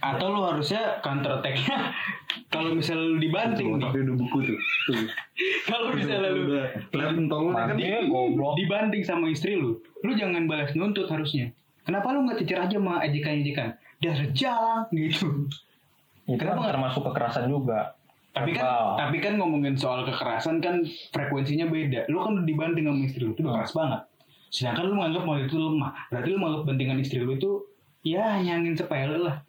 Atau 0.00 0.28
lu 0.30 0.40
harusnya 0.42 1.00
counter 1.00 1.28
attack-nya 1.34 1.92
kalau 2.52 2.72
misalnya 2.72 3.04
lu 3.06 3.18
dibanting 3.18 3.68
nih. 3.70 3.84
udah 3.84 4.16
buku 4.16 4.38
tuh 4.46 4.58
Kalau 5.68 5.92
misalnya 5.92 6.30
lu 6.30 6.42
kelihatan 6.90 7.24
tolongnya 7.26 7.64
kan 7.66 7.76
Dia 7.76 8.00
goblok. 8.02 8.56
dibanting 8.56 9.02
sama 9.02 9.28
istri 9.28 9.56
lu, 9.56 9.76
lu 9.98 10.12
jangan 10.14 10.44
balas 10.44 10.72
nuntut 10.72 11.04
harusnya. 11.06 11.52
Kenapa 11.82 12.12
lu 12.12 12.24
nggak 12.24 12.38
cecer 12.38 12.60
aja 12.60 12.76
sama 12.76 13.00
ejekan-ejekan? 13.02 13.68
Dasar 13.98 14.28
jalan 14.30 14.84
gitu. 14.90 15.28
Itu 16.24 16.36
Kenapa 16.38 16.48
kan 16.54 16.56
nggak- 16.58 16.72
termasuk 16.74 17.02
kekerasan 17.06 17.44
juga. 17.46 17.80
Tapi 18.30 18.50
kan, 18.52 18.62
Verbal. 18.62 18.88
tapi 18.96 19.16
kan 19.18 19.32
ngomongin 19.36 19.74
soal 19.74 20.00
kekerasan 20.02 20.60
kan 20.60 20.80
frekuensinya 21.10 21.66
beda. 21.66 22.06
Lu 22.06 22.20
kan 22.20 22.36
udah 22.36 22.46
dibanting 22.46 22.84
sama 22.84 23.00
istri 23.02 23.20
lu, 23.22 23.32
itu 23.32 23.42
udah 23.42 23.52
keras 23.58 23.72
banget. 23.74 24.00
Sedangkan 24.50 24.84
lu 24.84 24.94
menganggap 24.94 25.22
mau 25.22 25.38
itu 25.38 25.54
lemah. 25.54 25.90
Berarti 26.10 26.28
lu 26.28 26.38
menganggap 26.38 26.62
bantingan 26.66 26.98
istri 26.98 27.18
lu 27.18 27.32
itu 27.32 27.50
ya 28.02 28.34
hanya 28.34 28.58
angin 28.58 28.74
sepele 28.74 29.16
lah. 29.16 29.40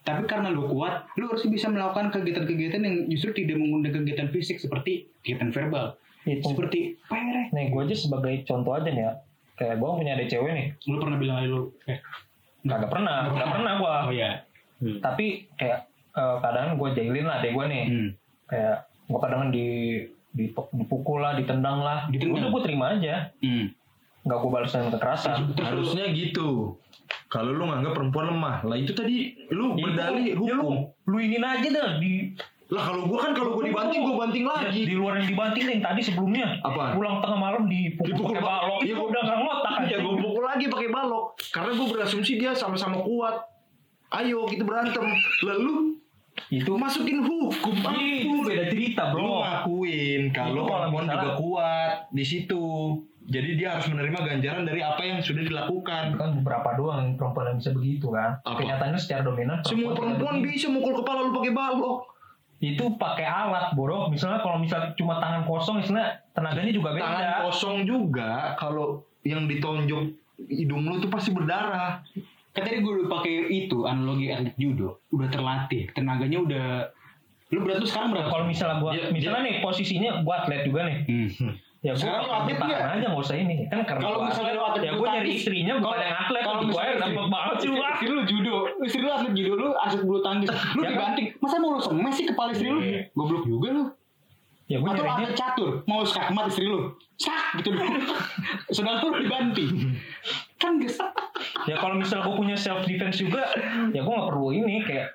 Tapi 0.00 0.22
karena 0.24 0.48
lu 0.48 0.70
kuat, 0.70 1.10
lu 1.18 1.26
harus 1.26 1.42
bisa 1.44 1.66
melakukan 1.66 2.14
kegiatan-kegiatan 2.14 2.78
yang 2.78 3.10
justru 3.10 3.34
tidak 3.34 3.58
mengundang 3.58 3.90
kegiatan 3.92 4.30
fisik 4.30 4.56
seperti 4.56 5.10
kegiatan 5.20 5.50
verbal. 5.50 5.98
Itu. 6.22 6.46
Seperti 6.46 6.94
pere. 7.04 7.50
Nih 7.50 7.70
gue 7.70 7.82
aja 7.82 7.96
sebagai 7.96 8.42
contoh 8.42 8.72
aja 8.72 8.86
nih 8.86 9.02
ya. 9.02 9.12
Kayak 9.56 9.76
gue 9.76 9.88
punya 9.88 10.12
ada 10.14 10.24
cewek 10.24 10.52
nih. 10.52 10.66
Lu 10.86 10.96
pernah 10.98 11.18
bilang 11.18 11.36
aja 11.38 11.48
lu, 11.48 11.62
eh, 11.84 11.98
Nggak 12.62 12.86
pernah, 12.86 13.30
nggak 13.30 13.50
pernah 13.50 13.72
gue. 13.76 13.94
Oh 14.04 14.12
iya. 14.12 14.30
Tapi 15.00 15.26
kayak 15.54 15.78
eh, 16.12 16.36
kadang 16.38 16.78
gue 16.78 16.88
jahilin 16.92 17.26
lah 17.26 17.42
adek 17.42 17.50
gue 17.50 17.64
nih. 17.66 17.84
Hmm. 17.84 18.08
Kayak 18.46 18.76
gue 19.06 19.18
kadang 19.18 19.42
di 19.50 19.66
dipuk- 20.30 20.70
dipukul 20.70 21.18
lah 21.18 21.32
ditendang 21.32 21.80
lah 21.80 22.06
Ditendang. 22.06 22.36
udah 22.36 22.48
gue 22.52 22.62
terima 22.62 22.86
aja 22.92 23.32
Hmm. 23.40 23.72
Nggak 24.26 24.36
gue 24.36 24.50
balas 24.50 24.70
dengan 24.70 24.90
kekerasan 24.92 25.36
Harusnya 25.54 26.04
gitu. 26.10 26.74
Kalau 27.26 27.50
lu 27.52 27.64
nganggap 27.64 27.92
perempuan 27.92 28.26
lemah, 28.28 28.56
lah 28.62 28.74
itu 28.74 28.90
tadi 28.90 29.34
lu 29.48 29.72
Ya, 29.72 29.82
berdalih 29.84 30.24
itu- 30.28 30.44
ya 30.44 30.52
lu, 30.52 30.62
hukum. 30.62 30.76
lu 31.06 31.16
ini 31.20 31.38
aja 31.38 31.68
dah 31.68 31.88
di 31.96 32.34
Lah 32.66 32.82
kalau 32.82 33.06
gua 33.06 33.18
kan 33.20 33.30
kalau 33.30 33.54
gua 33.54 33.62
dibanting 33.62 34.02
gua 34.02 34.26
banting 34.26 34.42
Ya, 34.42 34.50
lagi. 34.66 34.82
di 34.82 34.94
luar 34.98 35.22
yang 35.22 35.30
dibanting 35.30 35.64
yang 35.68 35.78
tadi 35.80 36.02
sebelumnya 36.02 36.58
Apa? 36.60 36.98
pulang 36.98 37.22
tengah 37.22 37.38
malam 37.40 37.62
dipukul, 37.64 38.10
Dipukul 38.10 38.26
pakai 38.28 38.42
balok. 38.42 38.76
Iya, 38.76 38.82
itu 38.84 38.94
gua- 38.96 39.06
udah 39.06 39.22
nggak 39.22 39.38
ngotak 39.38 39.74
Ya 39.86 39.96
gue 39.96 40.14
pukul 40.18 40.42
lagi 40.44 40.64
pakai 40.66 40.88
balok 40.90 41.24
karena 41.46 41.70
gue 41.72 41.86
berasumsi 41.88 42.32
dia 42.34 42.50
sama-sama 42.52 42.98
kuat. 42.98 43.36
Ayo 44.12 44.38
kita 44.44 44.62
berantem. 44.62 45.06
Lalu 45.40 45.94
itu 46.48 46.72
masukin 46.74 47.22
hukum. 47.22 47.74
itu 47.96 48.30
beda 48.42 48.64
cerita 48.66 49.02
Lu 49.08 49.14
bro 49.14 49.34
ngakuin 49.40 50.22
Itu 50.24 50.34
kalau 50.34 50.50
kalau 50.60 50.90
perempuan 50.90 51.06
juga 51.08 51.30
kuat 51.36 51.90
di 52.10 52.24
situ. 52.24 52.64
Jadi 53.26 53.48
dia 53.54 53.74
harus 53.74 53.86
menerima 53.86 54.14
ganjaran 54.16 54.62
dari 54.62 54.78
apa 54.78 55.02
yang 55.02 55.18
sudah 55.18 55.42
dilakukan. 55.42 56.14
kan 56.14 56.30
beberapa 56.32 56.68
doang 56.74 56.98
yang 57.00 57.12
perempuan 57.14 57.46
yang 57.48 57.58
bisa 57.58 57.70
begitu 57.70 58.06
kan 58.08 58.38
Apa? 58.40 58.54
kenyataannya 58.56 58.96
secara 58.96 59.22
dominan 59.22 59.58
Semua 59.60 59.92
perempuan 59.92 60.38
bisa 60.40 60.66
mukul 60.66 60.94
kepala 60.96 61.20
lu 61.22 61.32
pakai 61.32 61.50
balok. 61.50 61.98
itu 62.56 62.88
pakai 62.96 63.22
alat 63.22 63.76
bro 63.76 64.08
misalnya 64.08 64.40
kalau 64.40 64.56
misalnya 64.56 64.96
cuma 64.96 65.20
tangan 65.20 65.44
kosong 65.44 65.76
misalnya 65.76 66.24
tenaganya 66.32 66.72
juga 66.72 66.88
beda 66.90 67.04
Tangan 67.04 67.32
kosong 67.44 67.76
juga 67.84 68.30
kalau 68.56 68.86
yang 69.22 69.44
ditonjok 69.44 70.02
hidung 70.46 70.82
lu 70.82 70.96
tuh 70.96 71.08
pasti 71.08 71.30
berdarah. 71.30 72.00
Kan 72.50 72.62
tadi 72.62 72.78
gue 72.78 72.92
udah 72.96 73.08
pakai 73.10 73.34
itu 73.50 73.84
analogi 73.84 74.30
atlet 74.30 74.54
judo, 74.54 75.04
udah 75.10 75.28
terlatih, 75.28 75.92
tenaganya 75.92 76.38
udah. 76.38 76.68
Lu 77.46 77.60
berat 77.60 77.78
lu 77.78 77.86
sekarang 77.86 78.10
berapa? 78.10 78.26
kalau 78.26 78.44
misalnya 78.44 78.76
gua 78.78 78.90
Dia- 78.90 79.12
misalnya 79.12 79.42
nih 79.44 79.56
posisinya 79.60 80.10
gua 80.20 80.34
atlet 80.40 80.64
juga 80.64 80.80
nih 80.82 80.98
Hmm. 81.04 81.52
Ya 81.86 81.92
gua 81.94 82.10
akan 82.18 82.34
atlet 82.42 82.56
nggak? 82.58 82.80
aja 82.90 83.06
nggak 83.06 83.22
usah 83.22 83.36
ini 83.36 83.54
kan 83.64 83.80
karena 83.80 84.02
Kalau 84.02 84.16
gua 84.16 84.26
misalnya 84.26 84.52
atlet, 84.58 84.82
ya 84.82 84.92
gua 84.92 85.06
nyari 85.08 85.30
istrinya 85.32 85.72
bukan 85.78 85.98
yang 86.00 86.16
atlet 86.18 86.42
kalau 86.42 86.56
gua 86.56 86.66
misalnya 86.66 86.90
ya 86.90 86.98
istri- 86.98 87.30
banget 87.30 87.56
sih 87.56 87.68
lu 87.68 87.76
ah. 87.76 87.92
Istri 87.96 88.08
lu 88.08 88.22
judo, 88.24 88.56
istri 88.82 89.00
lu 89.00 89.10
atlet 89.10 89.32
judo, 89.32 89.52
lu 89.54 89.68
atlet 89.72 90.02
bulu 90.02 90.20
tangkis, 90.20 90.48
lu 90.50 90.58
Ya 90.76 90.82
kan? 90.82 90.92
dibanting. 90.92 91.26
Masa 91.38 91.54
mau 91.56 91.70
lu 91.70 91.80
semes 91.80 92.12
sih 92.12 92.26
kepala 92.26 92.50
istri 92.50 92.66
lu? 92.66 92.78
Iya. 92.80 93.00
Goblok 93.12 93.44
juga 93.44 93.68
lu. 93.70 93.84
ya 94.66 94.76
gua 94.76 94.90
Atau 94.90 95.06
nyarinya 95.06 95.30
catur, 95.32 95.70
mau 95.86 96.02
skakmat 96.02 96.44
istri 96.48 96.66
lu. 96.66 96.80
Sak 97.14 97.42
gitu 97.56 97.70
dulu. 97.70 97.86
Sedangkan 98.74 99.06
lu 99.06 99.22
dibanting. 99.22 99.70
Kan 100.56 100.72
guys. 100.76 100.98
ya 101.64 101.76
kalau 101.76 101.94
misalnya 101.94 102.26
gua 102.26 102.34
punya 102.34 102.56
self 102.56 102.82
defense 102.82 103.16
juga 103.16 103.46
ya 103.90 104.00
gua 104.00 104.12
nggak 104.16 104.28
perlu 104.28 104.48
ini 104.52 104.82
kayak 104.82 105.14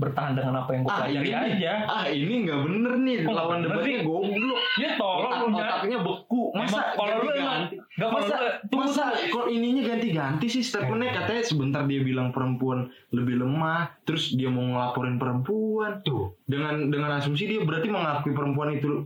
bertahan 0.00 0.32
dengan 0.32 0.54
apa 0.56 0.70
yang 0.72 0.82
gua 0.82 0.96
pelajari 0.96 1.28
ini, 1.28 1.36
aja 1.36 1.72
ah 1.84 2.04
ini 2.08 2.34
nggak 2.48 2.60
bener 2.64 2.92
nih 2.98 3.16
Kok 3.20 3.34
lawan 3.36 3.58
debatnya 3.60 3.98
goblok. 4.00 4.60
ya 4.80 4.90
tolong 4.96 5.38
Otak, 5.50 5.60
otaknya 5.60 5.98
beku. 6.00 6.42
Masa 6.56 6.78
Emang 6.80 6.96
kalau 6.96 7.14
lu 7.14 7.28
ganti-ganti? 7.28 7.36
emang- 7.36 7.68
nggak, 7.90 8.08
kalau 8.08 8.16
masa, 8.16 8.36
tunggu, 8.64 8.80
masa 8.80 9.04
kok 9.28 9.46
ininya 9.46 9.82
ganti-ganti 9.84 10.46
sih 10.48 10.62
statementnya 10.64 11.10
katanya 11.12 11.42
sebentar 11.44 11.82
dia 11.84 12.00
bilang 12.00 12.32
perempuan 12.32 12.78
lebih 13.10 13.36
lemah, 13.38 13.92
terus 14.02 14.32
dia 14.32 14.48
mau 14.48 14.64
ngelaporin 14.64 15.20
perempuan. 15.20 16.00
Tuh. 16.00 16.32
Dengan 16.42 16.88
dengan 16.88 17.10
asumsi 17.14 17.44
dia 17.44 17.60
berarti 17.60 17.86
mengakui 17.86 18.32
perempuan 18.32 18.72
itu 18.72 19.04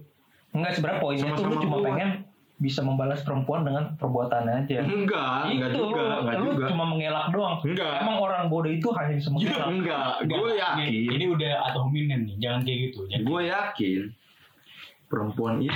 Enggak 0.55 0.79
sebenarnya 0.79 1.01
poinnya 1.03 1.31
tuh 1.35 1.45
lu 1.45 1.57
cuma 1.59 1.77
pengen 1.83 2.11
bisa 2.55 2.81
membalas 2.81 3.21
perempuan 3.21 3.63
dengan 3.63 3.99
perbuatannya 3.99 4.63
aja. 4.63 4.81
enggak, 4.81 5.51
enggak 5.51 5.71
juga, 5.75 6.23
enggak 6.23 6.39
lu 6.39 6.51
juga. 6.53 6.65
cuma 6.71 6.85
mengelak 6.87 7.27
doang. 7.29 7.59
Enggak. 7.61 7.95
Emang 7.99 8.17
orang 8.21 8.43
bodoh 8.47 8.71
itu 8.71 8.89
hanya 8.93 9.15
bisa 9.15 9.29
mengelak. 9.29 9.67
Enggak, 9.67 10.11
Enggak, 10.23 10.39
gue 10.39 10.49
ini- 10.49 10.61
yakin. 10.63 11.03
Ini 11.11 11.25
udah 11.35 11.53
atau 11.67 11.81
hominem 11.85 12.21
nih, 12.25 12.37
jangan 12.39 12.61
kayak 12.63 12.79
gitu. 12.89 12.99
Gue 13.21 13.41
yakin 13.47 14.01
perempuan 15.05 15.55
itu 15.61 15.75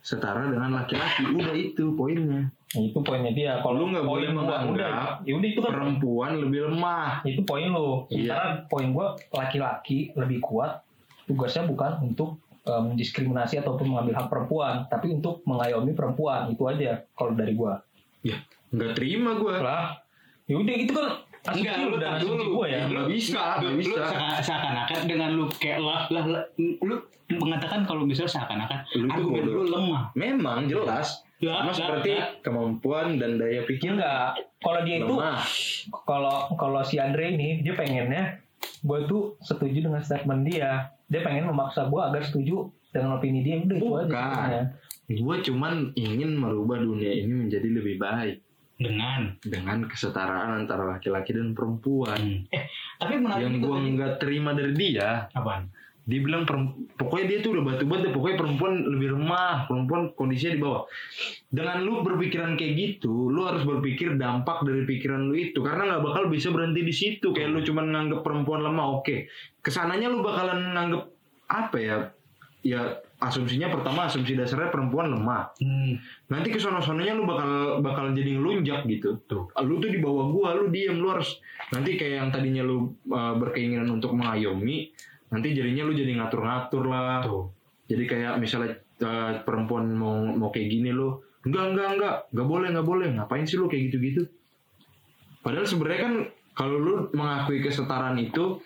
setara 0.00 0.46
dengan 0.46 0.70
laki-laki. 0.72 1.22
Udah 1.28 1.52
itu 1.52 1.84
poinnya. 1.92 2.46
Nah, 2.46 2.82
itu 2.82 2.98
poinnya 3.02 3.32
dia. 3.32 3.52
Kalau 3.58 3.82
Lu 3.82 3.90
nggak 3.90 4.06
boleh 4.06 4.28
menganggap 4.30 4.70
udah, 4.70 4.90
ya 5.22 5.32
udah 5.34 5.48
itu 5.48 5.60
kan 5.60 5.70
Perempuan 5.72 6.30
lebih 6.38 6.60
lemah. 6.70 7.10
itu 7.24 7.42
poin 7.42 7.66
lu. 7.66 8.06
Iya. 8.08 8.30
Karena 8.30 8.50
poin 8.66 8.86
gua 8.90 9.06
laki-laki 9.32 10.14
lebih 10.14 10.38
kuat 10.38 10.82
tugasnya 11.26 11.66
bukan 11.66 11.98
untuk 12.04 12.38
mendiskriminasi 12.66 13.62
ataupun 13.62 13.86
mengambil 13.86 14.18
hak 14.18 14.28
perempuan, 14.28 14.74
tapi 14.86 15.14
untuk 15.14 15.46
mengayomi 15.46 15.94
perempuan. 15.94 16.50
Itu 16.50 16.66
aja 16.66 17.06
kalau 17.14 17.32
dari 17.32 17.54
gua. 17.54 17.78
Ya, 18.26 18.42
nggak 18.74 18.98
terima 18.98 19.38
gue. 19.38 19.54
Lah, 19.54 19.94
ya 20.44 20.58
udah 20.58 20.74
itu 20.74 20.90
kan 20.90 21.22
Enggak, 21.46 21.78
lu 21.78 21.94
asumsi 21.94 22.26
dulu. 22.42 22.58
gua 22.58 22.66
ya. 22.66 22.90
Nggak 22.90 23.06
bisa, 23.06 23.38
Lu- 23.38 23.46
nggak 23.62 23.70
lu 23.70 23.78
bisa. 23.78 23.94
seakan- 24.02 24.42
seakan-akan 24.42 25.00
dengan 25.06 25.30
lu 25.30 25.44
kayak 25.54 25.78
lah, 25.78 26.00
lah, 26.10 26.24
lah, 26.26 26.42
lu 26.58 26.96
mengatakan 27.28 27.86
kalau 27.86 28.02
misalnya 28.02 28.34
seakan-akan 28.34 28.78
Lu 28.98 29.06
tuh 29.06 29.14
argumen 29.14 29.42
lu 29.46 29.62
lemah. 29.64 30.02
Memang 30.18 30.66
jelas. 30.66 31.22
Ya, 31.36 31.60
Sama 31.60 31.68
seperti 31.70 32.16
kemampuan 32.40 33.20
dan 33.20 33.36
daya 33.36 33.60
pikir 33.62 33.92
Enggak, 33.92 34.40
kalau 34.56 34.80
dia 34.82 34.96
itu 34.98 35.14
kalau 36.02 36.48
kalau 36.56 36.80
si 36.80 36.96
Andre 36.96 37.30
ini 37.30 37.60
dia 37.60 37.76
pengennya 37.76 38.40
gue 38.82 38.98
tuh 39.08 39.22
setuju 39.42 39.90
dengan 39.90 40.02
statement 40.02 40.42
dia 40.46 40.90
dia 41.06 41.20
pengen 41.22 41.50
memaksa 41.50 41.86
gue 41.86 42.00
agar 42.02 42.22
setuju 42.22 42.70
dengan 42.90 43.18
opini 43.18 43.40
dia 43.44 43.60
udah 43.60 43.76
itu 43.76 43.92
aja 43.94 44.08
sebenarnya. 44.08 44.64
Gue 45.06 45.36
cuman 45.38 45.74
ingin 45.94 46.30
merubah 46.34 46.82
dunia 46.82 47.12
ini 47.14 47.46
menjadi 47.46 47.68
lebih 47.70 48.02
baik 48.02 48.42
Dengan 48.76 49.32
dengan 49.40 49.86
kesetaraan 49.88 50.66
antara 50.66 50.84
laki-laki 50.98 51.32
dan 51.32 51.56
perempuan. 51.56 52.44
eh 52.52 52.66
tapi 53.00 53.16
menarik 53.22 53.48
Yang 53.48 53.56
gue 53.64 53.78
nggak 53.96 54.12
terima 54.20 54.50
dari 54.52 54.72
dia, 54.76 55.30
apaan? 55.32 55.70
Dia 56.06 56.22
bilang 56.22 56.46
pokoknya 56.94 57.26
dia 57.26 57.38
tuh 57.42 57.58
udah 57.58 57.64
batu 57.66 57.82
batu 57.82 58.14
pokoknya 58.14 58.36
perempuan 58.38 58.78
lebih 58.78 59.18
lemah 59.18 59.66
perempuan 59.66 60.14
kondisinya 60.14 60.54
di 60.54 60.60
bawah. 60.62 60.82
Dengan 61.50 61.82
lu 61.82 62.06
berpikiran 62.06 62.54
kayak 62.54 62.72
gitu 62.78 63.26
lu 63.26 63.42
harus 63.42 63.66
berpikir 63.66 64.14
dampak 64.14 64.62
dari 64.62 64.86
pikiran 64.86 65.26
lu 65.26 65.34
itu. 65.34 65.58
Karena 65.66 65.90
nggak 65.90 66.02
bakal 66.06 66.30
bisa 66.30 66.54
berhenti 66.54 66.86
di 66.86 66.94
situ. 66.94 67.34
Kayak 67.34 67.58
lu 67.58 67.60
cuman 67.66 67.90
nganggep 67.90 68.22
perempuan 68.22 68.62
lemah 68.62 69.02
oke. 69.02 69.26
Ke 69.58 69.70
sananya 69.74 70.06
lu 70.06 70.22
bakalan 70.22 70.78
nganggep 70.78 71.02
apa 71.50 71.76
ya? 71.82 71.96
Ya 72.62 73.02
asumsinya 73.18 73.66
pertama 73.74 74.06
asumsi 74.06 74.38
dasarnya 74.38 74.70
perempuan 74.70 75.10
lemah. 75.10 75.58
Hmm. 75.58 75.98
nanti 76.30 76.54
ke 76.54 76.62
sono 76.62 76.78
sononya 76.78 77.18
lu 77.18 77.26
bakal 77.26 77.82
bakal 77.82 78.14
jadi 78.14 78.38
ngelunjak 78.38 78.86
gitu. 78.86 79.26
Tuh. 79.26 79.50
lu 79.66 79.82
tuh 79.82 79.90
di 79.90 79.98
bawah 79.98 80.30
gua 80.30 80.54
lu 80.54 80.70
diem 80.70 81.02
lu 81.02 81.10
harus 81.10 81.42
nanti 81.74 81.98
kayak 81.98 82.14
yang 82.22 82.28
tadinya 82.30 82.62
lu 82.62 82.94
uh, 83.10 83.34
berkeinginan 83.34 83.90
untuk 83.90 84.14
mengayomi 84.14 84.94
nanti 85.30 85.54
jadinya 85.54 85.82
lu 85.86 85.92
jadi 85.94 86.12
ngatur-ngatur 86.18 86.84
lah. 86.86 87.22
Tuh. 87.24 87.50
jadi 87.86 88.02
kayak 88.02 88.32
misalnya 88.42 88.82
uh, 89.06 89.46
perempuan 89.46 89.94
mau 89.94 90.18
mau 90.34 90.50
kayak 90.50 90.66
gini 90.66 90.90
lu 90.90 91.22
enggak 91.46 91.70
enggak 91.70 91.88
enggak 91.94 92.14
enggak 92.34 92.48
boleh 92.50 92.68
enggak 92.74 92.86
boleh 92.86 93.06
ngapain 93.14 93.46
sih 93.46 93.58
lu 93.58 93.70
kayak 93.70 93.90
gitu-gitu? 93.90 94.26
Padahal 95.46 95.66
sebenarnya 95.66 96.00
kan 96.02 96.14
kalau 96.58 96.76
lu 96.82 96.94
mengakui 97.14 97.62
kesetaraan 97.62 98.18
itu 98.18 98.58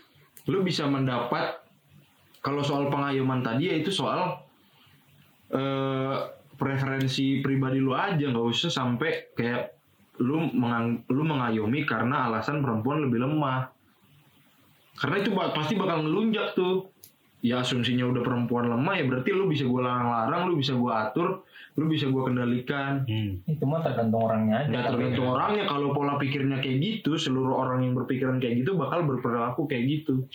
lu 0.48 0.58
bisa 0.64 0.88
mendapat 0.88 1.60
kalau 2.40 2.64
soal 2.64 2.88
pengayoman 2.88 3.44
tadi 3.44 3.68
ya 3.68 3.76
itu 3.76 3.92
soal 3.92 4.40
eh 5.52 6.16
preferensi 6.56 7.40
pribadi 7.44 7.80
lu 7.80 7.92
aja. 7.92 8.24
Nggak 8.24 8.46
usah 8.52 8.72
sampai 8.72 9.32
kayak 9.36 9.76
lu 10.20 10.52
mengang, 10.52 11.00
lu 11.08 11.24
mengayomi 11.24 11.88
karena 11.88 12.28
alasan 12.28 12.60
perempuan 12.60 13.08
lebih 13.08 13.24
lemah 13.24 13.72
karena 15.00 15.16
itu 15.18 15.30
pasti 15.32 15.74
bakal 15.74 16.04
ngelunjak 16.04 16.52
tuh 16.52 16.92
ya 17.40 17.58
asumsinya 17.58 18.04
udah 18.06 18.20
perempuan 18.20 18.68
lemah 18.68 18.94
ya 18.94 19.04
berarti 19.06 19.32
lu 19.32 19.48
bisa 19.48 19.64
gua 19.64 19.80
larang-larang 19.82 20.42
lu 20.44 20.54
bisa 20.54 20.76
gua 20.76 21.08
atur 21.08 21.40
lu 21.72 21.88
bisa 21.88 22.06
gua 22.06 22.28
kendalikan 22.28 23.02
Hmm. 23.02 23.40
itu 23.42 23.64
mah 23.64 23.80
tergantung 23.80 24.20
orangnya 24.20 24.60
aja 24.60 24.68
nggak 24.68 24.84
tergantung 24.86 25.26
orangnya 25.26 25.64
kalau 25.64 25.88
pola 25.90 26.14
pikirnya 26.14 26.60
kayak 26.60 26.78
gitu 26.78 27.16
seluruh 27.16 27.56
orang 27.56 27.80
yang 27.82 27.96
berpikiran 27.96 28.36
kayak 28.36 28.60
gitu 28.60 28.76
bakal 28.76 29.00
berperilaku 29.02 29.64
kayak 29.64 29.84
gitu 29.90 30.28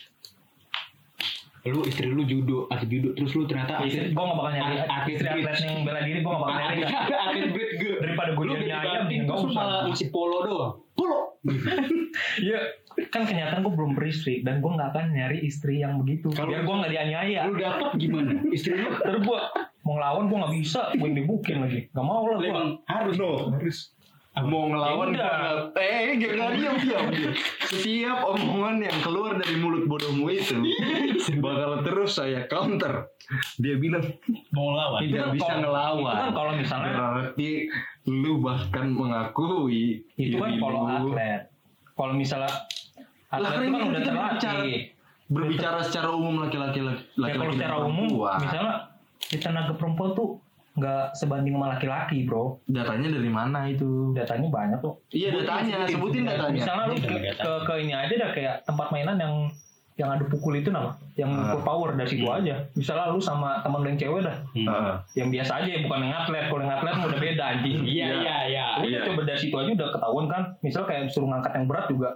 Lu 1.66 1.82
istri 1.82 2.06
lu 2.06 2.22
judo, 2.22 2.70
atlet 2.70 2.86
judo, 2.88 3.10
terus 3.12 3.34
lu 3.34 3.42
ternyata 3.42 3.82
istri 3.82 4.14
gue 4.14 4.22
gak 4.22 4.38
bakal 4.38 4.52
nyari 4.54 4.76
Atlet- 4.78 4.86
atlet 4.88 5.10
istri 5.10 5.26
atlet 5.28 5.58
yang 5.58 5.82
bela 5.82 6.00
diri 6.00 6.18
gue 6.22 6.30
gak 6.30 6.38
bakal 6.38 6.54
nyari 6.54 6.78
atlet, 6.78 7.18
atlet 7.18 7.46
breed 7.50 7.70
gue. 7.74 7.94
Daripada 7.98 8.30
gue 8.30 8.44
jadi 8.46 8.66
ayam, 8.70 9.02
usah. 9.26 9.50
malah 9.50 9.78
ngasih 9.84 10.08
polo 10.08 10.38
doang. 10.46 10.74
Polo. 10.94 11.18
Iya, 12.38 12.58
kan 13.06 13.22
kenyataan 13.22 13.60
gue 13.60 13.70
belum 13.70 13.92
beristri 13.92 14.40
dan 14.40 14.58
gue 14.58 14.70
gak 14.70 14.90
akan 14.90 15.06
nyari 15.10 15.38
istri 15.42 15.80
yang 15.80 16.00
begitu. 16.00 16.28
Kalau- 16.30 16.48
Biar 16.48 16.62
gue 16.62 16.74
gak 16.78 16.90
dianiaya. 16.90 17.40
Lu 17.44 17.54
dapet 17.54 17.90
gimana? 17.96 18.30
Istri 18.46 18.72
lu 18.74 18.88
Terus 18.96 19.20
gue 19.22 19.40
mau 19.80 19.92
ngelawan 19.94 20.24
gue 20.26 20.38
gak 20.38 20.54
bisa, 20.54 20.80
gue 20.92 21.08
dibukin 21.12 21.56
lagi. 21.60 21.80
Gak 21.88 22.02
mau 22.02 22.24
lah 22.24 22.38
gue. 22.38 22.52
harus 22.86 23.14
No. 23.16 23.52
harus 23.52 23.78
mau 24.38 24.68
ngelawan 24.68 25.10
Ya 25.10 25.16
nggak- 25.16 25.80
eh 25.80 26.12
gak 26.14 26.32
nggak 26.34 26.50
diam 26.54 26.76
diam 26.78 27.04
setiap 27.62 28.18
omongan 28.26 28.84
yang 28.84 28.98
keluar 29.00 29.32
dari 29.34 29.56
mulut 29.56 29.84
bodohmu 29.86 30.28
itu 30.28 30.60
bakal 31.40 31.80
terus 31.80 32.14
saya 32.14 32.44
counter 32.44 33.08
dia 33.56 33.74
bilang 33.74 34.04
mau 34.50 34.70
lawan. 34.70 35.00
Itu 35.00 35.08
tidak 35.10 35.24
kan 35.24 35.32
bisa 35.32 35.46
kalau- 35.46 35.60
ngelawan 35.62 36.04
Itu 36.04 36.20
kan 36.20 36.30
kalau 36.32 36.52
misalnya 36.54 36.92
berarti 36.92 37.48
lu 38.06 38.32
bahkan 38.38 38.86
mengakui 38.90 39.84
itu 40.14 40.36
kan 40.36 40.52
kalau 40.54 40.80
atlet. 40.84 41.42
Kalau 41.90 42.12
misalnya 42.12 42.52
Lah, 43.28 43.50
kan 43.50 43.60
itu 43.60 43.68
kan 43.68 43.82
udah 43.82 43.92
kita 43.92 44.06
terlatih. 44.06 44.34
berbicara- 44.38 44.94
berbicara 45.26 45.78
secara 45.82 46.08
umum 46.10 46.34
laki-laki 46.38 46.78
Ya 46.78 46.94
laki-laki 47.16 47.34
kalau 47.36 47.50
dan 47.50 47.58
secara 47.58 47.76
umum, 47.82 48.06
perempuan. 48.06 48.38
misalnya 48.38 48.74
si 49.18 49.36
tenaga 49.36 49.72
perempuan 49.72 50.10
tuh 50.12 50.28
nggak 50.72 51.04
sebanding 51.12 51.52
sama 51.52 51.66
laki-laki 51.68 52.18
bro 52.22 52.60
Datanya 52.64 53.08
dari 53.10 53.26
mana 53.28 53.64
itu? 53.66 54.12
datanya 54.12 54.46
banyak 54.46 54.78
tuh 54.78 54.94
Iya 55.10 55.28
datanya, 55.34 55.82
sebutin 55.84 56.22
datanya. 56.22 56.52
misalnya 56.54 56.84
lu 56.84 56.94
ke, 56.96 57.08
ke, 57.34 57.50
ke 57.62 57.72
ini 57.78 57.92
aja 57.92 58.14
dah 58.14 58.30
kayak 58.30 58.54
tempat 58.62 58.86
mainan 58.88 59.16
yang 59.16 59.34
yang 59.96 60.12
ada 60.12 60.22
pukul 60.22 60.52
itu 60.52 60.68
nama 60.68 60.92
yang 61.14 61.32
pukul 61.32 61.64
power 61.64 61.90
dari 61.94 62.04
situ 62.06 62.28
aja 62.28 62.68
misalnya 62.70 63.08
lu 63.08 63.16
sama 63.18 63.64
teman 63.64 63.80
lu 63.80 63.88
yang 63.88 63.96
cewek 63.98 64.20
dah 64.22 64.36
Hmm. 64.52 64.68
Heeh. 64.68 64.94
yang 65.16 65.28
biasa 65.32 65.52
aja 65.56 65.70
bukan 65.80 65.98
yang 66.02 66.14
atlet 66.14 66.44
kalau 66.44 66.60
yang 66.60 66.74
atlet 66.76 66.94
udah 67.02 67.18
beda 67.18 67.44
anjing 67.48 67.76
Iya 67.82 68.06
iya 68.14 68.36
iya. 68.46 68.66
Udah 68.76 68.86
Iya. 68.86 69.00
coba 69.02 69.20
dari 69.24 69.38
situ 69.40 69.56
aja 69.56 69.70
udah 69.72 69.88
ketahuan 69.90 70.26
kan 70.28 70.42
misal 70.60 70.84
kayak 70.84 71.08
suruh 71.08 71.26
ngangkat 71.26 71.52
yang 71.54 71.66
berat 71.66 71.86
juga 71.88 72.10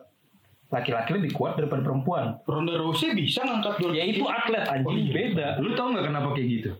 laki-laki 0.70 1.10
lebih 1.12 1.34
kuat 1.34 1.58
daripada 1.58 1.82
perempuan 1.82 2.38
Ronda 2.46 2.78
Rousey 2.78 3.10
bisa 3.12 3.42
ngangkat 3.42 3.74
dua. 3.76 3.90
ya 3.90 4.04
itu 4.06 4.22
atlet 4.22 4.64
anjing 4.64 4.86
Oh, 4.86 4.94
iya. 4.96 5.12
beda 5.12 5.46
Lu 5.58 5.74
tau 5.74 5.90
nggak 5.90 6.06
kenapa 6.06 6.28
kayak 6.32 6.48
gitu? 6.48 6.70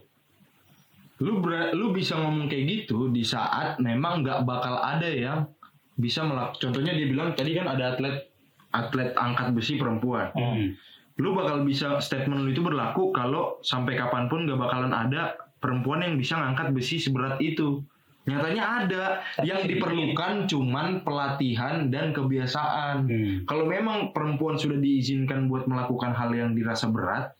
Lu 1.21 1.37
ber- 1.37 1.69
lu 1.71 1.91
bisa 1.91 2.17
ngomong 2.17 2.47
kayak 2.47 2.65
gitu 2.65 3.11
di 3.11 3.21
saat 3.21 3.77
memang 3.77 4.25
nggak 4.25 4.41
bakal 4.41 4.79
ada 4.79 5.05
yang 5.05 5.45
bisa 5.93 6.23
melak. 6.23 6.57
Contohnya 6.57 6.95
dia 6.95 7.05
bilang 7.05 7.35
tadi 7.35 7.53
kan 7.53 7.67
ada 7.67 7.93
atlet 7.93 8.25
atlet 8.71 9.11
angkat 9.13 9.53
besi 9.53 9.75
perempuan. 9.75 10.31
Hmm. 10.33 10.73
Lu 11.19 11.35
bakal 11.35 11.61
bisa 11.61 11.99
statement 11.99 12.41
lu 12.41 12.49
itu 12.49 12.63
berlaku 12.63 13.11
kalau 13.11 13.61
sampai 13.61 13.93
kapan 13.93 14.25
pun 14.25 14.47
nggak 14.47 14.57
bakalan 14.57 14.89
ada 14.89 15.35
perempuan 15.61 16.01
yang 16.01 16.15
bisa 16.15 16.39
ngangkat 16.39 16.73
besi 16.73 16.97
seberat 16.97 17.37
itu. 17.37 17.83
Nyatanya 18.21 18.63
ada. 18.85 19.05
Yang 19.41 19.75
diperlukan 19.75 20.45
cuman 20.45 21.01
pelatihan 21.01 21.89
dan 21.89 22.13
kebiasaan. 22.13 23.09
Hmm. 23.09 23.35
Kalau 23.49 23.65
memang 23.65 24.13
perempuan 24.13 24.57
sudah 24.57 24.77
diizinkan 24.77 25.49
buat 25.49 25.65
melakukan 25.65 26.13
hal 26.13 26.29
yang 26.33 26.53
dirasa 26.53 26.85
berat, 26.89 27.33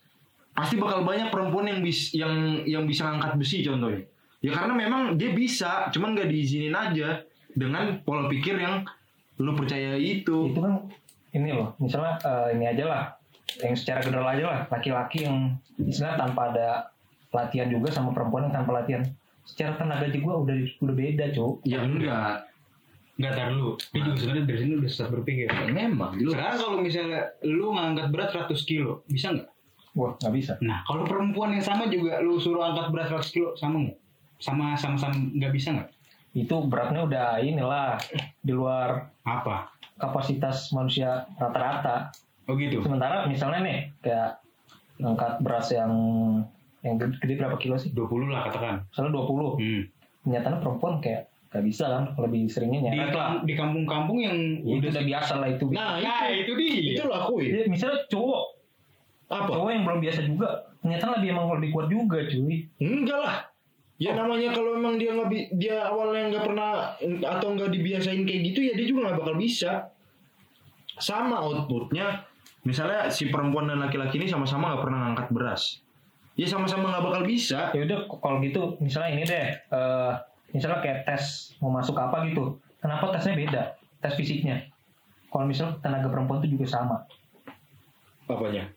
pasti 0.57 0.81
bakal 0.81 1.05
banyak 1.05 1.29
perempuan 1.29 1.69
yang 1.69 1.79
bis, 1.85 2.11
yang 2.17 2.65
yang 2.65 2.83
bisa 2.89 3.05
ngangkat 3.07 3.37
besi 3.37 3.61
contohnya. 3.61 4.03
Ya 4.41 4.57
karena 4.57 4.73
memang 4.73 5.01
dia 5.21 5.37
bisa, 5.37 5.93
cuman 5.93 6.17
nggak 6.17 6.29
diizinin 6.33 6.73
aja 6.73 7.21
dengan 7.53 8.01
pola 8.01 8.25
pikir 8.25 8.57
yang 8.57 8.81
lu 9.37 9.53
percaya 9.53 9.97
itu. 9.97 10.53
itu 10.53 10.59
kan 10.61 10.89
ini 11.31 11.49
loh 11.55 11.73
misalnya 11.79 12.19
eh, 12.21 12.47
ini 12.55 12.65
aja 12.67 12.85
lah 12.87 13.03
yang 13.63 13.75
secara 13.75 13.99
general 14.03 14.27
aja 14.31 14.43
lah 14.47 14.59
laki-laki 14.67 15.27
yang 15.27 15.55
istilah 15.79 16.15
tanpa 16.15 16.51
ada 16.51 16.91
pelatihan 17.31 17.67
juga 17.71 17.91
sama 17.91 18.11
perempuan 18.11 18.47
yang 18.47 18.55
tanpa 18.63 18.83
latihan 18.83 19.03
secara 19.43 19.75
tenaga 19.75 20.07
juga 20.07 20.33
udah 20.41 20.55
udah 20.79 20.95
beda 20.95 21.25
cuk 21.31 21.53
Ya 21.63 21.79
enggak. 21.81 22.47
Nggak 23.19 23.31
tar 23.37 23.47
dulu. 23.51 23.71
Dia 23.91 24.01
juga 24.01 24.17
sebenarnya 24.17 24.43
dari 24.47 24.59
sini 24.59 24.73
udah 24.81 24.89
start 24.89 25.09
berpikir. 25.13 25.45
Memang 25.69 26.11
jelas. 26.17 26.33
Sekarang 26.33 26.57
kalau 26.57 26.77
misalnya 26.79 27.21
lu 27.43 27.67
ngangkat 27.71 28.07
berat 28.09 28.29
100 28.33 28.49
kilo, 28.65 29.05
bisa 29.05 29.27
nggak? 29.29 29.49
wah 29.91 30.15
nggak 30.17 30.33
bisa 30.33 30.55
Nah, 30.63 30.87
kalau 30.87 31.03
perempuan 31.03 31.51
yang 31.51 31.59
sama 31.61 31.91
juga 31.91 32.23
lu 32.23 32.39
suruh 32.39 32.63
angkat 32.63 32.87
berat 32.89 33.07
100 33.11 33.27
kilo, 33.29 33.49
sama 33.53 33.83
nggak? 33.83 33.97
Sama 34.39 34.73
sama 34.73 34.95
sama 34.95 35.13
nggak 35.13 35.51
bisa 35.51 35.69
nggak? 35.71 35.89
itu 36.31 36.55
beratnya 36.63 37.03
udah 37.03 37.27
inilah 37.43 37.99
di 38.39 38.55
luar 38.55 39.11
Apa? 39.21 39.67
kapasitas 39.99 40.71
manusia 40.71 41.27
rata-rata 41.35 42.07
Oh 42.47 42.55
gitu. 42.55 42.79
sementara 42.79 43.27
misalnya 43.27 43.59
nih 43.61 43.79
kayak 43.99 44.39
ngangkat 44.95 45.43
beras 45.43 45.67
yang 45.69 45.91
yang 46.81 46.95
gede, 46.97 47.15
gede 47.17 47.33
berapa 47.37 47.57
kilo 47.57 47.75
sih 47.75 47.89
20 47.89 48.27
lah 48.27 48.45
katakan. 48.45 48.75
misalnya 48.87 49.11
20 49.13 49.57
Hmm. 49.57 49.83
nyatanya 50.23 50.57
perempuan 50.59 50.93
kayak 50.97 51.21
gak 51.47 51.63
bisa 51.63 51.83
kan 51.85 52.03
lebih 52.17 52.47
seringnya 52.47 52.79
Di, 52.79 52.85
nyeret 52.89 53.11
lah 53.11 53.29
di 53.41 53.53
kampung-kampung 53.53 54.17
yang 54.17 54.37
Ya, 54.61 54.73
itu 54.77 54.87
udah 54.87 55.03
biasa 55.03 55.33
lah 55.37 55.47
itu 55.49 55.65
Nah, 55.67 55.99
Nah, 55.99 56.25
itu 56.27 56.51
dia. 56.55 56.95
itu 56.95 57.03
lakuin. 57.05 57.49
Ya, 57.51 57.63
misalnya 57.67 57.99
cowok 58.07 58.43
Apa? 59.27 59.47
cowok 59.49 59.69
yang 59.69 59.83
belum 59.83 59.99
biasa 59.99 60.21
juga 60.23 60.49
ternyata 60.77 61.05
lebih 61.15 61.27
emang 61.29 61.45
lebih 61.55 61.69
kuat 61.71 61.87
juga 61.87 62.17
cuy 62.23 62.65
Enggak 62.77 63.19
lah. 63.19 63.37
Ya 63.95 64.17
namanya 64.17 64.49
kalau 64.49 64.73
emang 64.73 64.97
dia 64.97 65.13
nggak 65.13 65.29
dia 65.55 65.77
awalnya 65.83 66.33
nggak 66.33 66.43
pernah 66.43 66.69
atau 67.29 67.47
nggak 67.53 67.69
dibiasain 67.69 68.25
kayak 68.25 68.41
gitu 68.49 68.59
ya 68.63 68.73
dia 68.73 68.87
juga 68.87 68.99
nggak 69.05 69.17
bakal 69.21 69.35
bisa. 69.37 69.93
Sama 70.95 71.37
outputnya, 71.39 72.25
misalnya 72.61 73.07
si 73.07 73.27
perempuan 73.27 73.65
dan 73.65 73.77
laki-laki 73.79 74.17
ini 74.17 74.25
sama-sama 74.25 74.73
nggak 74.73 74.81
pernah 74.81 74.99
ngangkat 75.03 75.27
beras. 75.29 75.63
Ya 76.41 76.47
sama-sama 76.49 76.89
nggak 76.89 77.03
bakal 77.05 77.21
bisa. 77.29 77.69
ya 77.69 77.85
udah 77.85 77.99
kalau 78.17 78.41
gitu 78.41 78.73
misalnya 78.81 79.09
ini 79.13 79.23
deh 79.29 79.47
eh, 79.53 80.13
misalnya 80.57 80.79
kayak 80.81 80.99
tes 81.05 81.53
mau 81.61 81.69
masuk 81.69 81.93
apa 82.01 82.25
gitu 82.27 82.57
kenapa 82.81 83.13
tesnya 83.13 83.37
beda 83.37 83.61
tes 84.01 84.13
fisiknya 84.17 84.65
kalau 85.29 85.45
misalnya 85.45 85.77
tenaga 85.79 86.09
perempuan 86.09 86.43
itu 86.43 86.57
juga 86.59 86.65
sama 86.67 86.97
Apanya? 88.25 88.67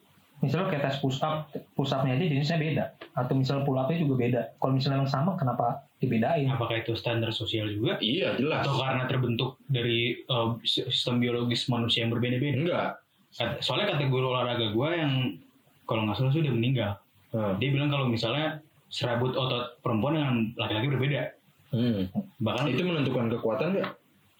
misalnya 0.42 0.66
kayak 0.70 0.82
tes 0.92 0.96
push 1.00 1.24
up 1.24 1.48
push 1.72 1.94
upnya 1.94 2.14
aja 2.14 2.24
jenisnya 2.28 2.58
beda 2.60 2.84
atau 3.16 3.32
misalnya 3.32 3.64
pull 3.64 3.80
upnya 3.80 3.96
juga 3.96 4.14
beda 4.20 4.42
kalau 4.60 4.72
misalnya 4.76 5.02
yang 5.02 5.10
sama 5.10 5.32
kenapa 5.40 5.88
dibedain 6.04 6.46
Apakah 6.52 6.84
itu 6.84 6.92
standar 6.92 7.32
sosial 7.32 7.64
juga? 7.72 7.96
Iya 7.96 8.36
jelas. 8.36 8.60
Atau 8.60 8.76
karena 8.76 9.08
terbentuk 9.08 9.56
dari 9.64 10.20
eh, 10.20 10.48
sistem 10.68 11.16
biologis 11.16 11.64
manusia 11.72 12.04
yang 12.04 12.12
berbeda-beda? 12.12 12.60
Enggak. 12.60 12.88
Soalnya 13.64 13.96
kategori 13.96 14.24
olahraga 14.24 14.68
gue 14.68 14.88
yang 14.92 15.12
kalau 15.88 16.04
nggak 16.04 16.16
salah 16.20 16.32
sudah 16.36 16.52
meninggal. 16.52 16.92
Hmm. 17.34 17.58
Dia 17.58 17.68
bilang 17.74 17.90
kalau 17.90 18.06
misalnya 18.06 18.62
serabut 18.86 19.34
otot 19.34 19.82
perempuan 19.82 20.14
dengan 20.14 20.34
laki-laki 20.54 20.86
berbeda. 20.86 21.22
Hmm. 21.74 22.06
Bahkan 22.38 22.70
Itu 22.70 22.86
menentukan 22.86 23.26
kekuatan 23.28 23.74
nggak? 23.74 23.90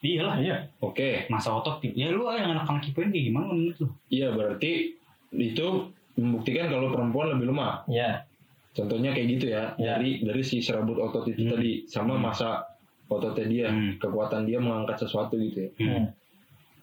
iyalah 0.04 0.36
iya 0.36 0.68
Oke. 0.84 1.24
masa 1.32 1.56
otot 1.56 1.80
ya 1.80 2.12
lu 2.12 2.28
yang 2.28 2.52
anak-anak 2.52 2.84
kipen 2.84 3.08
kayak 3.08 3.24
gimana 3.24 3.48
menurut 3.48 3.76
lu? 3.80 3.88
Iya 4.12 4.36
berarti 4.36 5.00
itu 5.32 5.66
membuktikan 6.14 6.68
kalau 6.68 6.92
perempuan 6.92 7.32
lebih 7.32 7.50
lemah. 7.50 7.88
iya 7.88 8.28
Contohnya 8.74 9.14
kayak 9.14 9.28
gitu 9.38 9.46
ya, 9.54 9.72
Ya. 9.78 9.94
dari 9.96 10.18
dari 10.20 10.42
si 10.42 10.58
serabut 10.58 10.98
otot 10.98 11.24
itu 11.24 11.46
Hmm. 11.46 11.56
tadi 11.56 11.88
sama 11.88 12.18
Hmm. 12.18 12.26
masa 12.26 12.68
ototnya 13.06 13.46
dia, 13.46 13.66
Hmm. 13.70 13.96
kekuatan 13.96 14.44
dia 14.44 14.58
mengangkat 14.58 14.98
sesuatu 14.98 15.38
gitu 15.38 15.56
ya. 15.56 15.70
Hmm. 15.78 16.10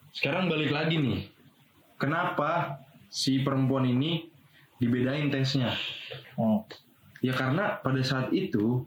Sekarang 0.09 0.47
balik 0.47 0.71
lagi 0.71 0.97
nih, 0.97 1.27
kenapa 1.99 2.79
si 3.05 3.43
perempuan 3.43 3.85
ini 3.85 4.30
dibedain 4.81 5.29
tesnya? 5.29 5.77
Hmm. 6.33 6.65
Ya 7.21 7.37
karena 7.37 7.77
pada 7.85 8.01
saat 8.01 8.33
itu 8.33 8.81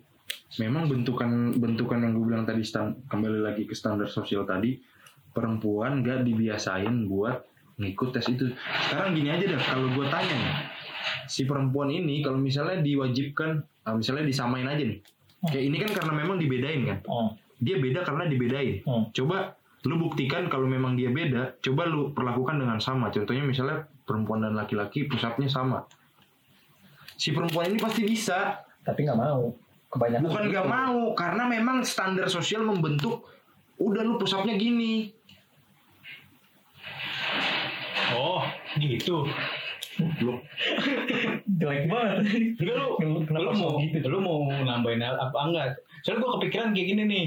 memang 0.59 0.90
bentukan 0.90 1.55
bentukan 1.55 2.03
yang 2.03 2.18
gue 2.18 2.24
bilang 2.26 2.42
tadi 2.42 2.66
stan- 2.66 2.99
kembali 3.07 3.47
lagi 3.47 3.62
ke 3.62 3.78
standar 3.78 4.11
sosial 4.11 4.42
tadi, 4.42 4.74
perempuan 5.30 6.03
gak 6.03 6.26
dibiasain 6.26 7.07
buat 7.07 7.47
ngikut 7.78 8.11
tes 8.11 8.26
itu. 8.26 8.51
Sekarang 8.90 9.14
gini 9.14 9.30
aja 9.30 9.47
deh, 9.47 9.59
kalau 9.59 9.86
gue 9.95 10.07
tanya 10.11 10.34
nih, 10.34 10.55
si 11.30 11.47
perempuan 11.47 11.90
ini 11.90 12.22
kalau 12.22 12.38
misalnya 12.38 12.82
diwajibkan, 12.82 13.62
ah, 13.86 13.95
misalnya 13.95 14.26
disamain 14.26 14.66
aja 14.66 14.82
nih, 14.82 14.99
kayak 15.47 15.64
ini 15.70 15.76
kan 15.82 15.90
karena 15.95 16.12
memang 16.18 16.36
dibedain 16.38 16.82
kan, 16.86 16.99
Hmm. 17.07 17.30
dia 17.59 17.78
beda 17.78 18.03
karena 18.03 18.26
dibedain. 18.26 18.82
Hmm. 18.82 19.11
Coba 19.14 19.55
lu 19.84 20.01
buktikan 20.01 20.47
kalau 20.51 20.66
memang 20.66 20.95
dia 20.95 21.11
beda, 21.11 21.59
coba 21.62 21.86
lu 21.86 22.14
perlakukan 22.14 22.59
dengan 22.62 22.78
sama. 22.78 23.11
Contohnya 23.11 23.42
misalnya 23.42 23.86
perempuan 24.05 24.45
dan 24.45 24.55
laki-laki 24.55 25.09
pusatnya 25.09 25.49
sama. 25.49 25.85
Si 27.17 27.33
perempuan 27.33 27.73
ini 27.73 27.81
pasti 27.81 28.05
bisa, 28.05 28.61
tapi 28.85 29.05
nggak 29.05 29.19
mau 29.19 29.53
kebanyakan 29.89 30.27
bukan 30.27 30.45
gitu. 30.45 30.53
nggak 30.53 30.69
mau, 30.69 30.99
karena 31.15 31.45
memang 31.47 31.77
standar 31.83 32.27
sosial 32.29 32.63
membentuk. 32.63 33.25
Udah 33.75 34.07
lu 34.07 34.15
pusatnya 34.17 34.55
gini, 34.55 35.11
Oh 38.15 38.43
gitu. 38.79 39.27
lu 40.23 40.43
jelek 41.55 41.87
banget 41.87 42.19
Enggak 42.59 42.77
lu, 42.83 42.91
Kenapa 43.27 43.47
lu 43.47 43.53
mau 43.55 43.73
gitu? 43.79 44.07
lu 44.11 44.19
mau 44.19 44.39
nambahin 44.51 45.03
apa 45.03 45.39
enggak? 45.39 45.67
Soalnya 46.03 46.23
gue 46.23 46.31
kepikiran 46.39 46.69
kayak 46.75 46.87
gini 46.91 47.03
nih. 47.07 47.27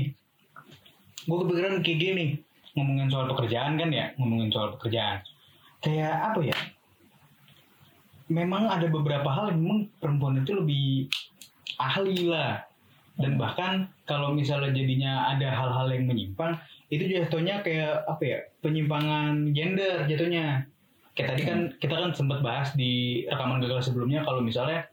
Gue 1.27 1.37
kepikiran 1.47 1.79
kayak 1.79 1.99
gini 1.99 2.25
ngomongin 2.75 3.07
soal 3.09 3.25
pekerjaan 3.31 3.79
kan 3.79 3.89
ya, 3.89 4.11
ngomongin 4.19 4.51
soal 4.51 4.75
pekerjaan. 4.77 5.23
Kayak 5.81 6.15
apa 6.33 6.41
ya? 6.43 6.57
Memang 8.27 8.67
ada 8.67 8.91
beberapa 8.91 9.29
hal 9.31 9.55
yang 9.55 9.59
memang 9.63 9.79
perempuan 10.03 10.43
itu 10.43 10.51
lebih 10.57 11.07
ahli 11.79 12.27
lah. 12.27 12.65
Dan 13.17 13.39
bahkan 13.41 13.89
kalau 14.05 14.35
misalnya 14.35 14.75
jadinya 14.75 15.31
ada 15.33 15.49
hal-hal 15.49 15.89
yang 15.89 16.05
menyimpang, 16.05 16.59
itu 16.93 17.07
jatuhnya 17.07 17.65
kayak 17.65 18.05
apa 18.05 18.23
ya? 18.23 18.39
Penyimpangan 18.61 19.55
gender 19.55 20.05
jatuhnya. 20.05 20.69
Kayak 21.17 21.27
tadi 21.33 21.41
kan 21.49 21.59
kita 21.81 21.95
kan 21.97 22.11
sempat 22.13 22.45
bahas 22.45 22.77
di 22.77 23.25
rekaman 23.25 23.57
gagal 23.63 23.89
sebelumnya 23.89 24.21
kalau 24.21 24.45
misalnya 24.45 24.85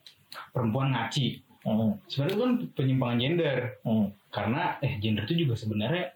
perempuan 0.56 0.94
ngaci. 0.96 1.44
Hmm. 1.64 1.96
Sebenarnya 2.08 2.36
kan 2.40 2.52
penyimpangan 2.76 3.18
gender 3.20 3.56
Hmm. 3.84 4.08
karena 4.28 4.76
eh 4.84 5.00
gender 5.00 5.24
itu 5.24 5.44
juga 5.44 5.54
sebenarnya 5.56 6.12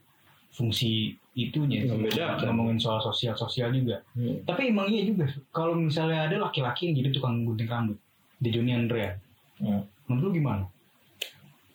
fungsi 0.53 1.17
itunya 1.39 1.87
sih. 1.87 1.95
Membedakan. 1.95 2.51
ngomongin 2.51 2.79
soal 2.83 2.99
sosial 2.99 3.39
sosial 3.39 3.71
juga. 3.71 4.03
Tapi 4.43 4.75
emang 4.75 4.91
iya 4.91 5.07
juga 5.07 5.31
kalau 5.55 5.79
misalnya 5.79 6.27
ada 6.27 6.37
laki-laki 6.43 6.91
yang 6.91 6.99
jadi 6.99 7.11
tukang 7.15 7.47
gunting 7.47 7.71
rambut 7.71 7.99
di 8.39 8.51
dunia 8.51 8.79
Andrea, 8.79 9.15
Hmm. 9.59 9.83
menurut 10.07 10.31
lu 10.31 10.39
gimana? 10.39 10.65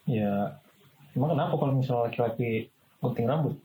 ya 0.03 0.51
emang 1.15 1.31
kenapa 1.31 1.55
kalau 1.55 1.73
misalnya 1.75 2.11
laki-laki 2.11 2.67
gunting 2.99 3.23
rambut 3.23 3.55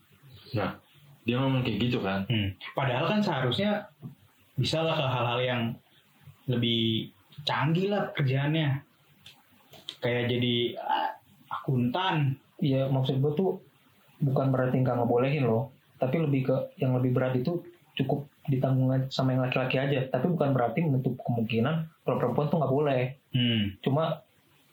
Nah, 0.54 0.78
dia 1.22 1.36
ngomong 1.36 1.60
kayak 1.60 1.78
gitu 1.82 1.98
kan. 2.00 2.24
Hmm. 2.26 2.54
Padahal 2.72 3.04
kan 3.04 3.20
seharusnya 3.20 3.84
bisa 4.54 4.80
lah 4.80 4.96
ke 4.96 5.04
hal-hal 5.04 5.40
yang 5.42 5.62
lebih 6.46 7.10
canggih 7.42 7.90
lah 7.90 8.10
kerjaannya. 8.14 8.80
kayak 9.98 10.30
jadi 10.30 10.78
ah, 10.78 11.10
akuntan 11.50 12.38
Iya 12.58 12.90
maksud 12.90 13.22
gue 13.22 13.32
tuh 13.34 13.50
bukan 14.18 14.50
berarti 14.50 14.82
nggak 14.82 14.98
ngebolehin 14.98 15.46
loh, 15.46 15.70
tapi 15.98 16.16
lebih 16.22 16.40
ke 16.48 16.56
yang 16.78 16.94
lebih 16.96 17.10
berat 17.14 17.34
itu 17.36 17.62
cukup 17.98 18.30
ditanggung 18.46 18.94
sama 19.10 19.34
yang 19.34 19.42
laki-laki 19.44 19.76
aja. 19.76 20.06
Tapi 20.08 20.26
bukan 20.30 20.54
berarti 20.54 20.86
menutup 20.86 21.18
kemungkinan 21.26 21.90
kalau 22.06 22.16
perempuan 22.16 22.46
tuh 22.48 22.58
nggak 22.62 22.74
boleh. 22.74 23.02
hmm. 23.34 23.82
Cuma 23.82 24.22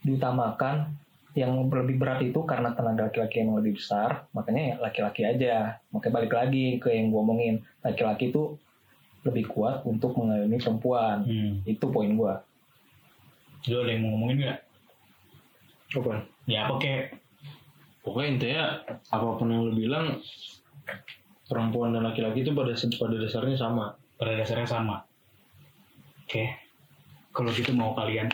diutamakan 0.05 0.93
yang 1.35 1.51
lebih 1.67 1.99
berat 1.99 2.23
itu 2.23 2.39
karena 2.47 2.71
tenaga 2.71 3.11
laki-laki 3.11 3.43
yang 3.43 3.59
lebih 3.59 3.75
besar, 3.75 4.23
makanya 4.31 4.61
ya 4.71 4.75
laki-laki 4.79 5.21
aja. 5.27 5.55
Makanya 5.91 6.13
balik 6.15 6.33
lagi 6.33 6.79
ke 6.79 6.93
yang 6.93 7.11
gue 7.11 7.19
omongin, 7.19 7.55
laki-laki 7.83 8.31
itu 8.31 8.55
lebih 9.27 9.49
kuat 9.51 9.83
untuk 9.83 10.15
mengayomi 10.15 10.61
perempuan. 10.61 11.27
Hmm. 11.27 11.53
Itu 11.67 11.91
poin 11.91 12.13
gue. 12.15 12.33
Lo 13.67 13.81
ada 13.81 13.91
yang 13.91 14.05
mau 14.05 14.09
ngomongin 14.15 14.37
nggak? 14.47 14.59
Apa? 15.97 16.13
Ya 16.45 16.69
apa 16.69 16.75
kayak 16.77 17.05
Pokoknya 18.05 18.29
intinya 18.37 18.63
apa 19.09 19.25
pun 19.33 19.49
yang 19.49 19.65
lu 19.65 19.73
bilang 19.73 20.21
perempuan 21.45 21.93
dan 21.93 22.03
laki-laki 22.03 22.41
itu 22.41 22.51
pada 22.51 22.73
pada 22.73 23.15
dasarnya 23.17 23.57
sama. 23.57 23.85
pada 24.15 24.31
dasarnya 24.33 24.63
sama. 24.63 25.03
Oke. 26.23 26.47
Kalau 27.35 27.51
gitu 27.51 27.75
mau 27.75 27.91
kalian. 27.91 28.31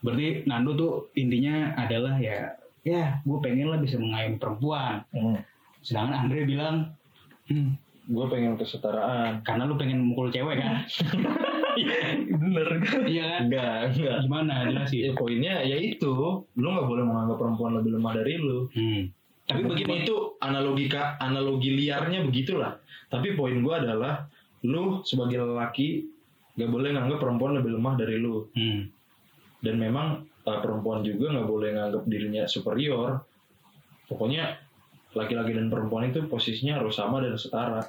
Berarti 0.00 0.48
Nando 0.48 0.72
tuh 0.72 0.92
intinya 1.14 1.76
adalah 1.76 2.16
ya 2.16 2.56
ya 2.80 3.18
gue 3.20 3.38
pengen 3.42 3.68
lah 3.68 3.76
bisa 3.76 4.00
mengayomi 4.00 4.40
perempuan. 4.40 5.04
Hmm. 5.12 5.36
Sedangkan 5.84 6.26
Andre 6.26 6.46
bilang 6.48 6.76
hmm, 7.52 7.76
Gue 8.06 8.22
pengen 8.30 8.54
kesetaraan. 8.54 9.42
karena 9.42 9.66
lu 9.66 9.74
pengen 9.74 9.98
mukul 10.06 10.30
cewek 10.30 10.62
kan? 10.62 10.86
Bener. 12.40 12.68
iya 13.04 13.24
kan? 13.36 13.40
Enggak, 13.50 13.74
enggak. 13.92 14.16
Gimana 14.24 14.52
Ya, 14.54 14.66
jelasin? 14.72 15.12
poinnya 15.12 15.54
ya 15.60 15.76
itu, 15.76 16.14
lu 16.54 16.66
nggak 16.66 16.86
boleh 16.86 17.04
menganggap 17.04 17.36
perempuan 17.36 17.72
lebih 17.76 17.98
lemah 17.98 18.12
dari 18.16 18.34
lu. 18.38 18.70
Hmm. 18.72 19.02
Tapi 19.46 19.62
bagaimana 19.62 20.02
itu 20.02 20.16
analogika 20.42 21.14
analogi 21.22 21.70
liarnya 21.70 22.26
begitulah. 22.26 22.82
Tapi 23.06 23.38
poin 23.38 23.54
gua 23.62 23.78
adalah 23.78 24.26
lu 24.66 25.06
sebagai 25.06 25.38
lelaki 25.38 26.02
nggak 26.58 26.70
boleh 26.72 26.90
nganggap 26.96 27.18
perempuan 27.22 27.52
lebih 27.54 27.78
lemah 27.78 27.94
dari 27.94 28.16
lu. 28.18 28.50
Hmm. 28.58 28.90
Dan 29.62 29.78
memang 29.78 30.26
uh, 30.42 30.58
perempuan 30.58 31.06
juga 31.06 31.30
nggak 31.30 31.48
boleh 31.48 31.70
nganggap 31.78 32.02
dirinya 32.10 32.42
superior. 32.50 33.22
Pokoknya 34.10 34.58
laki-laki 35.14 35.54
dan 35.54 35.70
perempuan 35.70 36.10
itu 36.10 36.26
posisinya 36.26 36.82
harus 36.82 36.98
sama 36.98 37.22
dan 37.22 37.38
setara. 37.38 37.82